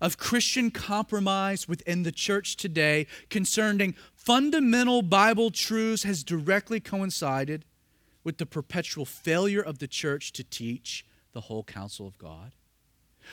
of 0.00 0.18
Christian 0.18 0.70
compromise 0.70 1.66
within 1.66 2.02
the 2.02 2.12
church 2.12 2.56
today 2.56 3.06
concerning 3.30 3.94
fundamental 4.14 5.02
Bible 5.02 5.50
truths 5.50 6.02
has 6.02 6.22
directly 6.22 6.80
coincided 6.80 7.64
with 8.22 8.38
the 8.38 8.46
perpetual 8.46 9.04
failure 9.04 9.62
of 9.62 9.78
the 9.78 9.88
church 9.88 10.32
to 10.32 10.44
teach 10.44 11.06
the 11.32 11.42
whole 11.42 11.64
counsel 11.64 12.06
of 12.06 12.18
God? 12.18 12.52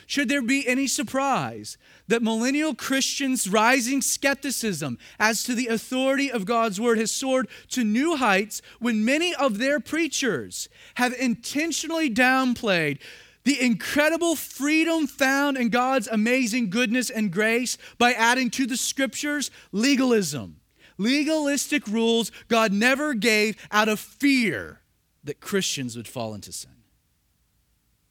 Should 0.06 0.30
there 0.30 0.42
be 0.42 0.68
any 0.68 0.88
surprise 0.88 1.78
that 2.08 2.22
millennial 2.22 2.76
Christians' 2.76 3.48
rising 3.48 4.02
skepticism 4.02 4.98
as 5.20 5.44
to 5.44 5.56
the 5.56 5.68
authority 5.68 6.32
of 6.32 6.46
God's 6.46 6.80
word 6.80 6.98
has 6.98 7.12
soared 7.12 7.48
to 7.70 7.84
new 7.84 8.16
heights 8.16 8.62
when 8.80 9.06
many 9.06 9.34
of 9.36 9.58
their 9.58 9.80
preachers 9.80 10.70
have 10.96 11.14
intentionally 11.14 12.10
downplayed 12.10 13.00
the 13.44 13.62
incredible 13.62 14.36
freedom 14.36 15.08
found 15.08 15.58
in 15.58 15.70
God's 15.70 16.08
amazing 16.08 16.70
goodness 16.70 17.10
and 17.10 17.32
grace 17.32 17.78
by 17.98 18.14
adding 18.14 18.50
to 18.52 18.66
the 18.66 18.78
scriptures 18.78 19.52
legalism, 19.72 20.62
legalistic 20.98 21.86
rules 21.88 22.32
God 22.48 22.72
never 22.72 23.14
gave 23.14 23.58
out 23.72 23.90
of 23.90 24.00
fear 24.00 24.80
that 25.24 25.40
Christians 25.40 25.96
would 25.96 26.08
fall 26.08 26.34
into 26.34 26.52
sin? 26.52 26.72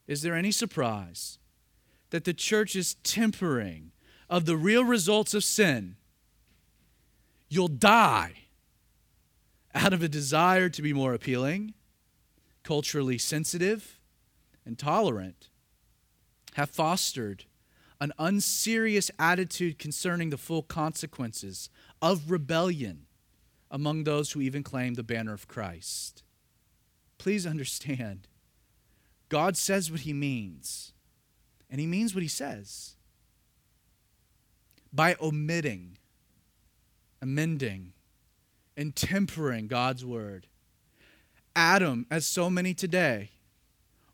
Is 0.07 0.23
there 0.23 0.35
any 0.35 0.51
surprise? 0.51 1.39
That 2.13 2.25
the 2.25 2.35
church 2.35 2.77
is 2.77 2.95
tempering 2.97 3.91
of 4.29 4.45
the 4.45 4.57
real 4.57 4.85
results 4.85 5.33
of 5.33 5.43
sin, 5.43 5.97
you'll 7.49 7.69
die 7.69 8.35
out 9.75 9.95
of 9.95 10.03
a 10.03 10.09
desire 10.09 10.69
to 10.69 10.83
be 10.83 10.93
more 10.93 11.15
appealing, 11.15 11.73
culturally 12.63 13.17
sensitive, 13.17 13.99
and 14.67 14.79
tolerant, 14.79 15.49
have 16.53 16.69
fostered 16.69 17.47
an 17.99 18.13
unserious 18.19 19.11
attitude 19.19 19.79
concerning 19.79 20.29
the 20.29 20.37
full 20.37 20.63
consequences 20.63 21.71
of 22.03 22.31
rebellion 22.31 23.07
among 23.71 24.05
those 24.05 24.33
who 24.33 24.43
even 24.43 24.63
claim 24.63 24.95
the 24.95 25.03
banner 25.03 25.33
of 25.33 25.49
Christ. 25.49 26.23
Please 27.17 27.47
understand, 27.47 28.29
God 29.31 29.57
says 29.57 29.91
what 29.91 30.01
he 30.01 30.13
means 30.13 30.92
and 31.73 31.81
he 31.81 31.87
means 31.87 32.15
what 32.15 32.23
he 32.23 32.29
says. 32.29 32.97
By 34.93 35.17
omitting, 35.21 35.97
amending, 37.23 37.95
and 38.77 38.95
tempering 38.95 39.69
God's 39.69 40.05
word, 40.05 40.47
Adam, 41.57 42.07
as 42.11 42.27
so 42.27 42.51
many 42.51 42.75
today, 42.75 43.31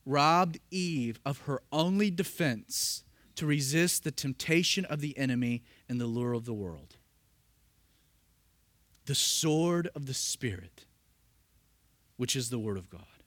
robbed 0.06 0.60
Eve 0.70 1.18
of 1.26 1.40
her 1.42 1.60
only 1.72 2.12
defense 2.12 3.02
to 3.34 3.44
resist 3.44 4.04
the 4.04 4.12
temptation 4.12 4.84
of 4.84 5.00
the 5.00 5.18
enemy 5.18 5.64
and 5.88 6.00
the 6.00 6.06
lure 6.06 6.34
of 6.34 6.44
the 6.44 6.54
world. 6.54 6.96
The 9.06 9.16
sword 9.16 9.88
of 9.96 10.06
the 10.06 10.14
Spirit, 10.14 10.86
which 12.16 12.36
is 12.36 12.50
the 12.50 12.58
Word 12.58 12.78
of 12.78 12.88
God. 12.88 13.17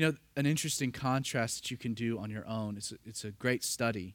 You 0.00 0.06
know, 0.06 0.14
an 0.34 0.46
interesting 0.46 0.92
contrast 0.92 1.60
that 1.60 1.70
you 1.70 1.76
can 1.76 1.92
do 1.92 2.18
on 2.18 2.30
your 2.30 2.48
own, 2.48 2.78
it's 2.78 2.90
a, 2.90 2.94
it's 3.04 3.22
a 3.22 3.32
great 3.32 3.62
study. 3.62 4.14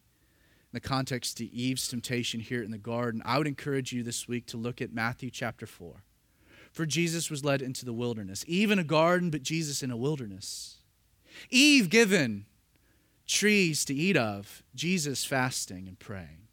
In 0.71 0.71
the 0.71 0.79
context 0.79 1.39
of 1.39 1.45
Eve's 1.45 1.87
temptation 1.87 2.39
here 2.39 2.63
in 2.63 2.71
the 2.71 2.79
garden, 2.79 3.21
I 3.23 3.37
would 3.37 3.45
encourage 3.45 3.93
you 3.93 4.01
this 4.01 4.27
week 4.27 4.47
to 4.47 4.57
look 4.57 4.81
at 4.81 4.91
Matthew 4.91 5.29
chapter 5.29 5.67
4. 5.67 6.01
For 6.71 6.87
Jesus 6.87 7.29
was 7.29 7.45
led 7.45 7.61
into 7.61 7.85
the 7.85 7.93
wilderness, 7.93 8.43
Eve 8.47 8.71
in 8.71 8.79
a 8.79 8.83
garden, 8.83 9.29
but 9.29 9.43
Jesus 9.43 9.83
in 9.83 9.91
a 9.91 9.95
wilderness. 9.95 10.77
Eve 11.51 11.91
given 11.91 12.47
trees 13.27 13.85
to 13.85 13.93
eat 13.93 14.17
of, 14.17 14.63
Jesus 14.73 15.23
fasting 15.23 15.87
and 15.87 15.99
praying. 15.99 16.47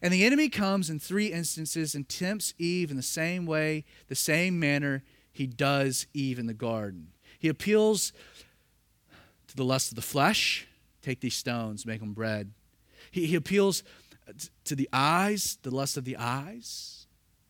And 0.00 0.14
the 0.14 0.24
enemy 0.24 0.48
comes 0.48 0.88
in 0.88 0.98
three 0.98 1.26
instances 1.26 1.94
and 1.94 2.08
tempts 2.08 2.54
Eve 2.56 2.90
in 2.90 2.96
the 2.96 3.02
same 3.02 3.44
way, 3.44 3.84
the 4.08 4.14
same 4.14 4.58
manner 4.58 5.04
he 5.30 5.46
does 5.46 6.06
Eve 6.14 6.38
in 6.38 6.46
the 6.46 6.54
garden. 6.54 7.08
He 7.44 7.50
appeals 7.50 8.14
to 9.48 9.54
the 9.54 9.66
lust 9.66 9.92
of 9.92 9.96
the 9.96 10.00
flesh 10.00 10.66
take 11.02 11.20
these 11.20 11.34
stones, 11.34 11.84
make 11.84 12.00
them 12.00 12.14
bread. 12.14 12.52
He, 13.10 13.26
he 13.26 13.34
appeals 13.34 13.82
to 14.64 14.74
the 14.74 14.88
eyes, 14.94 15.58
the 15.60 15.70
lust 15.70 15.98
of 15.98 16.06
the 16.06 16.16
eyes. 16.16 17.06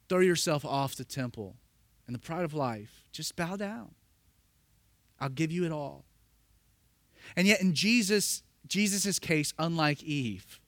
Throw 0.08 0.18
yourself 0.18 0.64
off 0.64 0.96
the 0.96 1.04
temple 1.04 1.54
and 2.08 2.14
the 2.16 2.18
pride 2.18 2.44
of 2.44 2.52
life. 2.52 3.04
Just 3.12 3.36
bow 3.36 3.54
down. 3.54 3.94
I'll 5.20 5.28
give 5.28 5.52
you 5.52 5.64
it 5.64 5.70
all. 5.70 6.06
And 7.36 7.46
yet 7.46 7.60
in 7.60 7.72
Jesus, 7.72 8.42
Jesus' 8.66 9.20
case, 9.20 9.54
unlike 9.60 10.02
Eve, 10.02 10.58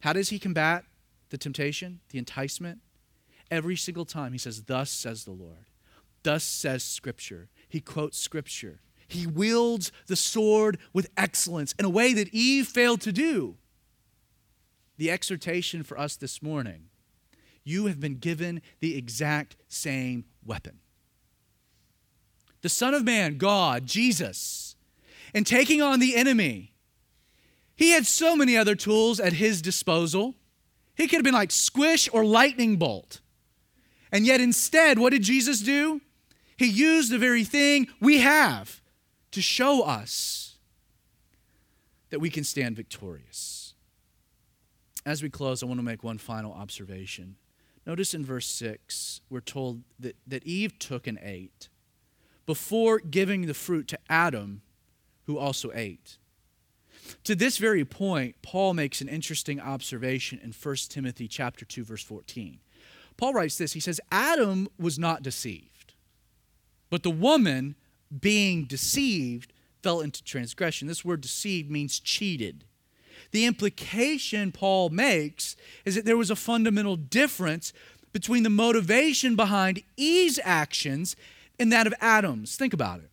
how 0.00 0.12
does 0.12 0.30
he 0.30 0.40
combat 0.40 0.84
the 1.28 1.38
temptation, 1.38 2.00
the 2.08 2.18
enticement? 2.18 2.80
Every 3.52 3.76
single 3.76 4.04
time 4.04 4.32
he 4.32 4.38
says, 4.38 4.64
Thus 4.64 4.90
says 4.90 5.22
the 5.22 5.30
Lord. 5.30 5.66
Thus 6.24 6.42
says 6.42 6.82
Scripture. 6.82 7.50
He 7.68 7.80
quotes 7.80 8.18
Scripture. 8.18 8.80
He 9.06 9.26
wields 9.26 9.90
the 10.06 10.16
sword 10.16 10.78
with 10.92 11.10
excellence 11.16 11.74
in 11.78 11.84
a 11.84 11.90
way 11.90 12.12
that 12.12 12.28
Eve 12.32 12.66
failed 12.68 13.00
to 13.02 13.12
do. 13.12 13.56
The 14.98 15.10
exhortation 15.10 15.82
for 15.82 15.98
us 15.98 16.16
this 16.16 16.42
morning 16.42 16.88
you 17.68 17.86
have 17.86 18.00
been 18.00 18.16
given 18.16 18.62
the 18.80 18.96
exact 18.96 19.54
same 19.68 20.24
weapon. 20.42 20.78
The 22.62 22.70
Son 22.70 22.94
of 22.94 23.04
Man, 23.04 23.36
God, 23.36 23.86
Jesus, 23.86 24.74
and 25.34 25.46
taking 25.46 25.82
on 25.82 26.00
the 26.00 26.16
enemy, 26.16 26.72
he 27.76 27.90
had 27.90 28.06
so 28.06 28.34
many 28.34 28.56
other 28.56 28.74
tools 28.74 29.20
at 29.20 29.34
his 29.34 29.60
disposal. 29.60 30.34
He 30.96 31.06
could 31.06 31.16
have 31.16 31.24
been 31.24 31.34
like 31.34 31.52
squish 31.52 32.08
or 32.12 32.24
lightning 32.24 32.76
bolt. 32.76 33.20
And 34.10 34.26
yet, 34.26 34.40
instead, 34.40 34.98
what 34.98 35.12
did 35.12 35.22
Jesus 35.22 35.60
do? 35.60 36.00
He 36.58 36.66
used 36.66 37.10
the 37.12 37.18
very 37.18 37.44
thing 37.44 37.88
we 38.00 38.18
have 38.18 38.82
to 39.30 39.40
show 39.40 39.82
us 39.82 40.56
that 42.10 42.20
we 42.20 42.30
can 42.30 42.44
stand 42.44 42.76
victorious. 42.76 43.74
As 45.06 45.22
we 45.22 45.30
close, 45.30 45.62
I 45.62 45.66
want 45.66 45.78
to 45.78 45.84
make 45.84 46.02
one 46.02 46.18
final 46.18 46.52
observation. 46.52 47.36
Notice 47.86 48.12
in 48.12 48.24
verse 48.24 48.46
6, 48.46 49.20
we're 49.30 49.40
told 49.40 49.82
that, 50.00 50.16
that 50.26 50.44
Eve 50.44 50.78
took 50.78 51.06
and 51.06 51.18
ate 51.22 51.68
before 52.44 52.98
giving 52.98 53.46
the 53.46 53.54
fruit 53.54 53.88
to 53.88 53.98
Adam, 54.10 54.62
who 55.26 55.38
also 55.38 55.70
ate. 55.74 56.18
To 57.24 57.34
this 57.34 57.58
very 57.58 57.84
point, 57.84 58.36
Paul 58.42 58.74
makes 58.74 59.00
an 59.00 59.08
interesting 59.08 59.60
observation 59.60 60.40
in 60.42 60.52
1 60.52 60.76
Timothy 60.88 61.28
chapter 61.28 61.64
2 61.64 61.84
verse 61.84 62.02
14. 62.02 62.58
Paul 63.16 63.34
writes 63.34 63.58
this, 63.58 63.72
he 63.72 63.80
says 63.80 64.00
Adam 64.10 64.68
was 64.78 64.98
not 64.98 65.22
deceived, 65.22 65.77
but 66.90 67.02
the 67.02 67.10
woman 67.10 67.74
being 68.20 68.64
deceived 68.64 69.52
fell 69.82 70.00
into 70.00 70.22
transgression. 70.24 70.88
This 70.88 71.04
word 71.04 71.20
deceived 71.20 71.70
means 71.70 72.00
cheated. 72.00 72.64
The 73.30 73.44
implication 73.44 74.52
Paul 74.52 74.88
makes 74.88 75.56
is 75.84 75.94
that 75.94 76.04
there 76.04 76.16
was 76.16 76.30
a 76.30 76.36
fundamental 76.36 76.96
difference 76.96 77.72
between 78.12 78.42
the 78.42 78.50
motivation 78.50 79.36
behind 79.36 79.82
Eve's 79.96 80.40
actions 80.42 81.14
and 81.58 81.72
that 81.72 81.86
of 81.86 81.94
Adam's. 82.00 82.56
Think 82.56 82.72
about 82.72 83.00
it. 83.00 83.10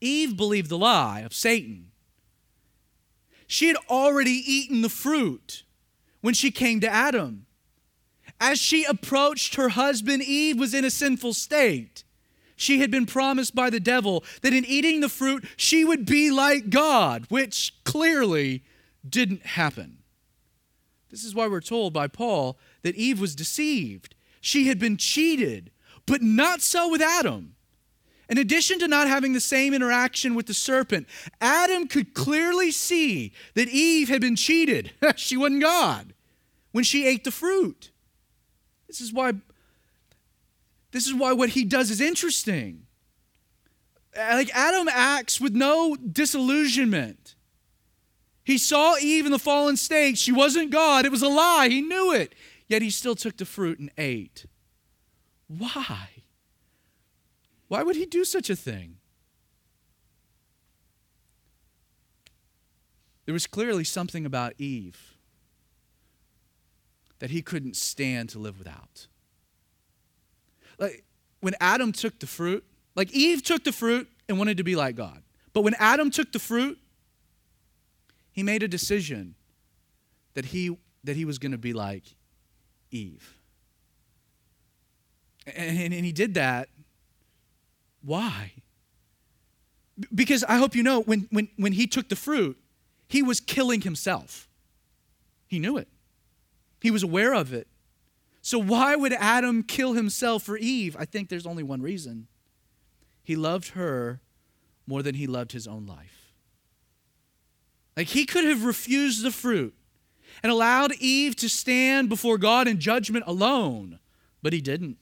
Eve 0.00 0.36
believed 0.36 0.70
the 0.70 0.78
lie 0.78 1.20
of 1.20 1.34
Satan. 1.34 1.90
She 3.46 3.68
had 3.68 3.76
already 3.88 4.42
eaten 4.46 4.82
the 4.82 4.88
fruit 4.88 5.64
when 6.20 6.34
she 6.34 6.50
came 6.50 6.80
to 6.80 6.88
Adam. 6.88 7.46
As 8.40 8.58
she 8.58 8.84
approached 8.84 9.56
her 9.56 9.70
husband, 9.70 10.22
Eve 10.22 10.58
was 10.58 10.74
in 10.74 10.84
a 10.84 10.90
sinful 10.90 11.34
state. 11.34 12.04
She 12.58 12.80
had 12.80 12.90
been 12.90 13.06
promised 13.06 13.54
by 13.54 13.70
the 13.70 13.78
devil 13.78 14.24
that 14.42 14.52
in 14.52 14.64
eating 14.64 15.00
the 15.00 15.08
fruit, 15.08 15.44
she 15.56 15.84
would 15.84 16.04
be 16.04 16.32
like 16.32 16.70
God, 16.70 17.24
which 17.28 17.72
clearly 17.84 18.64
didn't 19.08 19.46
happen. 19.46 19.98
This 21.08 21.22
is 21.22 21.36
why 21.36 21.46
we're 21.46 21.60
told 21.60 21.92
by 21.92 22.08
Paul 22.08 22.58
that 22.82 22.96
Eve 22.96 23.20
was 23.20 23.36
deceived. 23.36 24.16
She 24.40 24.66
had 24.66 24.80
been 24.80 24.96
cheated, 24.96 25.70
but 26.04 26.20
not 26.20 26.60
so 26.60 26.90
with 26.90 27.00
Adam. 27.00 27.54
In 28.28 28.38
addition 28.38 28.80
to 28.80 28.88
not 28.88 29.06
having 29.06 29.34
the 29.34 29.40
same 29.40 29.72
interaction 29.72 30.34
with 30.34 30.46
the 30.46 30.52
serpent, 30.52 31.06
Adam 31.40 31.86
could 31.86 32.12
clearly 32.12 32.72
see 32.72 33.32
that 33.54 33.68
Eve 33.68 34.08
had 34.08 34.20
been 34.20 34.36
cheated. 34.36 34.90
she 35.16 35.36
wasn't 35.36 35.62
God 35.62 36.12
when 36.72 36.82
she 36.82 37.06
ate 37.06 37.22
the 37.22 37.30
fruit. 37.30 37.92
This 38.88 39.00
is 39.00 39.12
why 39.12 39.34
this 40.90 41.06
is 41.06 41.14
why 41.14 41.32
what 41.32 41.50
he 41.50 41.64
does 41.64 41.90
is 41.90 42.00
interesting. 42.00 42.86
Uh, 44.16 44.30
like 44.32 44.50
Adam 44.54 44.88
acts 44.88 45.40
with 45.40 45.54
no 45.54 45.96
disillusionment. 45.96 47.34
He 48.42 48.56
saw 48.56 48.96
Eve 48.96 49.26
in 49.26 49.32
the 49.32 49.38
fallen 49.38 49.76
state. 49.76 50.16
She 50.16 50.32
wasn't 50.32 50.70
God. 50.70 51.04
It 51.04 51.12
was 51.12 51.22
a 51.22 51.28
lie. 51.28 51.68
He 51.68 51.82
knew 51.82 52.12
it. 52.12 52.34
Yet 52.66 52.80
he 52.80 52.90
still 52.90 53.14
took 53.14 53.36
the 53.36 53.44
fruit 53.44 53.78
and 53.78 53.90
ate. 53.98 54.46
Why? 55.46 56.08
Why 57.68 57.82
would 57.82 57.96
he 57.96 58.06
do 58.06 58.24
such 58.24 58.48
a 58.48 58.56
thing? 58.56 58.96
There 63.26 63.34
was 63.34 63.46
clearly 63.46 63.84
something 63.84 64.24
about 64.24 64.54
Eve 64.56 65.18
that 67.18 67.30
he 67.30 67.42
couldn't 67.42 67.76
stand 67.76 68.30
to 68.30 68.38
live 68.38 68.58
without. 68.58 69.06
Like 70.78 71.04
when 71.40 71.54
Adam 71.60 71.92
took 71.92 72.18
the 72.18 72.26
fruit, 72.26 72.64
like 72.94 73.12
Eve 73.12 73.42
took 73.42 73.64
the 73.64 73.72
fruit 73.72 74.08
and 74.28 74.38
wanted 74.38 74.56
to 74.56 74.64
be 74.64 74.76
like 74.76 74.96
God. 74.96 75.22
But 75.52 75.62
when 75.62 75.74
Adam 75.78 76.10
took 76.10 76.32
the 76.32 76.38
fruit, 76.38 76.78
he 78.30 78.42
made 78.42 78.62
a 78.62 78.68
decision 78.68 79.34
that 80.34 80.46
he 80.46 80.76
that 81.04 81.16
he 81.16 81.24
was 81.24 81.38
going 81.38 81.52
to 81.52 81.58
be 81.58 81.72
like 81.72 82.04
Eve. 82.90 83.34
And, 85.46 85.94
and, 85.94 86.04
he 86.04 86.12
did 86.12 86.34
that 86.34 86.68
why? 88.02 88.52
Because 90.14 90.44
I 90.44 90.56
hope 90.56 90.74
you 90.74 90.82
know, 90.82 91.00
when, 91.02 91.28
when, 91.30 91.48
when 91.56 91.72
he 91.72 91.86
took 91.86 92.08
the 92.08 92.16
fruit, 92.16 92.56
he 93.08 93.22
was 93.22 93.40
killing 93.40 93.80
himself. 93.80 94.48
He 95.46 95.58
knew 95.58 95.76
it, 95.76 95.88
he 96.80 96.90
was 96.90 97.02
aware 97.02 97.34
of 97.34 97.52
it. 97.52 97.66
So, 98.48 98.58
why 98.58 98.96
would 98.96 99.12
Adam 99.12 99.62
kill 99.62 99.92
himself 99.92 100.42
for 100.42 100.56
Eve? 100.56 100.96
I 100.98 101.04
think 101.04 101.28
there's 101.28 101.44
only 101.44 101.62
one 101.62 101.82
reason. 101.82 102.28
He 103.22 103.36
loved 103.36 103.72
her 103.72 104.22
more 104.86 105.02
than 105.02 105.16
he 105.16 105.26
loved 105.26 105.52
his 105.52 105.66
own 105.68 105.84
life. 105.84 106.32
Like, 107.94 108.06
he 108.06 108.24
could 108.24 108.46
have 108.46 108.64
refused 108.64 109.22
the 109.22 109.30
fruit 109.30 109.74
and 110.42 110.50
allowed 110.50 110.94
Eve 110.98 111.36
to 111.36 111.48
stand 111.50 112.08
before 112.08 112.38
God 112.38 112.66
in 112.66 112.80
judgment 112.80 113.24
alone, 113.26 113.98
but 114.40 114.54
he 114.54 114.62
didn't 114.62 114.96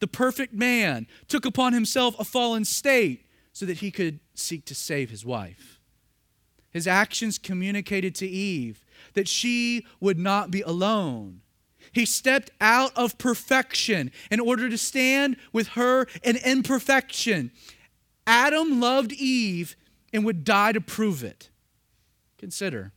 the 0.00 0.06
perfect 0.06 0.52
man, 0.52 1.06
took 1.26 1.46
upon 1.46 1.72
himself 1.72 2.20
a 2.20 2.24
fallen 2.24 2.66
state 2.66 3.24
so 3.50 3.64
that 3.64 3.78
he 3.78 3.90
could 3.90 4.20
seek 4.34 4.66
to 4.66 4.74
save 4.74 5.08
his 5.08 5.24
wife. 5.24 5.80
His 6.70 6.86
actions 6.86 7.38
communicated 7.38 8.14
to 8.16 8.28
Eve 8.28 8.84
that 9.14 9.26
she 9.26 9.86
would 10.00 10.18
not 10.18 10.50
be 10.50 10.60
alone. 10.60 11.40
He 11.98 12.06
stepped 12.06 12.52
out 12.60 12.96
of 12.96 13.18
perfection 13.18 14.12
in 14.30 14.38
order 14.38 14.68
to 14.68 14.78
stand 14.78 15.36
with 15.52 15.70
her 15.70 16.06
in 16.22 16.36
imperfection. 16.36 17.50
Adam 18.24 18.78
loved 18.78 19.10
Eve 19.14 19.74
and 20.12 20.24
would 20.24 20.44
die 20.44 20.70
to 20.70 20.80
prove 20.80 21.24
it. 21.24 21.50
Consider 22.38 22.92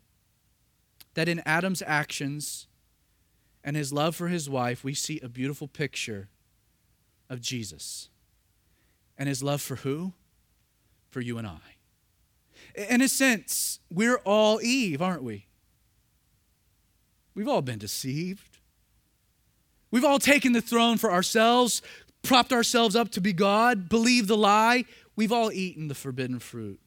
that 1.16 1.28
in 1.28 1.42
Adam's 1.48 1.82
actions 1.84 2.68
and 3.64 3.76
his 3.76 3.92
love 3.92 4.16
for 4.16 4.28
his 4.28 4.48
wife, 4.48 4.84
we 4.84 4.94
see 4.94 5.20
a 5.22 5.28
beautiful 5.28 5.68
picture 5.68 6.30
of 7.28 7.42
Jesus 7.42 8.10
and 9.18 9.28
his 9.28 9.42
love 9.42 9.64
for 9.64 9.78
who? 9.78 10.14
For 11.10 11.22
you 11.22 11.40
and 11.40 11.48
I. 11.48 11.60
In 12.76 13.02
a 13.02 13.10
sense, 13.10 13.80
we're 13.90 14.18
all 14.18 14.62
Eve, 14.62 15.02
aren't 15.02 15.24
we? 15.24 15.48
We've 17.34 17.48
all 17.48 17.64
been 17.64 17.80
deceived. 17.80 18.51
We've 19.92 20.06
all 20.06 20.20
taken 20.20 20.54
the 20.54 20.62
throne 20.62 20.98
for 20.98 21.12
ourselves, 21.12 21.82
propped 22.24 22.54
ourselves 22.54 22.96
up 22.96 23.12
to 23.12 23.22
be 23.22 23.34
God, 23.34 23.90
believed 23.90 24.30
the 24.30 24.38
lie. 24.38 24.86
We've 25.16 25.32
all 25.32 25.52
eaten 25.52 25.90
the 25.90 25.96
forbidden 25.96 26.40
fruit. 26.40 26.80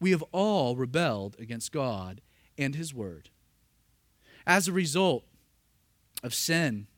We 0.00 0.10
have 0.10 0.24
all 0.32 0.74
rebelled 0.74 1.36
against 1.38 1.70
God 1.70 2.20
and 2.58 2.74
His 2.74 2.92
Word. 2.92 3.30
As 4.44 4.66
a 4.66 4.72
result 4.72 5.24
of 6.24 6.34
sin 6.34 6.88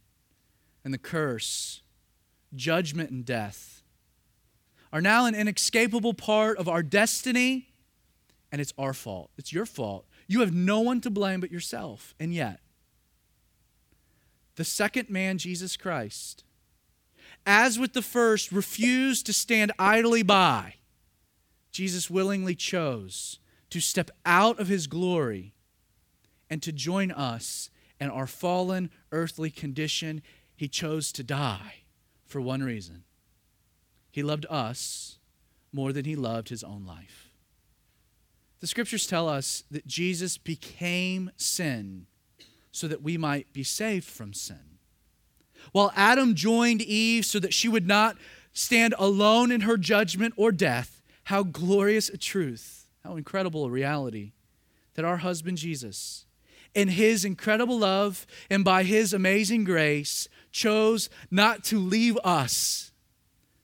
and 0.83 0.95
the 0.95 0.99
curse, 0.99 1.83
judgment, 2.55 3.11
and 3.11 3.25
death 3.25 3.83
are 4.93 5.03
now 5.03 5.27
an 5.27 5.35
inescapable 5.35 6.15
part 6.15 6.57
of 6.57 6.69
our 6.69 6.83
destiny, 6.83 7.69
and 8.53 8.61
it's 8.61 8.73
our 8.79 8.95
fault. 8.95 9.31
It's 9.37 9.53
your 9.53 9.67
fault. 9.67 10.07
You 10.29 10.41
have 10.41 10.55
no 10.55 10.81
one 10.81 11.01
to 11.03 11.11
blame 11.11 11.41
but 11.41 11.51
yourself. 11.51 12.15
And 12.19 12.33
yet, 12.33 12.61
the 14.57 14.65
second 14.65 15.11
man, 15.11 15.39
Jesus 15.39 15.77
Christ, 15.77 16.45
as 17.47 17.79
with 17.79 17.93
the 17.93 18.03
first, 18.03 18.53
refused 18.53 19.27
to 19.27 19.33
stand 19.33 19.73
idly 19.79 20.23
by. 20.23 20.75
Jesus 21.71 22.09
willingly 22.09 22.55
chose 22.55 23.41
to 23.71 23.81
step 23.81 24.11
out 24.25 24.61
of 24.61 24.69
his 24.69 24.87
glory 24.87 25.55
and 26.49 26.63
to 26.63 26.73
join 26.73 27.11
us 27.11 27.71
in 28.01 28.11
our 28.11 28.27
fallen 28.27 28.91
earthly 29.13 29.51
condition, 29.51 30.23
he 30.55 30.69
chose 30.69 31.11
to 31.13 31.23
die 31.23 31.83
for 32.25 32.41
one 32.41 32.63
reason. 32.63 33.05
He 34.11 34.23
loved 34.23 34.47
us 34.49 35.19
more 35.73 35.93
than 35.93 36.05
he 36.05 36.15
loved 36.15 36.49
his 36.49 36.63
own 36.63 36.85
life. 36.87 37.31
The 38.61 38.67
scriptures 38.67 39.07
tell 39.07 39.29
us 39.29 39.65
that 39.71 39.87
Jesus 39.87 40.39
became 40.39 41.31
sin 41.37 42.07
so 42.75 42.89
that 42.89 43.03
we 43.03 43.17
might 43.17 43.53
be 43.53 43.63
saved 43.63 44.05
from 44.05 44.35
sin. 44.35 44.79
While 45.71 45.93
Adam 45.95 46.35
joined 46.35 46.83
Eve 46.83 47.25
so 47.25 47.39
that 47.39 47.55
she 47.55 47.69
would 47.69 47.87
not 47.87 48.17
stand 48.53 48.97
alone 48.99 49.53
in 49.53 49.61
her 49.61 49.77
judgment 49.77 50.35
or 50.37 50.51
death, 50.51 51.01
how 51.25 51.45
glorious 51.45 52.09
a 52.09 52.19
truth, 52.19 52.89
how 53.05 53.15
incredible 53.15 53.65
a 53.65 53.71
reality 53.71 54.33
that 54.95 55.05
our 55.05 55.19
husband 55.19 55.57
Jesus, 55.57 56.27
in 56.75 56.89
his 56.89 57.25
incredible 57.25 57.79
love 57.79 58.27
and 58.51 58.65
by 58.65 58.83
his 58.83 59.13
amazing 59.13 59.63
grace, 59.63 60.29
chose 60.51 61.09
not 61.31 61.63
to 61.63 61.79
leave 61.79 62.19
us 62.25 62.91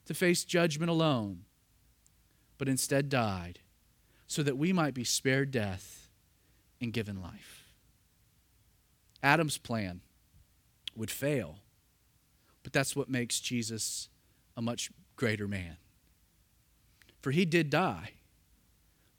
to 0.05 0.13
face 0.13 0.45
judgment 0.45 0.89
alone, 0.89 1.43
but 2.57 2.69
instead 2.69 3.09
died 3.09 3.59
so 4.25 4.41
that 4.41 4.57
we 4.57 4.71
might 4.71 4.93
be 4.93 5.03
spared 5.03 5.51
death 5.51 6.07
and 6.79 6.93
given 6.93 7.21
life. 7.21 7.60
Adam's 9.23 9.57
plan 9.57 10.01
would 10.95 11.11
fail, 11.11 11.59
but 12.63 12.73
that's 12.73 12.95
what 12.95 13.09
makes 13.09 13.39
Jesus 13.39 14.09
a 14.57 14.61
much 14.61 14.91
greater 15.15 15.47
man. 15.47 15.77
For 17.21 17.31
he 17.31 17.45
did 17.45 17.69
die, 17.69 18.11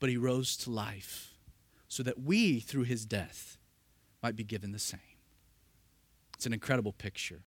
but 0.00 0.11
he 0.11 0.16
rose 0.16 0.57
to 0.59 0.70
life 0.70 1.34
so 1.88 2.03
that 2.03 2.20
we, 2.20 2.59
through 2.59 2.84
his 2.84 3.05
death, 3.05 3.59
might 4.22 4.36
be 4.36 4.44
given 4.44 4.72
the 4.72 4.78
same. 4.78 5.00
It's 6.34 6.46
an 6.46 6.53
incredible 6.53 6.92
picture. 6.92 7.40